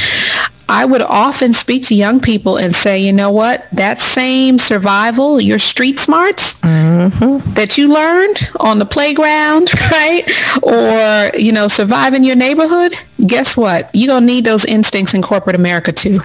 I 0.68 0.84
would 0.84 1.02
often 1.02 1.52
speak 1.52 1.84
to 1.86 1.94
young 1.94 2.20
people 2.20 2.56
and 2.56 2.74
say, 2.74 2.98
you 2.98 3.12
know 3.12 3.30
what, 3.30 3.66
that 3.72 4.00
same 4.00 4.58
survival, 4.58 5.40
your 5.40 5.58
street 5.58 5.98
smarts 5.98 6.54
mm-hmm. 6.60 7.52
that 7.54 7.76
you 7.76 7.92
learned 7.92 8.50
on 8.60 8.78
the 8.78 8.86
playground, 8.86 9.70
right? 9.90 10.22
Or, 10.62 11.38
you 11.38 11.52
know, 11.52 11.68
survive 11.68 12.14
in 12.14 12.24
your 12.24 12.36
neighborhood, 12.36 12.94
guess 13.26 13.56
what? 13.56 13.90
You're 13.92 14.08
going 14.08 14.22
to 14.22 14.26
need 14.26 14.44
those 14.44 14.64
instincts 14.64 15.14
in 15.14 15.22
corporate 15.22 15.56
America 15.56 15.92
too. 15.92 16.20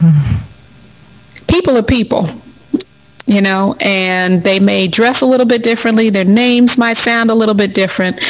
Mm-hmm. 0.00 0.36
People 1.46 1.76
are 1.76 1.82
people 1.82 2.28
you 3.26 3.40
know, 3.40 3.74
and 3.80 4.44
they 4.44 4.60
may 4.60 4.86
dress 4.86 5.20
a 5.20 5.26
little 5.26 5.46
bit 5.46 5.62
differently. 5.62 6.10
Their 6.10 6.24
names 6.24 6.76
might 6.76 6.98
sound 6.98 7.30
a 7.30 7.34
little 7.34 7.54
bit 7.54 7.74
different. 7.74 8.20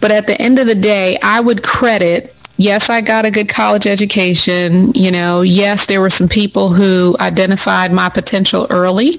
But 0.00 0.10
at 0.10 0.26
the 0.26 0.40
end 0.40 0.58
of 0.58 0.66
the 0.66 0.74
day, 0.74 1.18
I 1.22 1.40
would 1.40 1.62
credit 1.62 2.34
yes, 2.60 2.90
I 2.90 3.00
got 3.00 3.24
a 3.24 3.30
good 3.30 3.48
college 3.48 3.86
education. 3.86 4.92
You 4.92 5.10
know, 5.10 5.40
yes, 5.40 5.86
there 5.86 6.00
were 6.00 6.10
some 6.10 6.28
people 6.28 6.70
who 6.70 7.16
identified 7.18 7.92
my 7.92 8.08
potential 8.08 8.66
early 8.70 9.18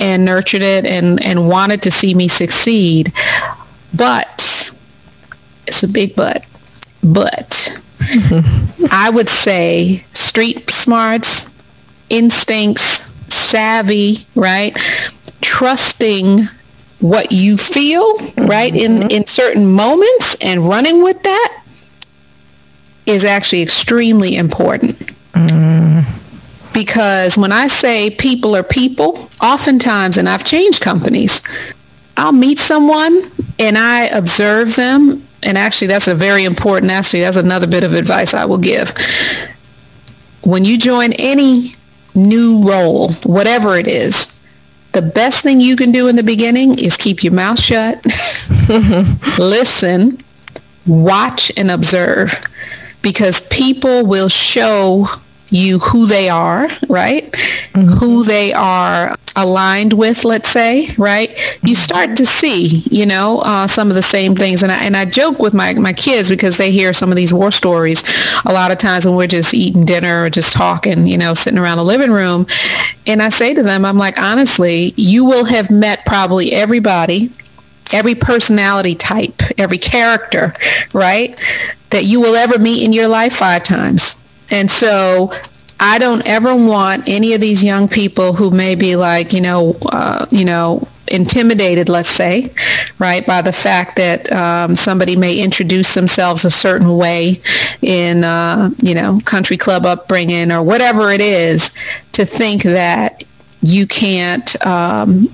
and 0.00 0.24
nurtured 0.24 0.62
it 0.62 0.86
and, 0.86 1.22
and 1.22 1.48
wanted 1.48 1.82
to 1.82 1.90
see 1.90 2.14
me 2.14 2.28
succeed. 2.28 3.12
But 3.94 4.72
it's 5.66 5.82
a 5.82 5.88
big 5.88 6.16
but. 6.16 6.44
But 7.04 7.80
I 8.90 9.10
would 9.12 9.28
say 9.28 10.04
street 10.12 10.70
smarts, 10.70 11.48
instincts, 12.08 13.02
savvy, 13.28 14.26
right? 14.34 14.76
Trusting 15.42 16.48
what 17.00 17.32
you 17.32 17.56
feel, 17.58 18.16
right, 18.36 18.74
in, 18.74 18.96
mm-hmm. 18.96 19.10
in 19.10 19.26
certain 19.26 19.70
moments 19.70 20.36
and 20.40 20.66
running 20.66 21.02
with 21.02 21.22
that 21.22 21.62
is 23.08 23.24
actually 23.24 23.62
extremely 23.62 24.36
important. 24.36 24.96
Mm. 25.32 26.04
Because 26.74 27.38
when 27.38 27.50
I 27.50 27.66
say 27.66 28.10
people 28.10 28.54
are 28.54 28.62
people, 28.62 29.28
oftentimes, 29.42 30.18
and 30.18 30.28
I've 30.28 30.44
changed 30.44 30.80
companies, 30.80 31.42
I'll 32.16 32.32
meet 32.32 32.58
someone 32.58 33.32
and 33.58 33.78
I 33.78 34.04
observe 34.06 34.76
them. 34.76 35.26
And 35.42 35.56
actually, 35.56 35.86
that's 35.86 36.06
a 36.08 36.14
very 36.14 36.44
important, 36.44 36.92
actually, 36.92 37.20
that's 37.20 37.36
another 37.36 37.66
bit 37.66 37.82
of 37.82 37.94
advice 37.94 38.34
I 38.34 38.44
will 38.44 38.58
give. 38.58 38.92
When 40.42 40.64
you 40.64 40.78
join 40.78 41.12
any 41.14 41.76
new 42.14 42.62
role, 42.68 43.12
whatever 43.24 43.76
it 43.76 43.86
is, 43.86 44.32
the 44.92 45.02
best 45.02 45.42
thing 45.42 45.60
you 45.60 45.76
can 45.76 45.92
do 45.92 46.08
in 46.08 46.16
the 46.16 46.22
beginning 46.22 46.78
is 46.78 46.96
keep 46.96 47.22
your 47.22 47.32
mouth 47.32 47.60
shut, 47.60 48.04
listen, 49.38 50.18
watch, 50.86 51.52
and 51.56 51.70
observe 51.70 52.40
because 53.02 53.40
people 53.48 54.06
will 54.06 54.28
show 54.28 55.08
you 55.50 55.78
who 55.78 56.06
they 56.06 56.28
are, 56.28 56.68
right? 56.88 57.30
Mm-hmm. 57.32 57.88
Who 57.98 58.22
they 58.22 58.52
are 58.52 59.14
aligned 59.34 59.92
with, 59.92 60.24
let's 60.24 60.50
say, 60.50 60.94
right? 60.98 61.30
You 61.30 61.36
mm-hmm. 61.36 61.74
start 61.74 62.16
to 62.16 62.26
see, 62.26 62.82
you 62.90 63.06
know, 63.06 63.40
uh, 63.40 63.66
some 63.66 63.88
of 63.88 63.94
the 63.94 64.02
same 64.02 64.34
things. 64.34 64.62
And 64.62 64.70
I, 64.70 64.78
and 64.78 64.96
I 64.96 65.04
joke 65.04 65.38
with 65.38 65.54
my, 65.54 65.74
my 65.74 65.92
kids 65.92 66.28
because 66.28 66.56
they 66.56 66.70
hear 66.70 66.92
some 66.92 67.10
of 67.10 67.16
these 67.16 67.32
war 67.32 67.50
stories 67.50 68.04
a 68.44 68.52
lot 68.52 68.70
of 68.70 68.78
times 68.78 69.06
when 69.06 69.16
we're 69.16 69.26
just 69.26 69.54
eating 69.54 69.84
dinner 69.84 70.24
or 70.24 70.30
just 70.30 70.52
talking, 70.52 71.06
you 71.06 71.16
know, 71.16 71.34
sitting 71.34 71.58
around 71.58 71.78
the 71.78 71.84
living 71.84 72.10
room. 72.10 72.46
And 73.06 73.22
I 73.22 73.30
say 73.30 73.54
to 73.54 73.62
them, 73.62 73.84
I'm 73.84 73.96
like, 73.96 74.18
honestly, 74.18 74.92
you 74.96 75.24
will 75.24 75.46
have 75.46 75.70
met 75.70 76.04
probably 76.04 76.52
everybody 76.52 77.30
every 77.92 78.14
personality 78.14 78.94
type, 78.94 79.42
every 79.58 79.78
character, 79.78 80.54
right? 80.92 81.38
That 81.90 82.04
you 82.04 82.20
will 82.20 82.36
ever 82.36 82.58
meet 82.58 82.84
in 82.84 82.92
your 82.92 83.08
life 83.08 83.34
five 83.36 83.62
times. 83.62 84.24
And 84.50 84.70
so 84.70 85.32
I 85.80 85.98
don't 85.98 86.26
ever 86.26 86.54
want 86.54 87.08
any 87.08 87.34
of 87.34 87.40
these 87.40 87.62
young 87.62 87.88
people 87.88 88.34
who 88.34 88.50
may 88.50 88.74
be 88.74 88.96
like, 88.96 89.32
you 89.32 89.40
know, 89.40 89.76
uh, 89.92 90.26
you 90.30 90.44
know, 90.44 90.88
intimidated, 91.10 91.88
let's 91.88 92.10
say, 92.10 92.52
right, 92.98 93.26
by 93.26 93.40
the 93.42 93.52
fact 93.52 93.96
that 93.96 94.30
um, 94.32 94.76
somebody 94.76 95.16
may 95.16 95.38
introduce 95.38 95.94
themselves 95.94 96.44
a 96.44 96.50
certain 96.50 96.96
way 96.96 97.40
in, 97.80 98.24
uh, 98.24 98.70
you 98.78 98.94
know, 98.94 99.20
country 99.24 99.56
club 99.56 99.86
upbringing 99.86 100.50
or 100.52 100.62
whatever 100.62 101.10
it 101.10 101.20
is, 101.20 101.70
to 102.12 102.24
think 102.24 102.62
that 102.62 103.24
you 103.62 103.86
can't 103.86 104.66
um, 104.66 105.28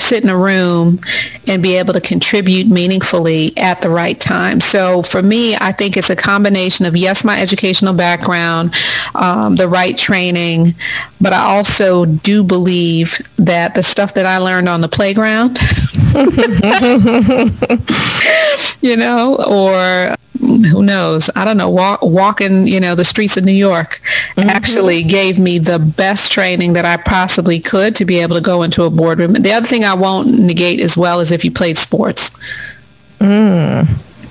sit 0.00 0.22
in 0.22 0.30
a 0.30 0.36
room 0.36 1.00
and 1.46 1.62
be 1.62 1.76
able 1.76 1.92
to 1.94 2.00
contribute 2.00 2.66
meaningfully 2.66 3.56
at 3.56 3.82
the 3.82 3.90
right 3.90 4.18
time. 4.18 4.60
So 4.60 5.02
for 5.02 5.22
me, 5.22 5.56
I 5.56 5.72
think 5.72 5.96
it's 5.96 6.10
a 6.10 6.16
combination 6.16 6.86
of, 6.86 6.96
yes, 6.96 7.24
my 7.24 7.40
educational 7.40 7.94
background, 7.94 8.74
um, 9.14 9.56
the 9.56 9.68
right 9.68 9.96
training, 9.96 10.74
but 11.20 11.32
I 11.32 11.56
also 11.56 12.04
do 12.04 12.42
believe 12.42 13.20
that 13.36 13.74
the 13.74 13.82
stuff 13.82 14.14
that 14.14 14.26
I 14.26 14.38
learned 14.38 14.68
on 14.68 14.80
the 14.80 14.88
playground, 14.88 15.58
you 18.80 18.96
know, 18.96 19.36
or 19.46 20.16
who 20.38 20.82
knows? 20.82 21.30
I 21.34 21.44
don't 21.44 21.56
know. 21.56 21.68
Walk, 21.68 22.02
walking, 22.02 22.66
you 22.66 22.80
know, 22.80 22.94
the 22.94 23.04
streets 23.04 23.36
of 23.36 23.44
New 23.44 23.52
York 23.52 24.00
mm-hmm. 24.34 24.48
actually 24.48 25.02
gave 25.02 25.38
me 25.38 25.58
the 25.58 25.78
best 25.78 26.30
training 26.32 26.74
that 26.74 26.84
I 26.84 26.96
possibly 26.96 27.60
could 27.60 27.94
to 27.96 28.04
be 28.04 28.18
able 28.20 28.36
to 28.36 28.40
go 28.40 28.62
into 28.62 28.84
a 28.84 28.90
boardroom. 28.90 29.32
The 29.34 29.52
other 29.52 29.66
thing 29.66 29.84
I 29.84 29.94
won't 29.94 30.38
negate 30.38 30.80
as 30.80 30.96
well 30.96 31.20
is 31.20 31.32
if 31.32 31.44
you 31.44 31.50
played 31.50 31.78
sports. 31.78 32.38
Mm. 33.20 33.88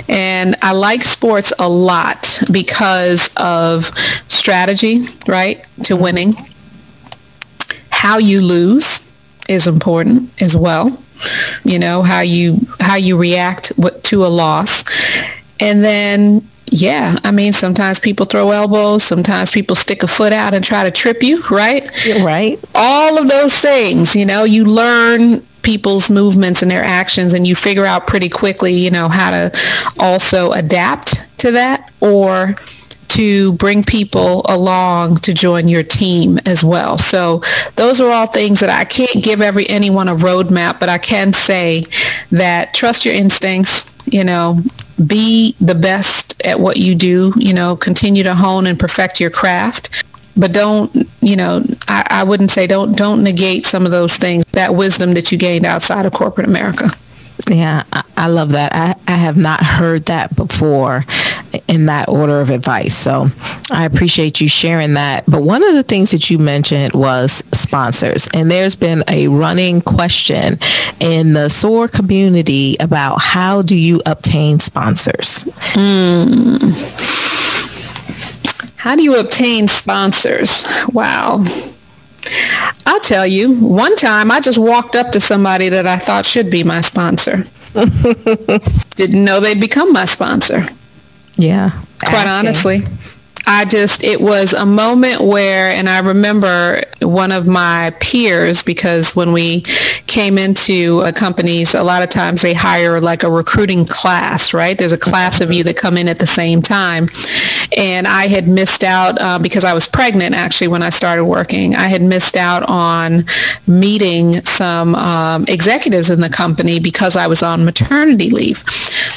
And 0.10 0.56
I 0.62 0.72
like 0.72 1.04
sports 1.04 1.52
a 1.60 1.68
lot 1.68 2.42
because 2.52 3.30
of 3.36 3.88
strategy, 4.28 5.06
right, 5.28 5.66
to 5.84 5.98
winning. 5.98 6.36
How 7.90 8.18
you 8.18 8.42
lose 8.42 9.18
is 9.50 9.68
important 9.68 10.42
as 10.42 10.56
well. 10.56 11.02
You 11.64 11.80
know, 11.80 12.04
how 12.04 12.22
you 12.22 12.60
how 12.80 12.96
you 12.96 13.18
react 13.18 13.74
to 14.04 14.26
a 14.26 14.28
loss 14.28 14.84
and 15.60 15.84
then, 15.84 16.48
yeah, 16.68 17.18
I 17.24 17.32
mean, 17.32 17.54
sometimes 17.54 18.00
people 18.00 18.26
throw 18.26 18.52
elbows. 18.52 19.04
Sometimes 19.04 19.52
people 19.52 19.76
stick 19.76 20.04
a 20.04 20.08
foot 20.08 20.34
out 20.34 20.54
and 20.54 20.64
try 20.64 20.84
to 20.84 20.92
trip 20.92 21.24
you, 21.24 21.42
right? 21.50 21.90
Right. 22.22 22.60
All 22.76 23.18
of 23.18 23.30
those 23.30 23.58
things, 23.58 24.16
you 24.16 24.26
know, 24.26 24.44
you 24.44 24.66
learn 24.66 25.42
people's 25.62 26.10
movements 26.10 26.62
and 26.62 26.72
their 26.72 26.84
actions 26.84 27.34
and 27.34 27.46
you 27.46 27.56
figure 27.56 27.86
out 27.86 28.08
pretty 28.08 28.30
quickly, 28.30 28.74
you 28.74 28.92
know, 28.92 29.10
how 29.10 29.32
to 29.32 29.60
also 30.00 30.52
adapt 30.52 31.28
to 31.40 31.52
that 31.52 31.92
or 32.00 32.56
to 33.10 33.54
bring 33.54 33.84
people 33.84 34.44
along 34.46 35.18
to 35.18 35.34
join 35.34 35.68
your 35.68 35.84
team 35.84 36.40
as 36.46 36.64
well. 36.64 36.98
So 36.98 37.42
those 37.76 38.00
are 38.00 38.12
all 38.12 38.28
things 38.28 38.60
that 38.60 38.70
I 38.70 38.86
can't 38.86 39.24
give 39.24 39.42
every 39.42 39.70
anyone 39.70 40.08
a 40.08 40.16
roadmap, 40.16 40.80
but 40.80 40.90
I 40.90 40.98
can 40.98 41.34
say 41.34 41.86
that 42.32 42.74
trust 42.74 43.06
your 43.06 43.14
instincts, 43.16 43.92
you 44.12 44.24
know, 44.24 44.62
be 45.06 45.56
the 45.60 45.76
best 45.76 46.42
at 46.44 46.60
what 46.60 46.78
you 46.78 46.96
do, 46.96 47.34
you 47.38 47.54
know, 47.54 47.76
continue 47.76 48.24
to 48.24 48.36
hone 48.36 48.66
and 48.68 48.80
perfect 48.80 49.20
your 49.20 49.30
craft. 49.30 50.04
But 50.36 50.54
don't, 50.54 51.08
you 51.22 51.36
know, 51.36 51.66
I, 51.88 52.06
I 52.10 52.24
wouldn't 52.24 52.52
say 52.52 52.68
don't 52.68 52.96
don't 52.96 53.24
negate 53.24 53.66
some 53.66 53.86
of 53.86 53.92
those 53.92 54.16
things, 54.18 54.46
that 54.52 54.76
wisdom 54.76 55.14
that 55.14 55.32
you 55.32 55.38
gained 55.38 55.66
outside 55.66 56.06
of 56.06 56.14
corporate 56.14 56.48
America. 56.48 56.90
Yeah, 57.50 57.84
I, 57.94 58.04
I 58.16 58.28
love 58.28 58.52
that. 58.52 58.74
I, 58.74 58.96
I 59.08 59.16
have 59.16 59.38
not 59.38 59.64
heard 59.64 60.06
that 60.06 60.36
before 60.36 61.06
in 61.68 61.86
that 61.88 62.10
order 62.10 62.42
of 62.42 62.50
advice. 62.50 62.96
So 62.96 63.28
I 63.72 63.86
appreciate 63.86 64.42
you 64.42 64.48
sharing 64.48 64.94
that. 64.96 65.26
But 65.28 65.44
one 65.44 65.64
of 65.64 65.74
the 65.74 65.84
things 65.84 66.12
that 66.12 66.30
you 66.30 66.38
mentioned 66.38 66.94
was 66.94 67.44
sponsors. 67.54 68.28
And 68.34 68.50
there's 68.52 68.76
been 68.76 69.04
a 69.08 69.28
running 69.28 69.82
question 69.82 70.58
in 71.00 71.34
the 71.34 71.50
SOAR 71.50 71.88
community 71.88 72.78
about 72.80 73.22
how 73.22 73.62
do 73.62 73.76
you 73.76 74.02
obtain 74.06 74.60
sponsors? 74.60 75.44
Mm. 75.74 76.58
How 78.76 78.96
do 78.96 79.04
you 79.04 79.18
obtain 79.18 79.68
sponsors? 79.68 80.66
Wow. 80.94 81.44
I'll 82.86 83.00
tell 83.02 83.28
you, 83.28 83.54
one 83.56 83.96
time 83.96 84.32
I 84.32 84.40
just 84.40 84.58
walked 84.58 84.96
up 84.96 85.12
to 85.12 85.20
somebody 85.20 85.70
that 85.70 85.86
I 85.86 85.98
thought 85.98 86.26
should 86.26 86.50
be 86.50 86.64
my 86.64 86.82
sponsor. 86.82 87.46
Didn't 87.74 89.26
know 89.26 89.40
they'd 89.40 89.60
become 89.60 89.92
my 89.92 90.06
sponsor. 90.06 90.68
Yeah. 91.38 91.82
Quite 92.00 92.28
asking. 92.28 92.30
honestly. 92.30 92.98
I 93.50 93.64
just, 93.64 94.04
it 94.04 94.20
was 94.20 94.52
a 94.52 94.66
moment 94.66 95.22
where, 95.22 95.72
and 95.72 95.88
I 95.88 96.00
remember 96.00 96.82
one 97.02 97.32
of 97.32 97.48
my 97.48 97.96
peers, 98.02 98.62
because 98.62 99.16
when 99.16 99.32
we 99.32 99.62
came 100.06 100.38
into 100.38 101.10
companies, 101.14 101.74
a 101.74 101.82
lot 101.82 102.04
of 102.04 102.10
times 102.10 102.42
they 102.42 102.54
hire 102.54 103.00
like 103.00 103.24
a 103.24 103.32
recruiting 103.32 103.86
class, 103.86 104.54
right? 104.54 104.78
There's 104.78 104.92
a 104.92 104.98
class 104.98 105.40
of 105.40 105.50
you 105.50 105.64
that 105.64 105.78
come 105.78 105.98
in 105.98 106.10
at 106.10 106.20
the 106.20 106.28
same 106.28 106.62
time. 106.62 107.08
And 107.76 108.06
I 108.06 108.28
had 108.28 108.50
missed 108.50 108.84
out 108.84 109.20
uh, 109.22 109.40
because 109.40 109.64
I 109.64 109.74
was 109.74 109.88
pregnant 109.88 110.36
actually 110.36 110.68
when 110.68 110.84
I 110.84 110.90
started 110.90 111.24
working. 111.24 111.74
I 111.74 111.88
had 111.88 112.02
missed 112.02 112.36
out 112.36 112.64
on 112.64 113.26
meeting 113.66 114.44
some 114.44 114.94
um, 114.96 115.46
executives 115.48 116.10
in 116.10 116.20
the 116.20 116.30
company 116.30 116.80
because 116.80 117.16
I 117.16 117.28
was 117.28 117.44
on 117.44 117.64
maternity 117.64 118.30
leave. 118.30 118.64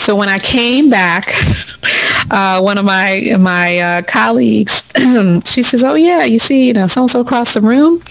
So 0.00 0.16
when 0.16 0.30
I 0.30 0.38
came 0.38 0.88
back, 0.88 1.28
uh, 2.30 2.60
one 2.62 2.78
of 2.78 2.86
my 2.86 3.36
my 3.38 3.78
uh, 3.78 4.02
colleagues, 4.02 4.82
she 5.44 5.62
says, 5.62 5.84
"Oh 5.84 5.94
yeah, 5.94 6.24
you 6.24 6.38
see, 6.38 6.68
you 6.68 6.72
know, 6.72 6.86
so 6.86 7.02
and 7.02 7.10
so 7.10 7.20
across 7.20 7.52
the 7.52 7.60
room," 7.60 8.02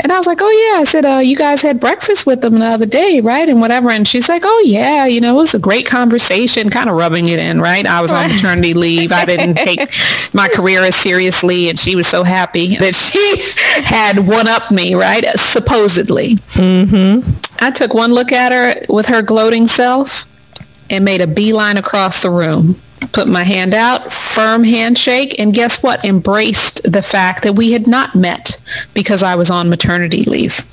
and 0.00 0.12
I 0.12 0.18
was 0.18 0.26
like, 0.26 0.40
"Oh 0.42 0.72
yeah," 0.72 0.80
I 0.80 0.84
said, 0.84 1.06
uh, 1.06 1.16
"You 1.16 1.36
guys 1.36 1.62
had 1.62 1.80
breakfast 1.80 2.26
with 2.26 2.42
them 2.42 2.58
the 2.58 2.66
other 2.66 2.84
day, 2.84 3.22
right?" 3.22 3.48
And 3.48 3.58
whatever, 3.58 3.88
and 3.88 4.06
she's 4.06 4.28
like, 4.28 4.42
"Oh 4.44 4.62
yeah, 4.66 5.06
you 5.06 5.18
know, 5.18 5.36
it 5.36 5.38
was 5.38 5.54
a 5.54 5.58
great 5.58 5.86
conversation," 5.86 6.68
kind 6.68 6.90
of 6.90 6.96
rubbing 6.96 7.28
it 7.28 7.38
in, 7.38 7.58
right? 7.62 7.86
I 7.86 8.02
was 8.02 8.12
on 8.12 8.28
maternity 8.30 8.74
leave. 8.74 9.10
I 9.10 9.24
didn't 9.24 9.54
take 9.68 9.80
my 10.34 10.46
career 10.48 10.82
as 10.82 10.94
seriously, 10.94 11.70
and 11.70 11.78
she 11.78 11.96
was 11.96 12.06
so 12.06 12.22
happy 12.22 12.76
that 12.76 12.94
she 12.94 13.38
had 13.82 14.28
one 14.28 14.46
up 14.46 14.70
me, 14.70 14.94
right? 14.94 15.24
Supposedly. 15.38 16.34
Mm-hmm. 16.52 17.30
I 17.60 17.70
took 17.70 17.94
one 17.94 18.12
look 18.12 18.30
at 18.30 18.52
her 18.52 18.84
with 18.92 19.06
her 19.06 19.22
gloating 19.22 19.66
self 19.66 20.26
and 20.90 21.04
made 21.04 21.20
a 21.20 21.26
beeline 21.26 21.76
across 21.76 22.20
the 22.20 22.30
room. 22.30 22.80
Put 23.12 23.28
my 23.28 23.44
hand 23.44 23.72
out, 23.72 24.12
firm 24.12 24.64
handshake, 24.64 25.38
and 25.38 25.54
guess 25.54 25.82
what? 25.82 26.04
Embraced 26.04 26.82
the 26.90 27.02
fact 27.02 27.42
that 27.44 27.54
we 27.54 27.72
had 27.72 27.86
not 27.86 28.14
met 28.14 28.62
because 28.92 29.22
I 29.22 29.36
was 29.36 29.50
on 29.50 29.70
maternity 29.70 30.24
leave. 30.24 30.66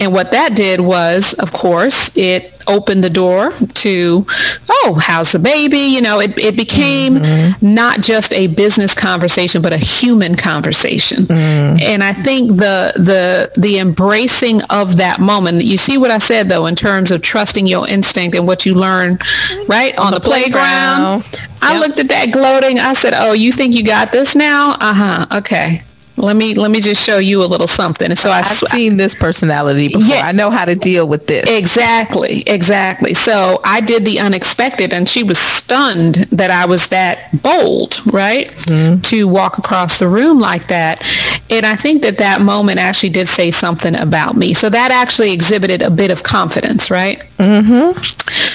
And 0.00 0.12
what 0.12 0.30
that 0.30 0.54
did 0.54 0.80
was, 0.80 1.34
of 1.34 1.52
course, 1.52 2.16
it 2.16 2.54
opened 2.68 3.02
the 3.02 3.10
door 3.10 3.52
to, 3.74 4.26
oh, 4.68 5.00
how's 5.02 5.32
the 5.32 5.38
baby? 5.38 5.78
You 5.78 6.00
know, 6.00 6.20
it, 6.20 6.38
it 6.38 6.56
became 6.56 7.16
mm-hmm. 7.16 7.74
not 7.74 8.00
just 8.00 8.32
a 8.34 8.46
business 8.46 8.94
conversation, 8.94 9.62
but 9.62 9.72
a 9.72 9.78
human 9.78 10.36
conversation. 10.36 11.26
Mm. 11.26 11.80
And 11.80 12.04
I 12.04 12.12
think 12.12 12.52
the 12.52 12.92
the 12.96 13.50
the 13.58 13.78
embracing 13.78 14.62
of 14.64 14.98
that 14.98 15.20
moment, 15.20 15.64
you 15.64 15.76
see 15.76 15.98
what 15.98 16.10
I 16.10 16.18
said 16.18 16.48
though, 16.48 16.66
in 16.66 16.76
terms 16.76 17.10
of 17.10 17.22
trusting 17.22 17.66
your 17.66 17.88
instinct 17.88 18.36
and 18.36 18.46
what 18.46 18.66
you 18.66 18.74
learn, 18.74 19.18
right, 19.66 19.96
on, 19.96 20.06
on 20.06 20.12
the, 20.12 20.20
the, 20.20 20.24
playground. 20.24 21.22
playground. 21.22 21.48
I 21.60 21.72
yep. 21.72 21.80
looked 21.80 21.98
at 21.98 22.08
that 22.10 22.32
gloating. 22.32 22.78
I 22.78 22.92
said, 22.92 23.14
oh, 23.16 23.32
you 23.32 23.52
think 23.52 23.74
you 23.74 23.82
got 23.82 24.12
this 24.12 24.36
now? 24.36 24.76
Uh-huh. 24.78 25.38
Okay 25.38 25.82
let 26.18 26.36
me 26.36 26.54
let 26.54 26.70
me 26.70 26.80
just 26.80 27.04
show 27.04 27.18
you 27.18 27.42
a 27.42 27.46
little 27.46 27.66
something. 27.66 28.14
So 28.16 28.30
I, 28.30 28.38
have 28.38 28.46
seen 28.46 28.96
this 28.96 29.14
personality 29.14 29.88
before. 29.88 30.02
Yeah, 30.02 30.26
I 30.26 30.32
know 30.32 30.50
how 30.50 30.64
to 30.64 30.74
deal 30.74 31.06
with 31.06 31.26
this. 31.26 31.48
Exactly, 31.48 32.42
exactly. 32.46 33.14
So 33.14 33.60
I 33.64 33.80
did 33.80 34.04
the 34.04 34.18
unexpected, 34.20 34.92
and 34.92 35.08
she 35.08 35.22
was 35.22 35.38
stunned 35.38 36.16
that 36.32 36.50
I 36.50 36.66
was 36.66 36.88
that 36.88 37.42
bold, 37.42 38.00
right, 38.12 38.48
mm-hmm. 38.50 39.00
to 39.02 39.28
walk 39.28 39.58
across 39.58 39.98
the 39.98 40.08
room 40.08 40.40
like 40.40 40.68
that. 40.68 41.02
And 41.50 41.64
I 41.64 41.76
think 41.76 42.02
that 42.02 42.18
that 42.18 42.40
moment 42.40 42.78
actually 42.78 43.10
did 43.10 43.28
say 43.28 43.50
something 43.50 43.96
about 43.96 44.36
me. 44.36 44.52
So 44.52 44.68
that 44.68 44.90
actually 44.90 45.32
exhibited 45.32 45.80
a 45.80 45.90
bit 45.90 46.10
of 46.10 46.22
confidence, 46.22 46.90
right? 46.90 47.20
Mm-hmm. 47.38 47.98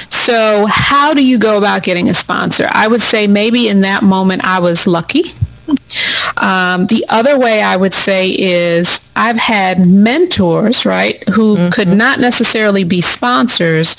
So 0.10 0.66
how 0.68 1.14
do 1.14 1.26
you 1.26 1.40
go 1.40 1.58
about 1.58 1.84
getting 1.84 2.10
a 2.10 2.14
sponsor? 2.14 2.68
I 2.72 2.88
would 2.88 3.02
say 3.02 3.28
maybe 3.28 3.68
in 3.68 3.82
that 3.82 4.04
moment 4.04 4.46
I 4.46 4.60
was 4.60 4.86
lucky 4.86 5.34
um, 6.38 6.88
the 6.88 7.06
other 7.10 7.38
way 7.38 7.62
I 7.62 7.76
would 7.76 7.94
say 7.94 8.30
is 8.30 9.08
I've 9.16 9.38
had 9.38 9.86
mentors, 9.88 10.86
right, 10.86 11.28
who 11.30 11.56
mm-hmm. 11.56 11.70
could 11.70 11.88
not 11.88 12.20
necessarily 12.20 12.84
be 12.84 13.02
sponsors, 13.02 13.98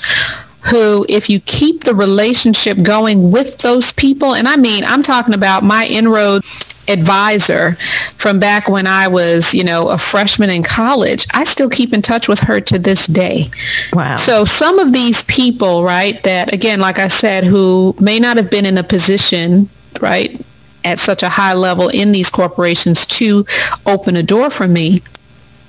who 0.71 1.05
if 1.07 1.29
you 1.29 1.39
keep 1.41 1.83
the 1.83 1.95
relationship 1.95 2.81
going 2.81 3.31
with 3.31 3.59
those 3.59 3.91
people, 3.93 4.33
and 4.33 4.47
I 4.47 4.55
mean, 4.55 4.83
I'm 4.83 5.03
talking 5.03 5.33
about 5.33 5.63
my 5.63 5.85
inroad 5.85 6.43
advisor 6.87 7.73
from 8.17 8.39
back 8.39 8.69
when 8.69 8.87
I 8.87 9.07
was, 9.07 9.53
you 9.53 9.63
know, 9.63 9.89
a 9.89 9.97
freshman 9.97 10.49
in 10.49 10.63
college, 10.63 11.27
I 11.33 11.43
still 11.43 11.69
keep 11.69 11.93
in 11.93 12.01
touch 12.01 12.27
with 12.27 12.39
her 12.41 12.61
to 12.61 12.79
this 12.79 13.07
day. 13.07 13.49
Wow. 13.93 14.15
So 14.15 14.45
some 14.45 14.79
of 14.79 14.93
these 14.93 15.23
people, 15.23 15.83
right, 15.83 16.21
that 16.23 16.53
again, 16.53 16.79
like 16.79 16.99
I 16.99 17.07
said, 17.07 17.43
who 17.43 17.95
may 17.99 18.19
not 18.19 18.37
have 18.37 18.49
been 18.49 18.65
in 18.65 18.77
a 18.77 18.83
position, 18.83 19.69
right, 20.01 20.39
at 20.85 20.99
such 20.99 21.23
a 21.23 21.29
high 21.29 21.53
level 21.53 21.89
in 21.89 22.11
these 22.11 22.29
corporations 22.29 23.05
to 23.05 23.45
open 23.85 24.15
a 24.15 24.23
door 24.23 24.49
for 24.49 24.67
me 24.67 25.01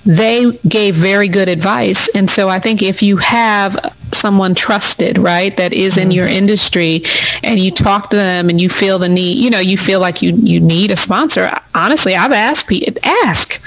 they 0.06 0.52
gave 0.68 0.94
very 0.94 1.28
good 1.28 1.48
advice. 1.48 2.08
And 2.14 2.30
so 2.30 2.48
I 2.48 2.60
think 2.60 2.80
if 2.80 3.02
you 3.02 3.16
have 3.16 3.92
someone 4.12 4.54
trusted, 4.54 5.18
right, 5.18 5.54
that 5.56 5.72
is 5.72 5.98
in 5.98 6.12
your 6.12 6.28
industry 6.28 7.02
and 7.42 7.58
you 7.58 7.72
talk 7.72 8.10
to 8.10 8.16
them 8.16 8.48
and 8.48 8.60
you 8.60 8.68
feel 8.68 9.00
the 9.00 9.08
need, 9.08 9.38
you 9.38 9.50
know, 9.50 9.58
you 9.58 9.76
feel 9.76 9.98
like 9.98 10.22
you, 10.22 10.32
you 10.36 10.60
need 10.60 10.92
a 10.92 10.96
sponsor. 10.96 11.50
Honestly, 11.74 12.14
I've 12.14 12.32
asked 12.32 12.68
people, 12.68 12.94
ask, 13.04 13.60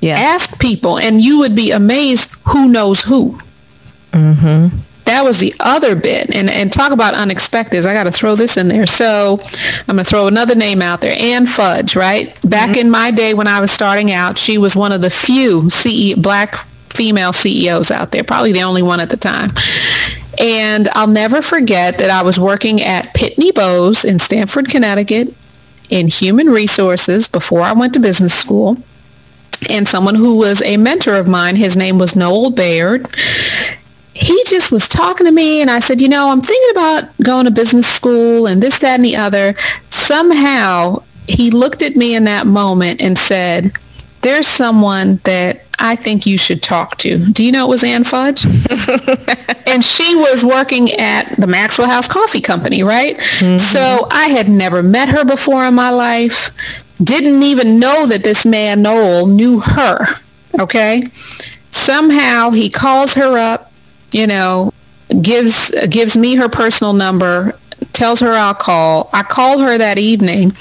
yeah. 0.00 0.16
ask 0.16 0.58
people 0.60 0.98
and 0.98 1.20
you 1.20 1.40
would 1.40 1.56
be 1.56 1.72
amazed 1.72 2.32
who 2.44 2.68
knows 2.68 3.02
who. 3.02 3.40
Mm-hmm 4.12 4.78
that 5.04 5.24
was 5.24 5.38
the 5.38 5.54
other 5.60 5.96
bit. 5.96 6.34
And, 6.34 6.48
and 6.50 6.72
talk 6.72 6.92
about 6.92 7.14
unexpected. 7.14 7.86
I 7.86 7.94
got 7.94 8.04
to 8.04 8.12
throw 8.12 8.36
this 8.36 8.56
in 8.56 8.68
there. 8.68 8.86
So 8.86 9.40
I'm 9.88 9.96
going 9.96 9.98
to 9.98 10.04
throw 10.04 10.26
another 10.26 10.54
name 10.54 10.82
out 10.82 11.00
there. 11.00 11.14
Ann 11.18 11.46
Fudge, 11.46 11.96
right? 11.96 12.36
Back 12.48 12.70
mm-hmm. 12.70 12.80
in 12.80 12.90
my 12.90 13.10
day 13.10 13.34
when 13.34 13.46
I 13.46 13.60
was 13.60 13.70
starting 13.70 14.12
out, 14.12 14.38
she 14.38 14.58
was 14.58 14.76
one 14.76 14.92
of 14.92 15.00
the 15.00 15.10
few 15.10 15.70
CE, 15.70 16.14
black 16.14 16.66
female 16.90 17.32
CEOs 17.32 17.90
out 17.90 18.12
there, 18.12 18.24
probably 18.24 18.52
the 18.52 18.62
only 18.62 18.82
one 18.82 19.00
at 19.00 19.10
the 19.10 19.16
time. 19.16 19.50
And 20.38 20.88
I'll 20.92 21.06
never 21.06 21.42
forget 21.42 21.98
that 21.98 22.10
I 22.10 22.22
was 22.22 22.38
working 22.38 22.80
at 22.80 23.14
Pitney 23.14 23.54
Bowes 23.54 24.04
in 24.04 24.18
Stamford, 24.18 24.68
Connecticut 24.68 25.34
in 25.88 26.08
human 26.08 26.48
resources 26.48 27.26
before 27.26 27.62
I 27.62 27.72
went 27.72 27.94
to 27.94 28.00
business 28.00 28.38
school. 28.38 28.76
And 29.68 29.86
someone 29.86 30.14
who 30.14 30.38
was 30.38 30.62
a 30.62 30.78
mentor 30.78 31.16
of 31.16 31.28
mine, 31.28 31.56
his 31.56 31.76
name 31.76 31.98
was 31.98 32.16
Noel 32.16 32.50
Baird 32.50 33.06
he 34.20 34.42
just 34.48 34.70
was 34.70 34.86
talking 34.86 35.26
to 35.26 35.32
me 35.32 35.62
and 35.62 35.70
I 35.70 35.78
said, 35.78 36.00
you 36.00 36.08
know, 36.08 36.30
I'm 36.30 36.42
thinking 36.42 36.70
about 36.72 37.16
going 37.22 37.46
to 37.46 37.50
business 37.50 37.86
school 37.86 38.46
and 38.46 38.62
this, 38.62 38.78
that, 38.78 38.96
and 38.96 39.04
the 39.04 39.16
other. 39.16 39.54
Somehow 39.88 41.02
he 41.26 41.50
looked 41.50 41.82
at 41.82 41.96
me 41.96 42.14
in 42.14 42.24
that 42.24 42.46
moment 42.46 43.00
and 43.00 43.18
said, 43.18 43.72
there's 44.20 44.46
someone 44.46 45.20
that 45.24 45.62
I 45.78 45.96
think 45.96 46.26
you 46.26 46.36
should 46.36 46.62
talk 46.62 46.98
to. 46.98 47.24
Do 47.32 47.42
you 47.42 47.50
know 47.50 47.64
it 47.64 47.70
was 47.70 47.82
Ann 47.82 48.04
Fudge? 48.04 48.44
and 49.66 49.82
she 49.82 50.14
was 50.14 50.44
working 50.44 50.92
at 50.92 51.34
the 51.36 51.46
Maxwell 51.46 51.88
House 51.88 52.06
Coffee 52.06 52.42
Company, 52.42 52.82
right? 52.82 53.16
Mm-hmm. 53.16 53.56
So 53.56 54.06
I 54.10 54.26
had 54.26 54.50
never 54.50 54.82
met 54.82 55.08
her 55.08 55.24
before 55.24 55.64
in 55.64 55.74
my 55.74 55.88
life. 55.88 56.50
Didn't 57.02 57.42
even 57.42 57.78
know 57.78 58.06
that 58.06 58.22
this 58.22 58.44
man, 58.44 58.82
Noel, 58.82 59.26
knew 59.26 59.60
her. 59.60 60.06
Okay. 60.58 61.04
Somehow 61.70 62.50
he 62.50 62.68
calls 62.68 63.14
her 63.14 63.38
up 63.38 63.69
you 64.12 64.26
know, 64.26 64.72
gives 65.22 65.70
gives 65.88 66.16
me 66.16 66.36
her 66.36 66.48
personal 66.48 66.92
number, 66.92 67.58
tells 67.92 68.20
her 68.20 68.32
I'll 68.32 68.54
call. 68.54 69.10
I 69.12 69.22
call 69.22 69.60
her 69.60 69.78
that 69.78 69.98
evening 69.98 70.52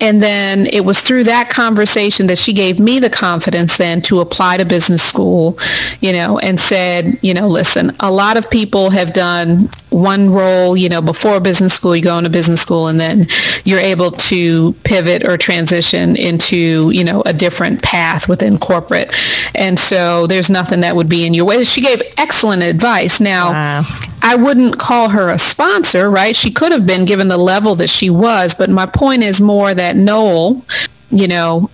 and 0.00 0.22
then 0.22 0.66
it 0.66 0.84
was 0.84 1.00
through 1.00 1.24
that 1.24 1.50
conversation 1.50 2.26
that 2.28 2.38
she 2.38 2.52
gave 2.52 2.78
me 2.78 2.98
the 2.98 3.10
confidence 3.10 3.76
then 3.76 4.00
to 4.02 4.20
apply 4.20 4.56
to 4.56 4.64
business 4.64 5.02
school, 5.02 5.58
you 6.00 6.12
know, 6.12 6.38
and 6.38 6.58
said, 6.58 7.18
you 7.22 7.34
know, 7.34 7.48
listen, 7.48 7.94
a 8.00 8.10
lot 8.10 8.36
of 8.36 8.50
people 8.50 8.90
have 8.90 9.12
done 9.12 9.68
one 9.90 10.30
role, 10.30 10.76
you 10.76 10.88
know, 10.88 11.02
before 11.02 11.40
business 11.40 11.74
school, 11.74 11.94
you 11.94 12.02
go 12.02 12.16
into 12.16 12.30
business 12.30 12.60
school 12.60 12.86
and 12.86 13.00
then 13.00 13.26
you're 13.64 13.80
able 13.80 14.10
to 14.10 14.72
pivot 14.84 15.24
or 15.24 15.36
transition 15.36 16.16
into, 16.16 16.90
you 16.90 17.04
know, 17.04 17.22
a 17.26 17.32
different 17.32 17.82
path 17.82 18.28
within 18.28 18.58
corporate. 18.58 19.14
And 19.54 19.78
so 19.78 20.26
there's 20.26 20.48
nothing 20.48 20.80
that 20.80 20.96
would 20.96 21.08
be 21.08 21.26
in 21.26 21.34
your 21.34 21.44
way. 21.44 21.64
She 21.64 21.80
gave 21.80 22.02
excellent 22.16 22.62
advice. 22.62 23.20
Now, 23.20 23.50
wow. 23.50 23.84
I 24.22 24.36
wouldn't 24.36 24.78
call 24.78 25.08
her 25.10 25.30
a 25.30 25.38
sponsor, 25.38 26.10
right? 26.10 26.36
She 26.36 26.50
could 26.50 26.72
have 26.72 26.86
been 26.86 27.04
given 27.04 27.28
the 27.28 27.38
level 27.38 27.74
that 27.76 27.90
she 27.90 28.10
was, 28.10 28.54
but 28.54 28.70
my 28.70 28.86
point 28.86 29.22
is 29.22 29.40
more 29.40 29.72
that 29.74 29.89
Noel, 29.96 30.64
you 31.10 31.28
know, 31.28 31.70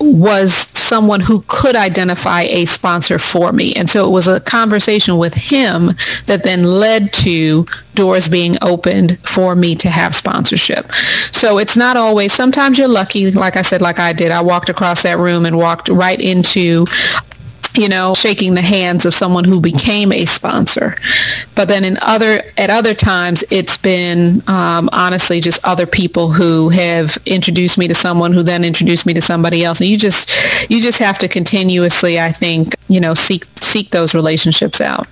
was 0.00 0.52
someone 0.54 1.20
who 1.20 1.44
could 1.46 1.76
identify 1.76 2.42
a 2.42 2.64
sponsor 2.64 3.18
for 3.18 3.52
me. 3.52 3.72
And 3.74 3.88
so 3.88 4.06
it 4.06 4.10
was 4.10 4.26
a 4.26 4.40
conversation 4.40 5.18
with 5.18 5.34
him 5.34 5.90
that 6.26 6.42
then 6.42 6.64
led 6.64 7.12
to 7.14 7.66
doors 7.94 8.26
being 8.26 8.56
opened 8.62 9.18
for 9.20 9.54
me 9.54 9.74
to 9.76 9.90
have 9.90 10.14
sponsorship. 10.14 10.90
So 11.32 11.58
it's 11.58 11.76
not 11.76 11.96
always, 11.96 12.32
sometimes 12.32 12.78
you're 12.78 12.88
lucky, 12.88 13.30
like 13.30 13.56
I 13.56 13.62
said, 13.62 13.82
like 13.82 13.98
I 13.98 14.12
did. 14.12 14.32
I 14.32 14.40
walked 14.40 14.70
across 14.70 15.02
that 15.02 15.18
room 15.18 15.44
and 15.44 15.58
walked 15.58 15.88
right 15.88 16.20
into 16.20 16.86
you 17.74 17.88
know, 17.88 18.14
shaking 18.14 18.54
the 18.54 18.62
hands 18.62 19.06
of 19.06 19.14
someone 19.14 19.44
who 19.44 19.60
became 19.60 20.12
a 20.12 20.24
sponsor. 20.24 20.96
But 21.54 21.68
then 21.68 21.84
in 21.84 21.98
other 22.02 22.42
at 22.56 22.70
other 22.70 22.94
times, 22.94 23.44
it's 23.50 23.76
been 23.76 24.42
um, 24.48 24.88
honestly 24.92 25.40
just 25.40 25.64
other 25.64 25.86
people 25.86 26.30
who 26.30 26.70
have 26.70 27.18
introduced 27.26 27.78
me 27.78 27.88
to 27.88 27.94
someone 27.94 28.32
who 28.32 28.42
then 28.42 28.64
introduced 28.64 29.06
me 29.06 29.14
to 29.14 29.20
somebody 29.20 29.64
else. 29.64 29.80
And 29.80 29.88
you 29.88 29.96
just 29.96 30.30
you 30.70 30.80
just 30.80 30.98
have 30.98 31.18
to 31.20 31.28
continuously, 31.28 32.20
I 32.20 32.32
think, 32.32 32.76
you 32.88 33.00
know, 33.00 33.14
seek 33.14 33.44
seek 33.56 33.90
those 33.90 34.14
relationships 34.14 34.80
out. 34.80 35.06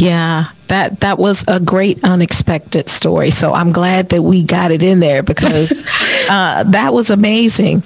Yeah, 0.00 0.46
that 0.68 1.00
that 1.00 1.18
was 1.18 1.44
a 1.46 1.60
great 1.60 2.02
unexpected 2.02 2.88
story. 2.88 3.30
So 3.30 3.52
I'm 3.52 3.70
glad 3.70 4.08
that 4.10 4.22
we 4.22 4.42
got 4.42 4.70
it 4.70 4.82
in 4.82 4.98
there 4.98 5.22
because 5.22 5.70
uh, 6.30 6.62
that 6.64 6.94
was 6.94 7.10
amazing. 7.10 7.82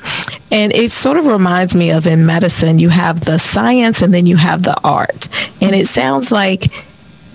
And 0.52 0.72
it 0.72 0.92
sort 0.92 1.16
of 1.16 1.26
reminds 1.26 1.74
me 1.74 1.90
of 1.90 2.06
in 2.06 2.24
medicine, 2.24 2.78
you 2.78 2.88
have 2.90 3.22
the 3.22 3.38
science 3.38 4.00
and 4.00 4.14
then 4.14 4.26
you 4.26 4.36
have 4.36 4.62
the 4.62 4.80
art. 4.84 5.28
And 5.60 5.74
it 5.74 5.88
sounds 5.88 6.30
like 6.30 6.72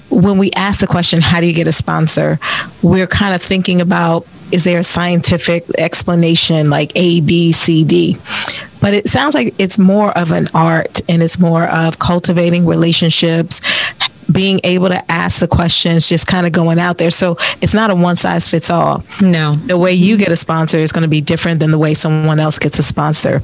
when 0.10 0.38
we 0.38 0.50
ask 0.52 0.80
the 0.80 0.88
question, 0.88 1.20
how 1.20 1.42
do 1.42 1.48
you 1.48 1.54
get 1.54 1.68
a 1.68 1.74
sponsor? 1.74 2.40
We're 2.82 3.06
kind 3.06 3.36
of 3.36 3.42
thinking 3.42 3.82
about, 3.82 4.26
is 4.54 4.64
there 4.64 4.80
a 4.80 4.84
scientific 4.84 5.66
explanation 5.78 6.70
like 6.70 6.94
A, 6.96 7.20
B, 7.20 7.52
C, 7.52 7.84
D? 7.84 8.18
But 8.82 8.94
it 8.94 9.10
sounds 9.10 9.36
like 9.36 9.54
it's 9.58 9.78
more 9.78 10.18
of 10.18 10.32
an 10.32 10.48
art 10.54 11.02
and 11.10 11.22
it's 11.22 11.38
more 11.38 11.66
of 11.66 12.00
cultivating 12.00 12.66
relationships, 12.66 13.60
being 14.32 14.60
able 14.64 14.90
to 14.90 15.12
ask 15.12 15.40
the 15.40 15.48
questions, 15.48 16.08
just 16.08 16.28
kind 16.28 16.46
of 16.46 16.52
going 16.52 16.80
out 16.80 16.98
there. 16.98 17.12
So 17.12 17.38
it's 17.62 17.74
not 17.74 17.90
a 17.90 17.96
one 17.96 18.16
size 18.16 18.48
fits 18.48 18.70
all. 18.70 19.04
No. 19.22 19.54
The 19.54 19.78
way 19.78 19.94
you 19.94 20.18
get 20.18 20.32
a 20.32 20.36
sponsor 20.36 20.78
is 20.78 20.92
going 20.92 21.04
to 21.04 21.10
be 21.10 21.22
different 21.22 21.60
than 21.60 21.72
the 21.72 21.80
way 21.80 21.94
someone 21.94 22.40
else 22.40 22.60
gets 22.60 22.80
a 22.80 22.84
sponsor. 22.84 23.42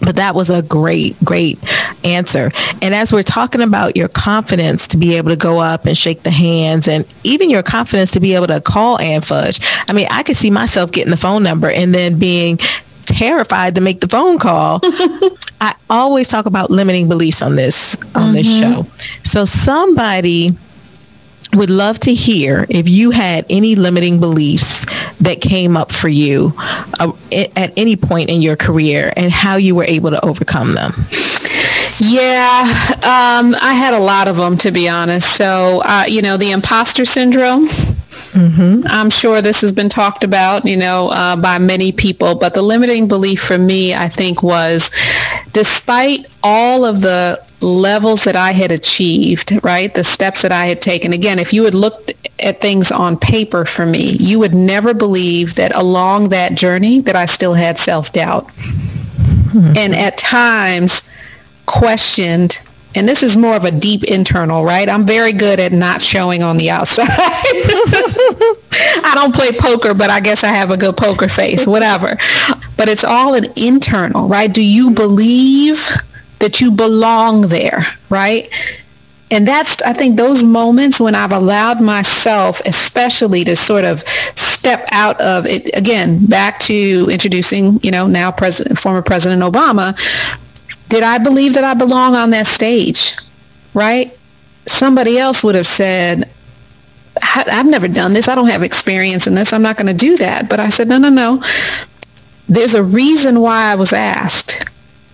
But 0.00 0.16
that 0.16 0.36
was 0.36 0.48
a 0.48 0.62
great, 0.62 1.16
great 1.24 1.58
answer. 2.04 2.52
And 2.80 2.94
as 2.94 3.12
we're 3.12 3.24
talking 3.24 3.60
about 3.60 3.96
your 3.96 4.06
confidence 4.06 4.86
to 4.88 4.96
be 4.96 5.16
able 5.16 5.30
to 5.30 5.36
go 5.36 5.58
up 5.58 5.86
and 5.86 5.96
shake 5.98 6.22
the 6.22 6.30
hands 6.30 6.86
and 6.86 7.04
even 7.24 7.50
your 7.50 7.64
confidence 7.64 8.12
to 8.12 8.20
be 8.20 8.36
able 8.36 8.46
to 8.46 8.60
call 8.60 9.00
Ann 9.00 9.22
Fudge, 9.22 9.58
I 9.88 9.92
mean, 9.92 10.06
I 10.10 10.22
could 10.22 10.36
see 10.36 10.50
myself 10.50 10.92
getting 10.92 11.10
the 11.10 11.16
phone 11.16 11.42
number 11.42 11.68
and 11.68 11.92
then 11.92 12.18
being 12.18 12.58
terrified 13.08 13.74
to 13.74 13.80
make 13.80 14.00
the 14.00 14.08
phone 14.08 14.38
call. 14.38 14.80
I 15.60 15.74
always 15.90 16.28
talk 16.28 16.46
about 16.46 16.70
limiting 16.70 17.08
beliefs 17.08 17.42
on 17.42 17.56
this 17.56 17.96
on 17.96 18.02
mm-hmm. 18.04 18.32
this 18.34 18.58
show. 18.58 18.86
So 19.22 19.44
somebody 19.44 20.56
would 21.54 21.70
love 21.70 21.98
to 22.00 22.14
hear 22.14 22.66
if 22.68 22.88
you 22.88 23.10
had 23.10 23.46
any 23.48 23.74
limiting 23.74 24.20
beliefs 24.20 24.84
that 25.20 25.40
came 25.40 25.76
up 25.76 25.90
for 25.90 26.08
you 26.08 26.52
uh, 27.00 27.12
at 27.32 27.72
any 27.76 27.96
point 27.96 28.28
in 28.28 28.42
your 28.42 28.56
career 28.56 29.12
and 29.16 29.32
how 29.32 29.56
you 29.56 29.74
were 29.74 29.84
able 29.84 30.10
to 30.10 30.24
overcome 30.24 30.74
them. 30.74 30.92
Yeah, 32.00 32.60
um, 32.96 33.56
I 33.60 33.74
had 33.74 33.92
a 33.94 33.98
lot 33.98 34.28
of 34.28 34.36
them 34.36 34.56
to 34.58 34.70
be 34.70 34.88
honest. 34.88 35.34
So, 35.36 35.82
uh, 35.84 36.04
you 36.06 36.22
know, 36.22 36.36
the 36.36 36.52
imposter 36.52 37.04
syndrome. 37.04 37.66
Mm-hmm. 38.38 38.86
I'm 38.86 39.10
sure 39.10 39.42
this 39.42 39.60
has 39.62 39.72
been 39.72 39.88
talked 39.88 40.22
about, 40.22 40.64
you 40.64 40.76
know, 40.76 41.08
uh, 41.08 41.34
by 41.34 41.58
many 41.58 41.90
people, 41.90 42.36
but 42.36 42.54
the 42.54 42.62
limiting 42.62 43.08
belief 43.08 43.40
for 43.40 43.58
me, 43.58 43.94
I 43.94 44.08
think, 44.08 44.44
was 44.44 44.92
despite 45.50 46.26
all 46.42 46.84
of 46.84 47.00
the 47.00 47.44
levels 47.60 48.22
that 48.22 48.36
I 48.36 48.52
had 48.52 48.70
achieved, 48.70 49.58
right, 49.64 49.92
the 49.92 50.04
steps 50.04 50.42
that 50.42 50.52
I 50.52 50.66
had 50.66 50.80
taken. 50.80 51.12
Again, 51.12 51.40
if 51.40 51.52
you 51.52 51.64
had 51.64 51.74
looked 51.74 52.12
at 52.38 52.60
things 52.60 52.92
on 52.92 53.18
paper 53.18 53.64
for 53.64 53.84
me, 53.84 54.12
you 54.20 54.38
would 54.38 54.54
never 54.54 54.94
believe 54.94 55.56
that 55.56 55.74
along 55.74 56.28
that 56.28 56.54
journey 56.54 57.00
that 57.00 57.16
I 57.16 57.24
still 57.24 57.54
had 57.54 57.76
self-doubt. 57.76 58.46
Mm-hmm. 58.46 59.72
And 59.76 59.96
at 59.96 60.16
times 60.16 61.10
questioned 61.66 62.62
and 62.98 63.08
this 63.08 63.22
is 63.22 63.36
more 63.36 63.54
of 63.54 63.64
a 63.64 63.70
deep 63.70 64.02
internal, 64.02 64.64
right? 64.64 64.88
I'm 64.88 65.06
very 65.06 65.32
good 65.32 65.60
at 65.60 65.70
not 65.70 66.02
showing 66.02 66.42
on 66.42 66.56
the 66.56 66.70
outside. 66.70 67.06
I 67.10 69.12
don't 69.14 69.32
play 69.32 69.52
poker, 69.52 69.94
but 69.94 70.10
I 70.10 70.18
guess 70.18 70.42
I 70.42 70.48
have 70.48 70.72
a 70.72 70.76
good 70.76 70.96
poker 70.96 71.28
face, 71.28 71.64
whatever. 71.64 72.16
But 72.76 72.88
it's 72.88 73.04
all 73.04 73.34
an 73.34 73.52
internal, 73.54 74.26
right? 74.26 74.52
Do 74.52 74.62
you 74.62 74.90
believe 74.90 75.78
that 76.40 76.60
you 76.60 76.72
belong 76.72 77.42
there, 77.42 77.86
right? 78.10 78.52
And 79.30 79.46
that's, 79.46 79.80
I 79.82 79.92
think, 79.92 80.16
those 80.16 80.42
moments 80.42 80.98
when 80.98 81.14
I've 81.14 81.32
allowed 81.32 81.80
myself, 81.80 82.60
especially 82.66 83.44
to 83.44 83.54
sort 83.54 83.84
of 83.84 84.00
step 84.08 84.88
out 84.90 85.20
of 85.20 85.46
it, 85.46 85.70
again, 85.76 86.26
back 86.26 86.58
to 86.60 87.08
introducing, 87.12 87.78
you 87.84 87.92
know, 87.92 88.08
now 88.08 88.32
President, 88.32 88.80
former 88.80 89.02
President 89.02 89.42
Obama, 89.42 89.96
did 90.88 91.02
I 91.02 91.18
believe 91.18 91.54
that 91.54 91.64
I 91.64 91.74
belong 91.74 92.14
on 92.14 92.30
that 92.30 92.46
stage? 92.46 93.16
Right? 93.74 94.18
Somebody 94.66 95.18
else 95.18 95.42
would 95.42 95.54
have 95.54 95.66
said, 95.66 96.30
I've 97.22 97.66
never 97.66 97.88
done 97.88 98.12
this. 98.12 98.28
I 98.28 98.34
don't 98.34 98.48
have 98.48 98.62
experience 98.62 99.26
in 99.26 99.34
this. 99.34 99.52
I'm 99.52 99.62
not 99.62 99.76
going 99.76 99.86
to 99.86 99.94
do 99.94 100.16
that. 100.18 100.48
But 100.48 100.60
I 100.60 100.68
said, 100.68 100.88
no, 100.88 100.98
no, 100.98 101.08
no. 101.08 101.42
There's 102.48 102.74
a 102.74 102.82
reason 102.82 103.40
why 103.40 103.72
I 103.72 103.74
was 103.74 103.92
asked. 103.92 104.66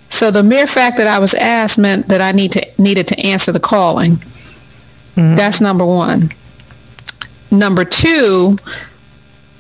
So 0.09 0.31
the 0.31 0.43
mere 0.43 0.67
fact 0.67 0.97
that 0.99 1.09
I 1.09 1.19
was 1.19 1.35
asked 1.35 1.77
meant 1.77 2.09
that 2.09 2.21
I 2.21 2.31
need 2.31 2.53
to 2.53 2.67
needed 2.79 3.09
to 3.09 3.19
answer 3.19 3.51
the 3.51 3.59
calling. 3.59 4.17
Mm-hmm. 5.17 5.35
That's 5.35 5.61
number 5.61 5.85
one. 5.85 6.31
Number 7.51 7.85
two, 7.85 8.59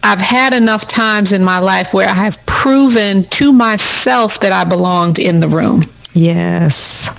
I've 0.03 0.21
had 0.21 0.53
enough 0.53 0.87
times 0.87 1.33
in 1.33 1.43
my 1.43 1.59
life 1.59 1.93
where 1.93 2.09
I 2.09 2.15
have 2.15 2.45
proven 2.47 3.25
to 3.25 3.53
myself 3.53 4.39
that 4.41 4.53
I 4.53 4.65
belonged 4.65 5.19
in 5.19 5.41
the 5.41 5.49
room. 5.49 5.83
Yes. 6.15 7.11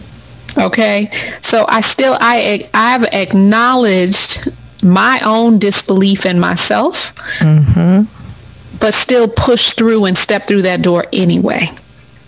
Okay. 0.58 1.12
So 1.42 1.66
I 1.68 1.82
still 1.82 2.18
I 2.20 2.70
I've 2.74 3.04
acknowledged 3.04 4.52
my 4.82 5.20
own 5.24 5.60
disbelief 5.60 6.26
in 6.26 6.40
myself, 6.40 7.14
mm-hmm. 7.40 8.04
but 8.80 8.94
still 8.94 9.28
push 9.28 9.74
through 9.74 10.06
and 10.06 10.18
step 10.18 10.48
through 10.48 10.62
that 10.64 10.82
door 10.82 11.06
anyway. 11.12 11.70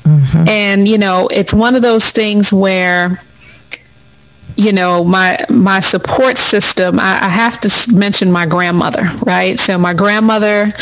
Mm-hmm. 0.03 0.47
And 0.47 0.87
you 0.87 0.97
know, 0.97 1.27
it's 1.31 1.53
one 1.53 1.75
of 1.75 1.81
those 1.81 2.09
things 2.09 2.51
where 2.51 3.21
you 4.57 4.73
know, 4.73 5.03
my 5.03 5.37
my 5.49 5.79
support 5.79 6.37
system, 6.37 6.99
I, 6.99 7.25
I, 7.25 7.29
have 7.29 7.61
to 7.61 7.91
mention 7.93 8.31
my 8.31 8.47
grandmother, 8.47 9.11
right? 9.21 9.59
So 9.59 9.77
my 9.77 9.93
grandmother, 9.93 10.73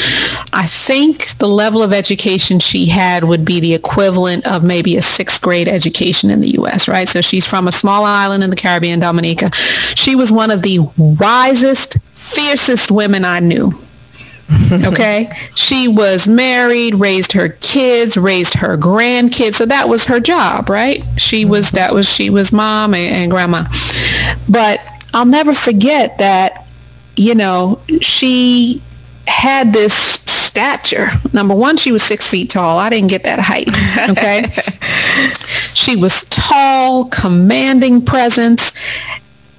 I 0.54 0.66
think 0.66 1.38
the 1.40 1.48
level 1.48 1.84
of 1.84 1.92
education 1.92 2.60
she 2.60 2.86
had 2.86 3.26
would 3.26 3.44
be 3.44 3.60
the 3.60 3.74
equivalent 3.74 4.48
of 4.48 4.64
maybe 4.64 4.96
a 4.96 5.02
sixth 5.02 5.42
grade 5.42 5.68
education 5.68 6.30
in 6.30 6.40
the 6.40 6.52
U.S., 6.52 6.88
right? 6.88 7.08
So 7.08 7.20
she's 7.20 7.46
from 7.46 7.68
a 7.68 7.72
small 7.72 8.06
island 8.06 8.46
in 8.46 8.50
the 8.50 8.56
Caribbean, 8.56 9.02
Dominica. 9.02 9.52
She 9.94 10.16
was 10.16 10.32
one 10.32 10.52
of 10.52 10.62
the 10.62 10.80
wisest, 10.98 11.98
fiercest 12.14 12.92
women 12.92 13.26
I 13.26 13.42
knew 13.42 13.78
okay? 14.72 15.32
She 15.56 15.88
was 15.88 16.28
married 16.28 16.96
raised 16.96 17.32
her 17.32 17.50
kids 17.50 18.18
raised 18.18 18.56
her 18.56 18.78
grandkids. 18.78 19.56
So 19.56 19.66
that 19.66 19.90
was 19.90 20.06
her 20.06 20.20
job 20.20 20.70
right? 20.70 21.04
She 21.18 21.46
was 21.46 21.68
mm-hmm. 21.68 21.76
that 21.76 21.94
was 21.94 22.08
she 22.08 22.30
was 22.30 22.52
mom 22.52 22.94
and, 22.94 23.16
and 23.16 23.32
grandma. 23.32 23.66
But 24.48 24.80
i'll 25.14 25.26
never 25.26 25.54
forget 25.54 26.18
that 26.18 26.66
you 27.16 27.34
know 27.36 27.82
she 28.02 28.82
had 29.28 29.74
this 29.74 29.94
stature. 30.26 31.10
Number 31.34 31.56
one 31.56 31.78
she 31.78 31.92
was 31.92 32.04
six 32.04 32.28
feet 32.28 32.50
tall. 32.50 32.78
I 32.78 32.90
didn't 32.90 33.10
get 33.10 33.24
that 33.24 33.40
height 33.40 33.70
okay? 34.12 34.52
She 35.74 35.96
was 35.96 36.24
tall 36.30 37.06
commanding 37.06 38.06
presence 38.06 38.74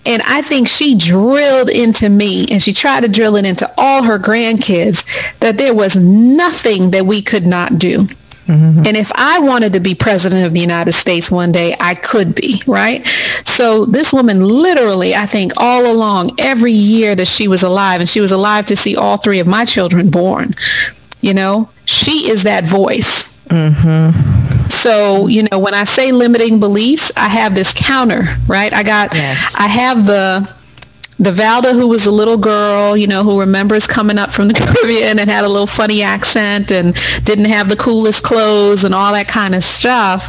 and 0.06 0.22
I 0.22 0.42
think 0.42 0.68
she 0.68 0.94
drilled 0.94 1.68
into 1.68 2.08
me 2.08 2.46
and 2.50 2.62
she 2.62 2.72
tried 2.72 3.00
to 3.00 3.08
drill 3.08 3.36
it 3.36 3.44
into 3.44 3.70
all 3.76 4.04
her 4.04 4.18
grandkids 4.18 5.04
that 5.40 5.58
there 5.58 5.74
was 5.74 5.96
nothing 5.96 6.92
that 6.92 7.06
we 7.06 7.22
could 7.22 7.46
not 7.46 7.78
do. 7.78 8.06
Mm-hmm. 8.46 8.86
And 8.86 8.96
if 8.96 9.10
I 9.14 9.40
wanted 9.40 9.72
to 9.72 9.80
be 9.80 9.94
president 9.94 10.46
of 10.46 10.52
the 10.54 10.60
United 10.60 10.92
States 10.92 11.30
one 11.30 11.50
day, 11.50 11.74
I 11.80 11.94
could 11.94 12.34
be, 12.34 12.62
right? 12.66 13.04
So 13.44 13.84
this 13.84 14.12
woman 14.12 14.40
literally, 14.40 15.16
I 15.16 15.26
think 15.26 15.52
all 15.56 15.90
along, 15.90 16.30
every 16.38 16.72
year 16.72 17.16
that 17.16 17.26
she 17.26 17.48
was 17.48 17.64
alive, 17.64 18.00
and 18.00 18.08
she 18.08 18.20
was 18.20 18.30
alive 18.30 18.66
to 18.66 18.76
see 18.76 18.94
all 18.94 19.16
three 19.16 19.40
of 19.40 19.48
my 19.48 19.64
children 19.64 20.10
born, 20.10 20.54
you 21.20 21.34
know, 21.34 21.70
she 21.86 22.30
is 22.30 22.44
that 22.44 22.64
voice. 22.64 23.36
Mm-hmm. 23.48 24.35
So, 24.70 25.26
you 25.26 25.44
know, 25.50 25.58
when 25.58 25.74
I 25.74 25.84
say 25.84 26.12
limiting 26.12 26.60
beliefs, 26.60 27.12
I 27.16 27.28
have 27.28 27.54
this 27.54 27.72
counter, 27.72 28.36
right? 28.46 28.72
I 28.72 28.82
got, 28.82 29.14
yes. 29.14 29.54
I 29.58 29.66
have 29.66 30.06
the, 30.06 30.52
the 31.18 31.30
Valda 31.30 31.72
who 31.72 31.88
was 31.88 32.04
a 32.04 32.10
little 32.10 32.36
girl, 32.36 32.96
you 32.96 33.06
know, 33.06 33.22
who 33.22 33.40
remembers 33.40 33.86
coming 33.86 34.18
up 34.18 34.32
from 34.32 34.48
the 34.48 34.54
Caribbean 34.82 35.18
and 35.18 35.30
had 35.30 35.44
a 35.44 35.48
little 35.48 35.66
funny 35.66 36.02
accent 36.02 36.70
and 36.70 36.94
didn't 37.24 37.46
have 37.46 37.68
the 37.68 37.76
coolest 37.76 38.22
clothes 38.22 38.84
and 38.84 38.94
all 38.94 39.12
that 39.12 39.28
kind 39.28 39.54
of 39.54 39.64
stuff, 39.64 40.28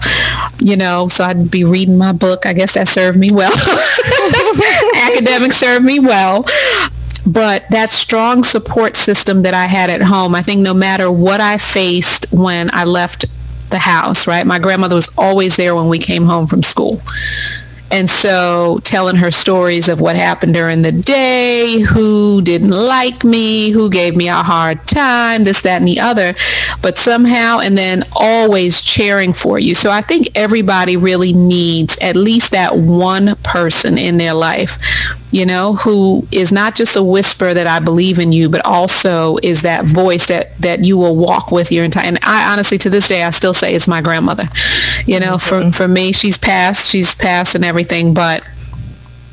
you 0.60 0.78
know, 0.78 1.08
so 1.08 1.26
I'd 1.26 1.52
be 1.52 1.64
reading 1.64 1.98
my 1.98 2.14
book. 2.14 2.46
I 2.46 2.54
guess 2.54 2.74
that 2.74 2.88
served 2.88 3.18
me 3.18 3.32
well. 3.32 3.54
Academics 4.96 5.58
served 5.58 5.86
me 5.86 6.00
well. 6.00 6.46
But 7.26 7.66
that 7.72 7.90
strong 7.90 8.46
support 8.46 8.96
system 8.96 9.42
that 9.42 9.54
I 9.54 9.66
had 9.66 9.90
at 9.90 10.02
home, 10.02 10.34
I 10.34 10.42
think 10.42 10.62
no 10.62 10.74
matter 10.74 11.12
what 11.12 11.42
I 11.42 11.58
faced 11.58 12.32
when 12.32 12.70
I 12.74 12.86
left 12.86 13.26
the 13.70 13.80
house, 13.80 14.28
right? 14.28 14.46
My 14.46 14.60
grandmother 14.60 14.96
was 14.96 15.10
always 15.18 15.56
there 15.56 15.76
when 15.76 15.88
we 15.88 16.00
came 16.00 16.26
home 16.26 16.48
from 16.48 16.64
school. 16.64 17.02
And 17.90 18.10
so 18.10 18.80
telling 18.84 19.16
her 19.16 19.32
stories 19.32 19.88
of 19.88 20.02
what 20.02 20.18
happened 20.18 20.54
during 20.54 20.82
the 20.82 20.92
day, 20.92 21.80
who 21.80 22.42
didn't 22.42 22.72
like 22.72 23.24
me, 23.24 23.70
who 23.70 23.90
gave 23.90 24.16
me 24.16 24.28
a 24.28 24.36
hard 24.36 24.86
time, 24.88 25.46
this, 25.46 25.62
that, 25.62 25.78
and 25.78 25.88
the 25.88 26.00
other. 26.00 26.34
But 26.82 26.98
somehow, 26.98 27.60
and 27.60 27.78
then 27.78 28.04
always 28.14 28.82
cheering 28.82 29.32
for 29.32 29.58
you. 29.58 29.74
So 29.74 29.90
I 29.90 30.02
think 30.02 30.28
everybody 30.36 30.98
really 30.98 31.32
needs 31.32 31.98
at 32.02 32.18
least 32.18 32.52
that 32.52 32.76
one 32.78 33.36
person 33.44 33.98
in 33.98 34.18
their 34.18 34.34
life 34.34 34.78
you 35.32 35.46
know, 35.46 35.76
who 35.76 36.26
is 36.32 36.52
not 36.52 36.76
just 36.76 36.96
a 36.96 37.04
whisper 37.04 37.54
that 37.54 37.68
I 37.68 37.80
believe 37.80 38.18
in 38.18 38.32
you, 38.32 38.50
but 38.50 38.66
also 38.66 39.38
is 39.44 39.62
that 39.64 39.86
voice 39.86 40.28
that, 40.28 40.58
that 40.62 40.86
you 40.86 40.98
will 40.98 41.16
walk 41.16 41.52
with 41.52 41.72
your 41.72 41.84
entire, 41.84 42.06
and 42.06 42.20
I 42.24 42.52
honestly, 42.52 42.78
to 42.80 42.90
this 42.90 43.08
day, 43.08 43.24
I 43.24 43.32
still 43.32 43.54
say 43.54 43.74
it's 43.74 43.88
my 43.88 44.02
grandmother, 44.02 44.46
you 45.06 45.20
know, 45.20 45.38
for, 45.38 45.62
mm-hmm. 45.62 45.72
for 45.72 45.88
me, 45.88 46.14
she's 46.14 46.38
passed, 46.38 46.90
she's 46.90 47.14
passed 47.14 47.56
and 47.56 47.66
everything, 47.66 48.14
but 48.14 48.44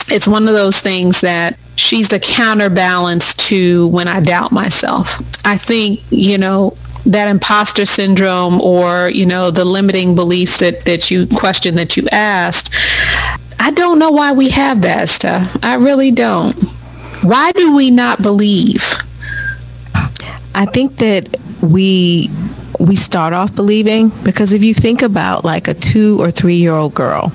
it's 0.09 0.27
one 0.27 0.49
of 0.49 0.55
those 0.55 0.79
things 0.79 1.21
that 1.21 1.59
she's 1.77 2.09
the 2.09 2.21
counterbalance 2.21 3.35
to 3.35 3.87
when 3.89 4.09
I 4.09 4.21
doubt 4.21 4.53
myself. 4.53 5.23
I 5.45 5.57
think, 5.57 6.01
you 6.11 6.39
know, 6.39 6.77
that 7.07 7.29
imposter 7.29 7.87
syndrome 7.87 8.61
or, 8.61 9.11
you 9.11 9.27
know, 9.27 9.51
the 9.51 9.65
limiting 9.65 10.15
beliefs 10.15 10.57
that, 10.59 10.85
that 10.87 11.11
you 11.11 11.27
question 11.27 11.75
that 11.77 11.97
you 11.97 12.09
asked, 12.11 12.71
I 13.59 13.71
don't 13.71 13.99
know 13.99 14.11
why 14.11 14.33
we 14.33 14.51
have 14.51 14.83
that 14.83 15.09
stuff. 15.09 15.57
I 15.63 15.75
really 15.75 16.11
don't. 16.11 16.53
Why 17.23 17.53
do 17.53 17.75
we 17.75 17.91
not 17.91 18.21
believe? 18.21 18.83
I 20.55 20.67
think 20.67 20.97
that 20.99 21.37
we 21.61 22.31
we 22.79 22.97
start 22.97 23.33
off 23.33 23.55
believing 23.55 24.11
because 24.23 24.53
if 24.53 24.63
you 24.63 24.75
think 24.75 25.03
about 25.03 25.45
like 25.45 25.69
a 25.69 25.75
two 25.75 26.21
or 26.21 26.31
three 26.31 26.57
year 26.57 26.73
old 26.73 26.95
girl, 26.95 27.33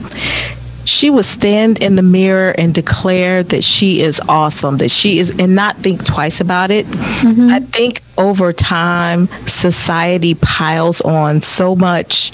she 0.85 1.09
would 1.09 1.25
stand 1.25 1.81
in 1.81 1.95
the 1.95 2.01
mirror 2.01 2.53
and 2.57 2.73
declare 2.73 3.43
that 3.43 3.63
she 3.63 4.01
is 4.01 4.19
awesome, 4.27 4.77
that 4.77 4.91
she 4.91 5.19
is, 5.19 5.29
and 5.29 5.55
not 5.55 5.77
think 5.77 6.03
twice 6.03 6.41
about 6.41 6.71
it. 6.71 6.85
Mm-hmm. 6.85 7.49
I 7.49 7.59
think 7.59 8.01
over 8.17 8.53
time, 8.53 9.27
society 9.47 10.35
piles 10.35 11.01
on 11.01 11.41
so 11.41 11.75
much 11.75 12.31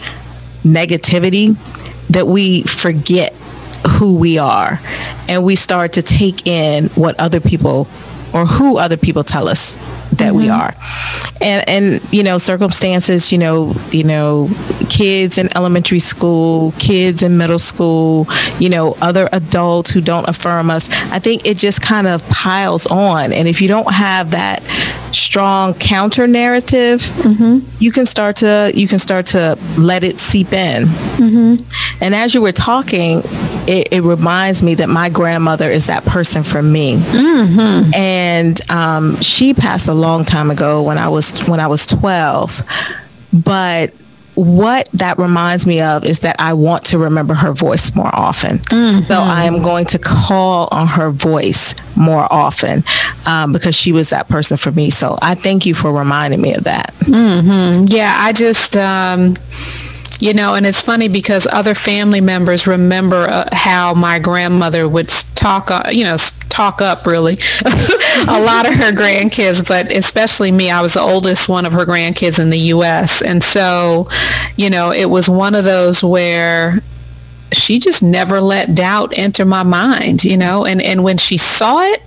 negativity 0.63 1.55
that 2.09 2.27
we 2.27 2.63
forget 2.63 3.35
who 3.87 4.17
we 4.17 4.37
are 4.37 4.79
and 5.27 5.43
we 5.43 5.55
start 5.55 5.93
to 5.93 6.01
take 6.01 6.47
in 6.47 6.85
what 6.95 7.19
other 7.19 7.39
people 7.39 7.87
or 8.33 8.45
who 8.45 8.77
other 8.77 8.97
people 8.97 9.23
tell 9.23 9.47
us 9.47 9.77
that 10.11 10.33
mm-hmm. 10.33 10.37
we 10.37 10.49
are 10.49 10.73
and 11.41 11.67
and 11.67 12.13
you 12.13 12.23
know 12.23 12.37
circumstances 12.37 13.31
you 13.31 13.37
know 13.37 13.75
you 13.91 14.03
know 14.03 14.49
kids 14.89 15.37
in 15.37 15.55
elementary 15.55 15.99
school 15.99 16.73
kids 16.79 17.21
in 17.21 17.37
middle 17.37 17.59
school 17.59 18.27
you 18.59 18.69
know 18.69 18.95
other 19.01 19.27
adults 19.31 19.91
who 19.91 20.01
don't 20.01 20.27
affirm 20.29 20.69
us 20.69 20.89
i 21.11 21.19
think 21.19 21.45
it 21.45 21.57
just 21.57 21.81
kind 21.81 22.07
of 22.07 22.27
piles 22.29 22.85
on 22.87 23.33
and 23.33 23.47
if 23.47 23.61
you 23.61 23.67
don't 23.67 23.91
have 23.91 24.31
that 24.31 24.61
strong 25.11 25.73
counter 25.75 26.27
narrative 26.27 27.01
mm-hmm. 27.01 27.59
you 27.79 27.91
can 27.91 28.05
start 28.05 28.35
to 28.35 28.71
you 28.73 28.87
can 28.87 28.99
start 28.99 29.25
to 29.25 29.57
let 29.77 30.03
it 30.03 30.19
seep 30.19 30.51
in 30.53 30.85
mm-hmm. 30.85 32.03
and 32.03 32.15
as 32.15 32.33
you 32.33 32.41
were 32.41 32.51
talking 32.51 33.21
it, 33.67 33.91
it, 33.91 34.03
reminds 34.03 34.61
me 34.61 34.75
that 34.75 34.89
my 34.89 35.09
grandmother 35.09 35.69
is 35.69 35.87
that 35.87 36.05
person 36.05 36.43
for 36.43 36.61
me 36.61 36.97
mm-hmm. 36.97 37.93
and 37.95 38.69
um, 38.69 39.19
she 39.21 39.55
passed 39.55 39.87
a 39.87 39.93
long 40.05 40.23
time 40.25 40.51
ago 40.51 40.83
when 40.83 40.97
i 40.97 41.07
was 41.07 41.31
when 41.47 41.59
i 41.59 41.67
was 41.67 41.85
12 41.85 42.61
but 43.33 43.93
what 44.35 44.89
that 44.93 45.17
reminds 45.17 45.65
me 45.65 45.81
of 45.81 46.05
is 46.05 46.19
that 46.19 46.35
I 46.39 46.53
want 46.53 46.83
to 46.87 46.97
remember 46.97 47.33
her 47.33 47.53
voice 47.53 47.95
more 47.95 48.13
often. 48.13 48.57
Mm-hmm. 48.57 49.07
So 49.07 49.15
I 49.15 49.45
am 49.45 49.63
going 49.63 49.85
to 49.87 49.99
call 49.99 50.67
on 50.71 50.87
her 50.87 51.09
voice 51.09 51.73
more 51.95 52.27
often 52.31 52.83
um, 53.25 53.53
because 53.53 53.75
she 53.75 53.93
was 53.93 54.09
that 54.09 54.27
person 54.27 54.57
for 54.57 54.71
me. 54.71 54.89
So 54.89 55.17
I 55.21 55.35
thank 55.35 55.65
you 55.65 55.73
for 55.73 55.91
reminding 55.91 56.41
me 56.41 56.53
of 56.53 56.65
that. 56.65 56.93
Mm-hmm. 56.99 57.85
Yeah, 57.87 58.13
I 58.17 58.33
just. 58.33 58.75
Um 58.75 59.35
you 60.21 60.33
know, 60.33 60.55
and 60.55 60.65
it's 60.65 60.81
funny 60.81 61.07
because 61.07 61.47
other 61.51 61.75
family 61.75 62.21
members 62.21 62.67
remember 62.67 63.27
uh, 63.27 63.49
how 63.51 63.93
my 63.93 64.19
grandmother 64.19 64.87
would 64.87 65.09
talk, 65.35 65.71
uh, 65.71 65.89
you 65.91 66.03
know, 66.03 66.17
talk 66.49 66.81
up 66.81 67.05
really 67.05 67.33
a 68.27 68.39
lot 68.39 68.67
of 68.67 68.75
her 68.75 68.91
grandkids, 68.91 69.67
but 69.67 69.91
especially 69.91 70.51
me. 70.51 70.71
I 70.71 70.81
was 70.81 70.93
the 70.93 71.01
oldest 71.01 71.49
one 71.49 71.65
of 71.65 71.73
her 71.73 71.85
grandkids 71.85 72.39
in 72.39 72.49
the 72.49 72.59
U.S. 72.59 73.21
And 73.21 73.43
so, 73.43 74.07
you 74.55 74.69
know, 74.69 74.91
it 74.91 75.09
was 75.09 75.29
one 75.29 75.53
of 75.55 75.65
those 75.65 76.03
where 76.03 76.81
she 77.51 77.79
just 77.79 78.01
never 78.01 78.41
let 78.41 78.73
doubt 78.73 79.13
enter 79.17 79.45
my 79.45 79.63
mind, 79.63 80.23
you 80.23 80.37
know, 80.37 80.65
and, 80.65 80.81
and 80.81 81.03
when 81.03 81.17
she 81.17 81.37
saw 81.37 81.81
it, 81.81 82.01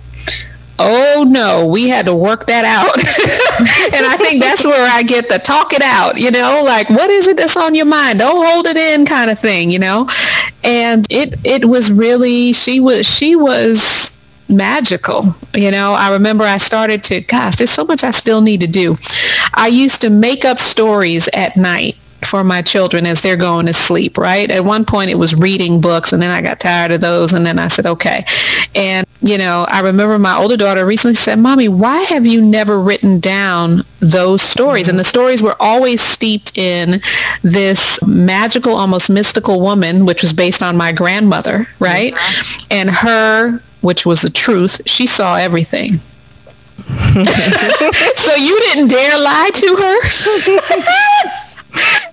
oh 0.79 1.25
no, 1.27 1.67
we 1.67 1.89
had 1.89 2.05
to 2.05 2.15
work 2.15 2.47
that 2.47 2.65
out. 2.65 2.95
and 3.95 4.05
I 4.05 4.17
think 4.17 4.41
that's 4.41 4.65
where 4.65 4.89
I 4.91 5.03
get 5.03 5.29
the 5.29 5.37
talk 5.37 5.73
it 5.73 5.81
out, 5.81 6.17
you 6.17 6.31
know, 6.31 6.61
like 6.63 6.89
what 6.89 7.09
is 7.09 7.27
it 7.27 7.37
that's 7.37 7.57
on 7.57 7.75
your 7.75 7.85
mind? 7.85 8.19
Don't 8.19 8.45
hold 8.45 8.65
it 8.65 8.77
in 8.77 9.05
kind 9.05 9.29
of 9.29 9.37
thing, 9.37 9.69
you 9.69 9.79
know? 9.79 10.07
And 10.63 11.05
it, 11.09 11.39
it 11.43 11.65
was 11.65 11.91
really, 11.91 12.53
she 12.53 12.79
was, 12.79 13.05
she 13.05 13.35
was 13.35 14.17
magical. 14.47 15.35
You 15.53 15.71
know, 15.71 15.93
I 15.93 16.13
remember 16.13 16.43
I 16.43 16.57
started 16.57 17.03
to, 17.03 17.21
gosh, 17.21 17.57
there's 17.57 17.71
so 17.71 17.85
much 17.85 18.03
I 18.03 18.11
still 18.11 18.41
need 18.41 18.61
to 18.61 18.67
do. 18.67 18.97
I 19.53 19.67
used 19.67 20.01
to 20.01 20.09
make 20.09 20.45
up 20.45 20.59
stories 20.59 21.27
at 21.33 21.55
night 21.55 21.97
for 22.25 22.43
my 22.43 22.61
children 22.61 23.05
as 23.05 23.21
they're 23.21 23.37
going 23.37 23.65
to 23.65 23.73
sleep, 23.73 24.17
right? 24.17 24.49
At 24.51 24.65
one 24.65 24.85
point 24.85 25.09
it 25.09 25.15
was 25.15 25.33
reading 25.33 25.81
books 25.81 26.11
and 26.11 26.21
then 26.21 26.31
I 26.31 26.41
got 26.41 26.59
tired 26.59 26.91
of 26.91 27.01
those 27.01 27.33
and 27.33 27.45
then 27.45 27.59
I 27.59 27.67
said, 27.67 27.85
okay. 27.85 28.25
And, 28.75 29.07
you 29.21 29.37
know, 29.37 29.65
I 29.69 29.79
remember 29.79 30.19
my 30.19 30.37
older 30.37 30.57
daughter 30.57 30.85
recently 30.85 31.15
said, 31.15 31.39
mommy, 31.39 31.67
why 31.67 32.01
have 32.01 32.25
you 32.25 32.41
never 32.41 32.79
written 32.79 33.19
down 33.19 33.83
those 33.99 34.41
stories? 34.41 34.87
And 34.87 34.99
the 34.99 35.03
stories 35.03 35.41
were 35.41 35.55
always 35.59 36.01
steeped 36.01 36.57
in 36.57 37.01
this 37.41 37.99
magical, 38.05 38.75
almost 38.75 39.09
mystical 39.09 39.61
woman, 39.61 40.05
which 40.05 40.21
was 40.21 40.33
based 40.33 40.61
on 40.61 40.77
my 40.77 40.91
grandmother, 40.91 41.67
right? 41.79 42.13
And 42.69 42.89
her, 42.89 43.61
which 43.81 44.05
was 44.05 44.21
the 44.21 44.29
truth, 44.29 44.81
she 44.85 45.07
saw 45.07 45.35
everything. 45.35 46.01
so 48.15 48.35
you 48.35 48.59
didn't 48.59 48.87
dare 48.89 49.17
lie 49.17 49.51
to 49.53 49.75
her? 49.75 51.35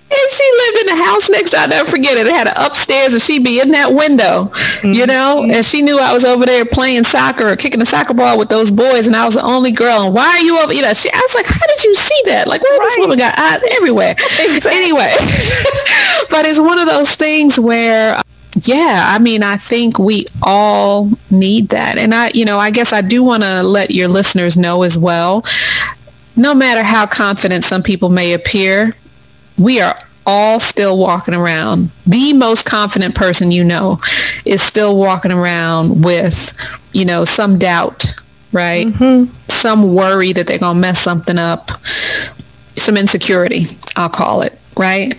And 0.09 0.31
she 0.31 0.51
lived 0.57 0.89
in 0.89 0.97
the 0.97 1.03
house 1.03 1.29
next 1.29 1.49
door. 1.51 1.61
I'll 1.61 1.67
never 1.67 1.89
forget 1.89 2.17
it. 2.17 2.27
It 2.27 2.33
had 2.33 2.47
an 2.47 2.53
upstairs 2.55 3.11
and 3.13 3.21
she'd 3.21 3.43
be 3.43 3.59
in 3.59 3.71
that 3.71 3.93
window, 3.93 4.45
mm-hmm. 4.45 4.93
you 4.93 5.05
know, 5.05 5.43
and 5.43 5.65
she 5.65 5.81
knew 5.81 5.99
I 5.99 6.13
was 6.13 6.23
over 6.23 6.45
there 6.45 6.63
playing 6.63 7.03
soccer 7.03 7.49
or 7.49 7.55
kicking 7.57 7.79
the 7.79 7.85
soccer 7.85 8.13
ball 8.13 8.37
with 8.37 8.47
those 8.47 8.71
boys 8.71 9.05
and 9.05 9.15
I 9.15 9.25
was 9.25 9.33
the 9.33 9.43
only 9.43 9.71
girl. 9.71 10.03
And 10.03 10.15
why 10.15 10.27
are 10.27 10.39
you 10.39 10.59
over, 10.59 10.71
you 10.71 10.81
know, 10.81 10.93
she, 10.93 11.11
I 11.11 11.17
was 11.17 11.35
like, 11.35 11.45
how 11.45 11.67
did 11.67 11.83
you 11.83 11.93
see 11.95 12.21
that? 12.25 12.47
Like, 12.47 12.61
where 12.63 12.79
right. 12.79 12.87
this 12.87 12.97
woman 12.99 13.17
got 13.17 13.37
eyes 13.37 13.61
everywhere? 13.71 14.15
Exactly. 14.39 14.71
Anyway, 14.71 15.13
but 16.29 16.45
it's 16.45 16.59
one 16.59 16.79
of 16.79 16.85
those 16.85 17.13
things 17.15 17.59
where 17.59 18.21
yeah, 18.63 19.05
I 19.07 19.19
mean, 19.19 19.43
I 19.43 19.57
think 19.57 19.99
we 19.99 20.25
all 20.41 21.11
need 21.29 21.69
that. 21.69 21.97
And 21.97 22.15
I, 22.15 22.31
you 22.33 22.45
know, 22.45 22.59
I 22.59 22.71
guess 22.71 22.93
I 22.93 23.01
do 23.01 23.23
want 23.23 23.43
to 23.43 23.61
let 23.61 23.91
your 23.91 24.07
listeners 24.07 24.57
know 24.57 24.83
as 24.83 24.97
well, 24.97 25.43
no 26.35 26.55
matter 26.55 26.83
how 26.83 27.05
confident 27.05 27.65
some 27.65 27.83
people 27.83 28.09
may 28.09 28.33
appear, 28.33 28.95
we 29.57 29.81
are 29.81 29.97
all 30.25 30.59
still 30.59 30.97
walking 30.97 31.33
around. 31.33 31.89
The 32.05 32.33
most 32.33 32.65
confident 32.65 33.15
person 33.15 33.49
you 33.51 33.63
know 33.63 33.99
is 34.43 34.61
still 34.61 34.97
walking 34.97 35.31
around 35.31 36.03
with, 36.03 36.53
you 36.93 37.05
know, 37.05 37.23
some 37.23 37.57
doubt, 37.57 38.13
right? 38.51 38.87
Mm-hmm. 38.87 39.33
Some 39.47 39.95
worry 39.95 40.33
that 40.33 40.47
they're 40.47 40.59
going 40.59 40.75
to 40.75 40.81
mess 40.81 40.99
something 41.01 41.37
up, 41.37 41.71
some 42.75 42.97
insecurity, 42.97 43.67
I'll 43.95 44.09
call 44.09 44.41
it, 44.41 44.59
right? 44.75 45.15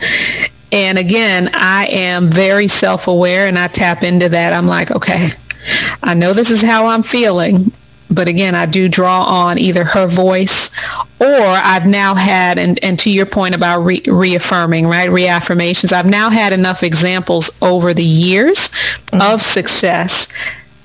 And 0.70 0.98
again, 0.98 1.50
I 1.54 1.86
am 1.86 2.30
very 2.30 2.68
self-aware 2.68 3.48
and 3.48 3.58
I 3.58 3.68
tap 3.68 4.02
into 4.02 4.28
that. 4.28 4.52
I'm 4.52 4.66
like, 4.66 4.90
okay, 4.90 5.30
I 6.02 6.12
know 6.12 6.34
this 6.34 6.50
is 6.50 6.62
how 6.62 6.86
I'm 6.86 7.02
feeling, 7.02 7.72
but 8.10 8.28
again, 8.28 8.54
I 8.54 8.66
do 8.66 8.88
draw 8.88 9.24
on 9.24 9.58
either 9.58 9.84
her 9.84 10.06
voice 10.06 10.70
or 11.20 11.40
I've 11.40 11.86
now 11.86 12.14
had, 12.14 12.58
and, 12.58 12.82
and 12.82 12.98
to 13.00 13.10
your 13.10 13.26
point 13.26 13.54
about 13.54 13.80
re- 13.80 14.02
reaffirming, 14.06 14.86
right, 14.86 15.10
reaffirmations, 15.10 15.92
I've 15.92 16.06
now 16.06 16.30
had 16.30 16.52
enough 16.52 16.82
examples 16.82 17.50
over 17.60 17.92
the 17.92 18.04
years 18.04 18.68
mm-hmm. 18.68 19.20
of 19.20 19.42
success 19.42 20.28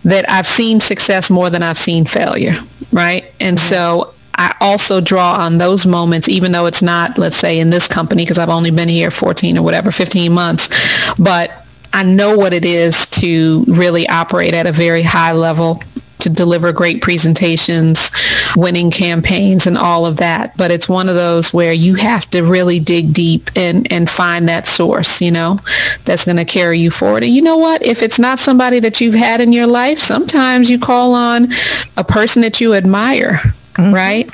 that 0.04 0.30
I've 0.30 0.48
seen 0.48 0.80
success 0.80 1.30
more 1.30 1.50
than 1.50 1.64
I've 1.64 1.78
seen 1.78 2.06
failure, 2.06 2.56
right? 2.92 3.32
And 3.40 3.58
mm-hmm. 3.58 3.70
so 3.70 4.14
I 4.36 4.56
also 4.60 5.00
draw 5.00 5.36
on 5.36 5.60
those 5.60 5.86
moments, 5.86 6.28
even 6.28 6.52
though 6.52 6.66
it's 6.66 6.82
not, 6.82 7.18
let's 7.18 7.38
say, 7.38 7.60
in 7.60 7.70
this 7.70 7.88
company, 7.88 8.24
because 8.24 8.40
I've 8.40 8.50
only 8.50 8.72
been 8.72 8.90
here 8.90 9.12
14 9.12 9.58
or 9.58 9.62
whatever, 9.62 9.92
15 9.92 10.34
months, 10.34 10.70
but 11.18 11.52
I 11.94 12.04
know 12.04 12.36
what 12.36 12.54
it 12.54 12.66
is 12.66 13.06
to 13.08 13.64
really 13.68 14.10
operate 14.10 14.56
at 14.56 14.66
a 14.66 14.72
very 14.72 15.04
high 15.04 15.34
level 15.34 15.82
to 16.24 16.30
deliver 16.30 16.72
great 16.72 17.02
presentations, 17.02 18.12
winning 18.56 18.92
campaigns 18.92 19.68
and 19.68 19.78
all 19.78 20.06
of 20.06 20.18
that. 20.18 20.56
But 20.58 20.72
it's 20.72 20.90
one 20.90 21.10
of 21.10 21.16
those 21.16 21.54
where 21.54 21.74
you 21.74 21.96
have 21.96 22.30
to 22.32 22.42
really 22.42 22.80
dig 22.80 23.14
deep 23.14 23.50
and, 23.56 23.92
and 23.92 24.10
find 24.10 24.50
that 24.50 24.66
source, 24.66 25.22
you 25.22 25.32
know, 25.32 25.60
that's 26.06 26.26
going 26.26 26.38
to 26.38 26.46
carry 26.46 26.80
you 26.80 26.92
forward. 26.92 27.24
And 27.24 27.34
you 27.34 27.42
know 27.42 27.58
what? 27.58 27.84
If 27.84 28.02
it's 28.02 28.20
not 28.20 28.40
somebody 28.40 28.80
that 28.80 29.00
you've 29.00 29.14
had 29.14 29.42
in 29.42 29.54
your 29.54 29.68
life, 29.68 30.00
sometimes 30.00 30.70
you 30.70 30.80
call 30.80 31.14
on 31.14 31.50
a 31.96 32.04
person 32.04 32.42
that 32.42 32.60
you 32.60 32.74
admire, 32.74 33.42
mm-hmm. 33.74 33.94
right? 33.94 34.30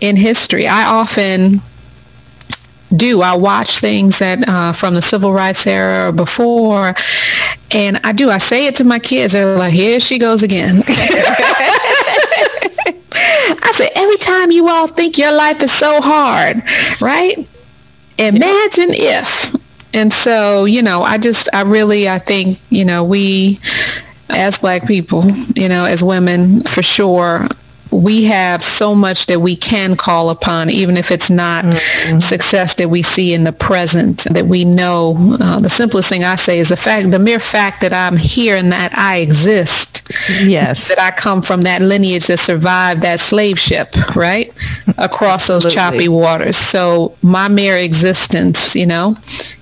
In 0.00 0.16
history. 0.16 0.66
I 0.66 0.84
often 0.84 1.62
do. 2.94 3.22
I 3.22 3.34
watch 3.34 3.78
things 3.78 4.18
that 4.18 4.48
uh, 4.48 4.72
from 4.72 4.94
the 4.94 5.02
civil 5.02 5.32
rights 5.32 5.66
era 5.66 6.08
or 6.08 6.12
before, 6.12 6.94
and 7.72 8.00
I 8.04 8.12
do. 8.12 8.30
I 8.30 8.38
say 8.38 8.66
it 8.66 8.76
to 8.76 8.84
my 8.84 8.98
kids. 8.98 9.32
They're 9.32 9.56
like, 9.56 9.72
here 9.72 9.98
she 10.00 10.18
goes 10.18 10.42
again. 10.42 10.82
I 13.64 13.72
say, 13.74 13.90
every 13.94 14.18
time 14.18 14.50
you 14.50 14.68
all 14.68 14.86
think 14.86 15.16
your 15.16 15.32
life 15.32 15.62
is 15.62 15.72
so 15.72 16.00
hard, 16.00 16.62
right? 17.00 17.38
Imagine 18.18 18.90
if. 18.90 19.56
And 19.94 20.12
so, 20.12 20.64
you 20.64 20.82
know, 20.82 21.02
I 21.02 21.18
just, 21.18 21.48
I 21.52 21.62
really, 21.62 22.08
I 22.08 22.18
think, 22.18 22.58
you 22.70 22.84
know, 22.84 23.04
we 23.04 23.60
as 24.28 24.58
black 24.58 24.86
people, 24.86 25.24
you 25.54 25.68
know, 25.68 25.84
as 25.84 26.02
women, 26.02 26.62
for 26.62 26.82
sure, 26.82 27.48
we 27.92 28.24
have 28.24 28.64
so 28.64 28.94
much 28.94 29.26
that 29.26 29.40
we 29.40 29.54
can 29.54 29.96
call 29.96 30.30
upon, 30.30 30.70
even 30.70 30.96
if 30.96 31.10
it's 31.10 31.28
not 31.28 31.64
mm-hmm. 31.64 32.18
success 32.18 32.74
that 32.74 32.88
we 32.88 33.02
see 33.02 33.34
in 33.34 33.44
the 33.44 33.52
present, 33.52 34.24
that 34.30 34.46
we 34.46 34.64
know. 34.64 35.16
Uh, 35.40 35.60
the 35.60 35.68
simplest 35.68 36.08
thing 36.08 36.24
I 36.24 36.36
say 36.36 36.58
is 36.58 36.70
the 36.70 36.76
fact, 36.76 37.10
the 37.10 37.18
mere 37.18 37.38
fact 37.38 37.82
that 37.82 37.92
I'm 37.92 38.16
here 38.16 38.56
and 38.56 38.72
that 38.72 38.96
I 38.96 39.18
exist. 39.18 40.02
Yes. 40.42 40.88
That 40.88 40.98
I 40.98 41.10
come 41.10 41.42
from 41.42 41.62
that 41.62 41.82
lineage 41.82 42.26
that 42.26 42.38
survived 42.38 43.02
that 43.02 43.20
slave 43.20 43.58
ship, 43.58 43.94
right? 44.16 44.52
Across 44.98 45.46
those 45.46 45.72
choppy 45.72 46.08
waters. 46.08 46.56
So 46.56 47.16
my 47.22 47.48
mere 47.48 47.76
existence, 47.76 48.74
you 48.74 48.86
know, 48.86 49.16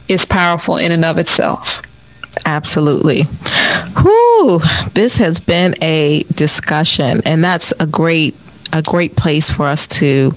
is 0.09 0.25
powerful 0.25 0.77
in 0.77 0.93
and 0.93 1.05
of 1.05 1.19
itself. 1.19 1.83
Absolutely. 2.47 3.25
Whew, 4.01 4.61
this 4.95 5.17
has 5.17 5.41
been 5.41 5.75
a 5.83 6.23
discussion, 6.35 7.21
and 7.25 7.43
that's 7.43 7.73
a 7.81 7.87
great 7.87 8.35
a 8.73 8.83
great 8.83 9.17
place 9.17 9.51
for 9.51 9.67
us 9.67 9.87
to 9.89 10.33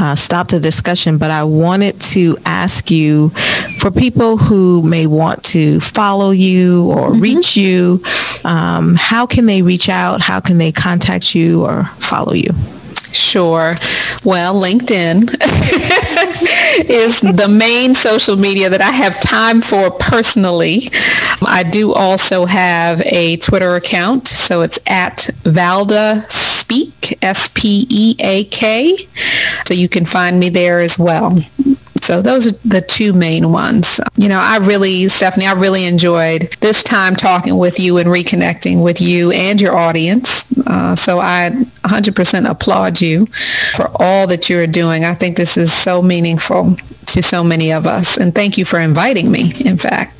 uh, 0.00 0.16
stop 0.16 0.48
the 0.48 0.60
discussion. 0.60 1.18
But 1.18 1.30
I 1.30 1.44
wanted 1.44 2.00
to 2.00 2.38
ask 2.44 2.90
you, 2.90 3.30
for 3.78 3.90
people 3.90 4.36
who 4.36 4.82
may 4.82 5.06
want 5.06 5.42
to 5.44 5.80
follow 5.80 6.30
you 6.30 6.90
or 6.90 7.10
mm-hmm. 7.10 7.20
reach 7.20 7.56
you, 7.56 8.02
um, 8.44 8.94
how 8.96 9.26
can 9.26 9.46
they 9.46 9.62
reach 9.62 9.88
out? 9.88 10.20
How 10.20 10.40
can 10.40 10.58
they 10.58 10.72
contact 10.72 11.34
you 11.34 11.64
or 11.64 11.84
follow 11.98 12.32
you? 12.32 12.50
Sure. 13.12 13.76
Well, 14.24 14.60
LinkedIn 14.60 15.30
is 16.80 17.20
the 17.20 17.48
main 17.48 17.94
social 17.94 18.36
media 18.36 18.68
that 18.70 18.80
I 18.80 18.90
have 18.90 19.20
time 19.20 19.62
for 19.62 19.90
personally. 19.90 20.90
I 21.42 21.62
do 21.62 21.92
also 21.92 22.46
have 22.46 23.00
a 23.02 23.36
Twitter 23.36 23.76
account, 23.76 24.28
so 24.28 24.62
it's 24.62 24.78
at 24.86 25.30
Valda 25.42 26.30
Speak, 26.30 27.18
S-P-E-A-K. 27.22 28.96
So 29.66 29.74
you 29.74 29.88
can 29.88 30.04
find 30.04 30.40
me 30.40 30.48
there 30.48 30.80
as 30.80 30.98
well. 30.98 31.38
So 32.04 32.20
those 32.20 32.46
are 32.46 32.52
the 32.66 32.82
two 32.82 33.14
main 33.14 33.50
ones. 33.50 33.98
You 34.14 34.28
know, 34.28 34.38
I 34.38 34.58
really, 34.58 35.08
Stephanie, 35.08 35.46
I 35.46 35.54
really 35.54 35.86
enjoyed 35.86 36.54
this 36.60 36.82
time 36.82 37.16
talking 37.16 37.56
with 37.56 37.80
you 37.80 37.96
and 37.96 38.10
reconnecting 38.10 38.84
with 38.84 39.00
you 39.00 39.30
and 39.30 39.58
your 39.58 39.74
audience. 39.74 40.52
Uh, 40.66 40.94
so 40.94 41.18
I 41.18 41.50
100% 41.84 42.46
applaud 42.46 43.00
you 43.00 43.24
for 43.74 43.90
all 44.02 44.26
that 44.26 44.50
you're 44.50 44.66
doing. 44.66 45.06
I 45.06 45.14
think 45.14 45.38
this 45.38 45.56
is 45.56 45.72
so 45.72 46.02
meaningful 46.02 46.76
to 47.06 47.22
so 47.22 47.42
many 47.42 47.72
of 47.72 47.86
us. 47.86 48.18
And 48.18 48.34
thank 48.34 48.58
you 48.58 48.66
for 48.66 48.78
inviting 48.78 49.32
me, 49.32 49.54
in 49.64 49.78
fact. 49.78 50.14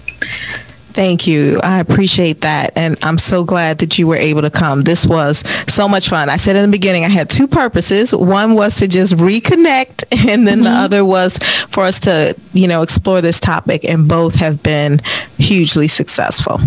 Thank 0.95 1.27
you. 1.27 1.61
I 1.65 1.81
appreciate 1.81 2.43
that. 2.43 2.73
And 2.77 2.97
I'm 3.03 3.19
so 3.19 3.43
glad 3.43 3.79
that 3.79 3.99
you 3.99 4.07
were 4.07 4.17
able 4.17 4.43
to 4.43 4.51
come. 4.51 4.83
This 4.83 5.05
was 5.05 5.39
so 5.69 5.89
much 5.89 6.09
fun. 6.09 6.29
I 6.29 6.37
said 6.37 6.55
in 6.55 6.71
the 6.71 6.71
beginning, 6.71 7.05
I 7.05 7.09
had 7.09 7.29
two 7.29 7.49
purposes. 7.49 8.15
One 8.15 8.55
was 8.55 8.77
to 8.77 8.87
just 8.87 9.15
reconnect 9.15 10.05
and 10.29 10.47
then 10.47 10.59
mm-hmm. 10.59 10.65
the 10.65 10.71
other 10.71 11.05
was 11.05 11.37
for 11.71 11.83
us 11.83 11.99
to, 12.01 12.37
you 12.53 12.69
know, 12.69 12.83
explore 12.83 13.21
this 13.21 13.41
topic 13.41 13.85
and 13.85 14.09
both 14.09 14.37
have 14.37 14.63
been 14.63 15.01
hugely 15.37 15.89
successful. 15.89 16.59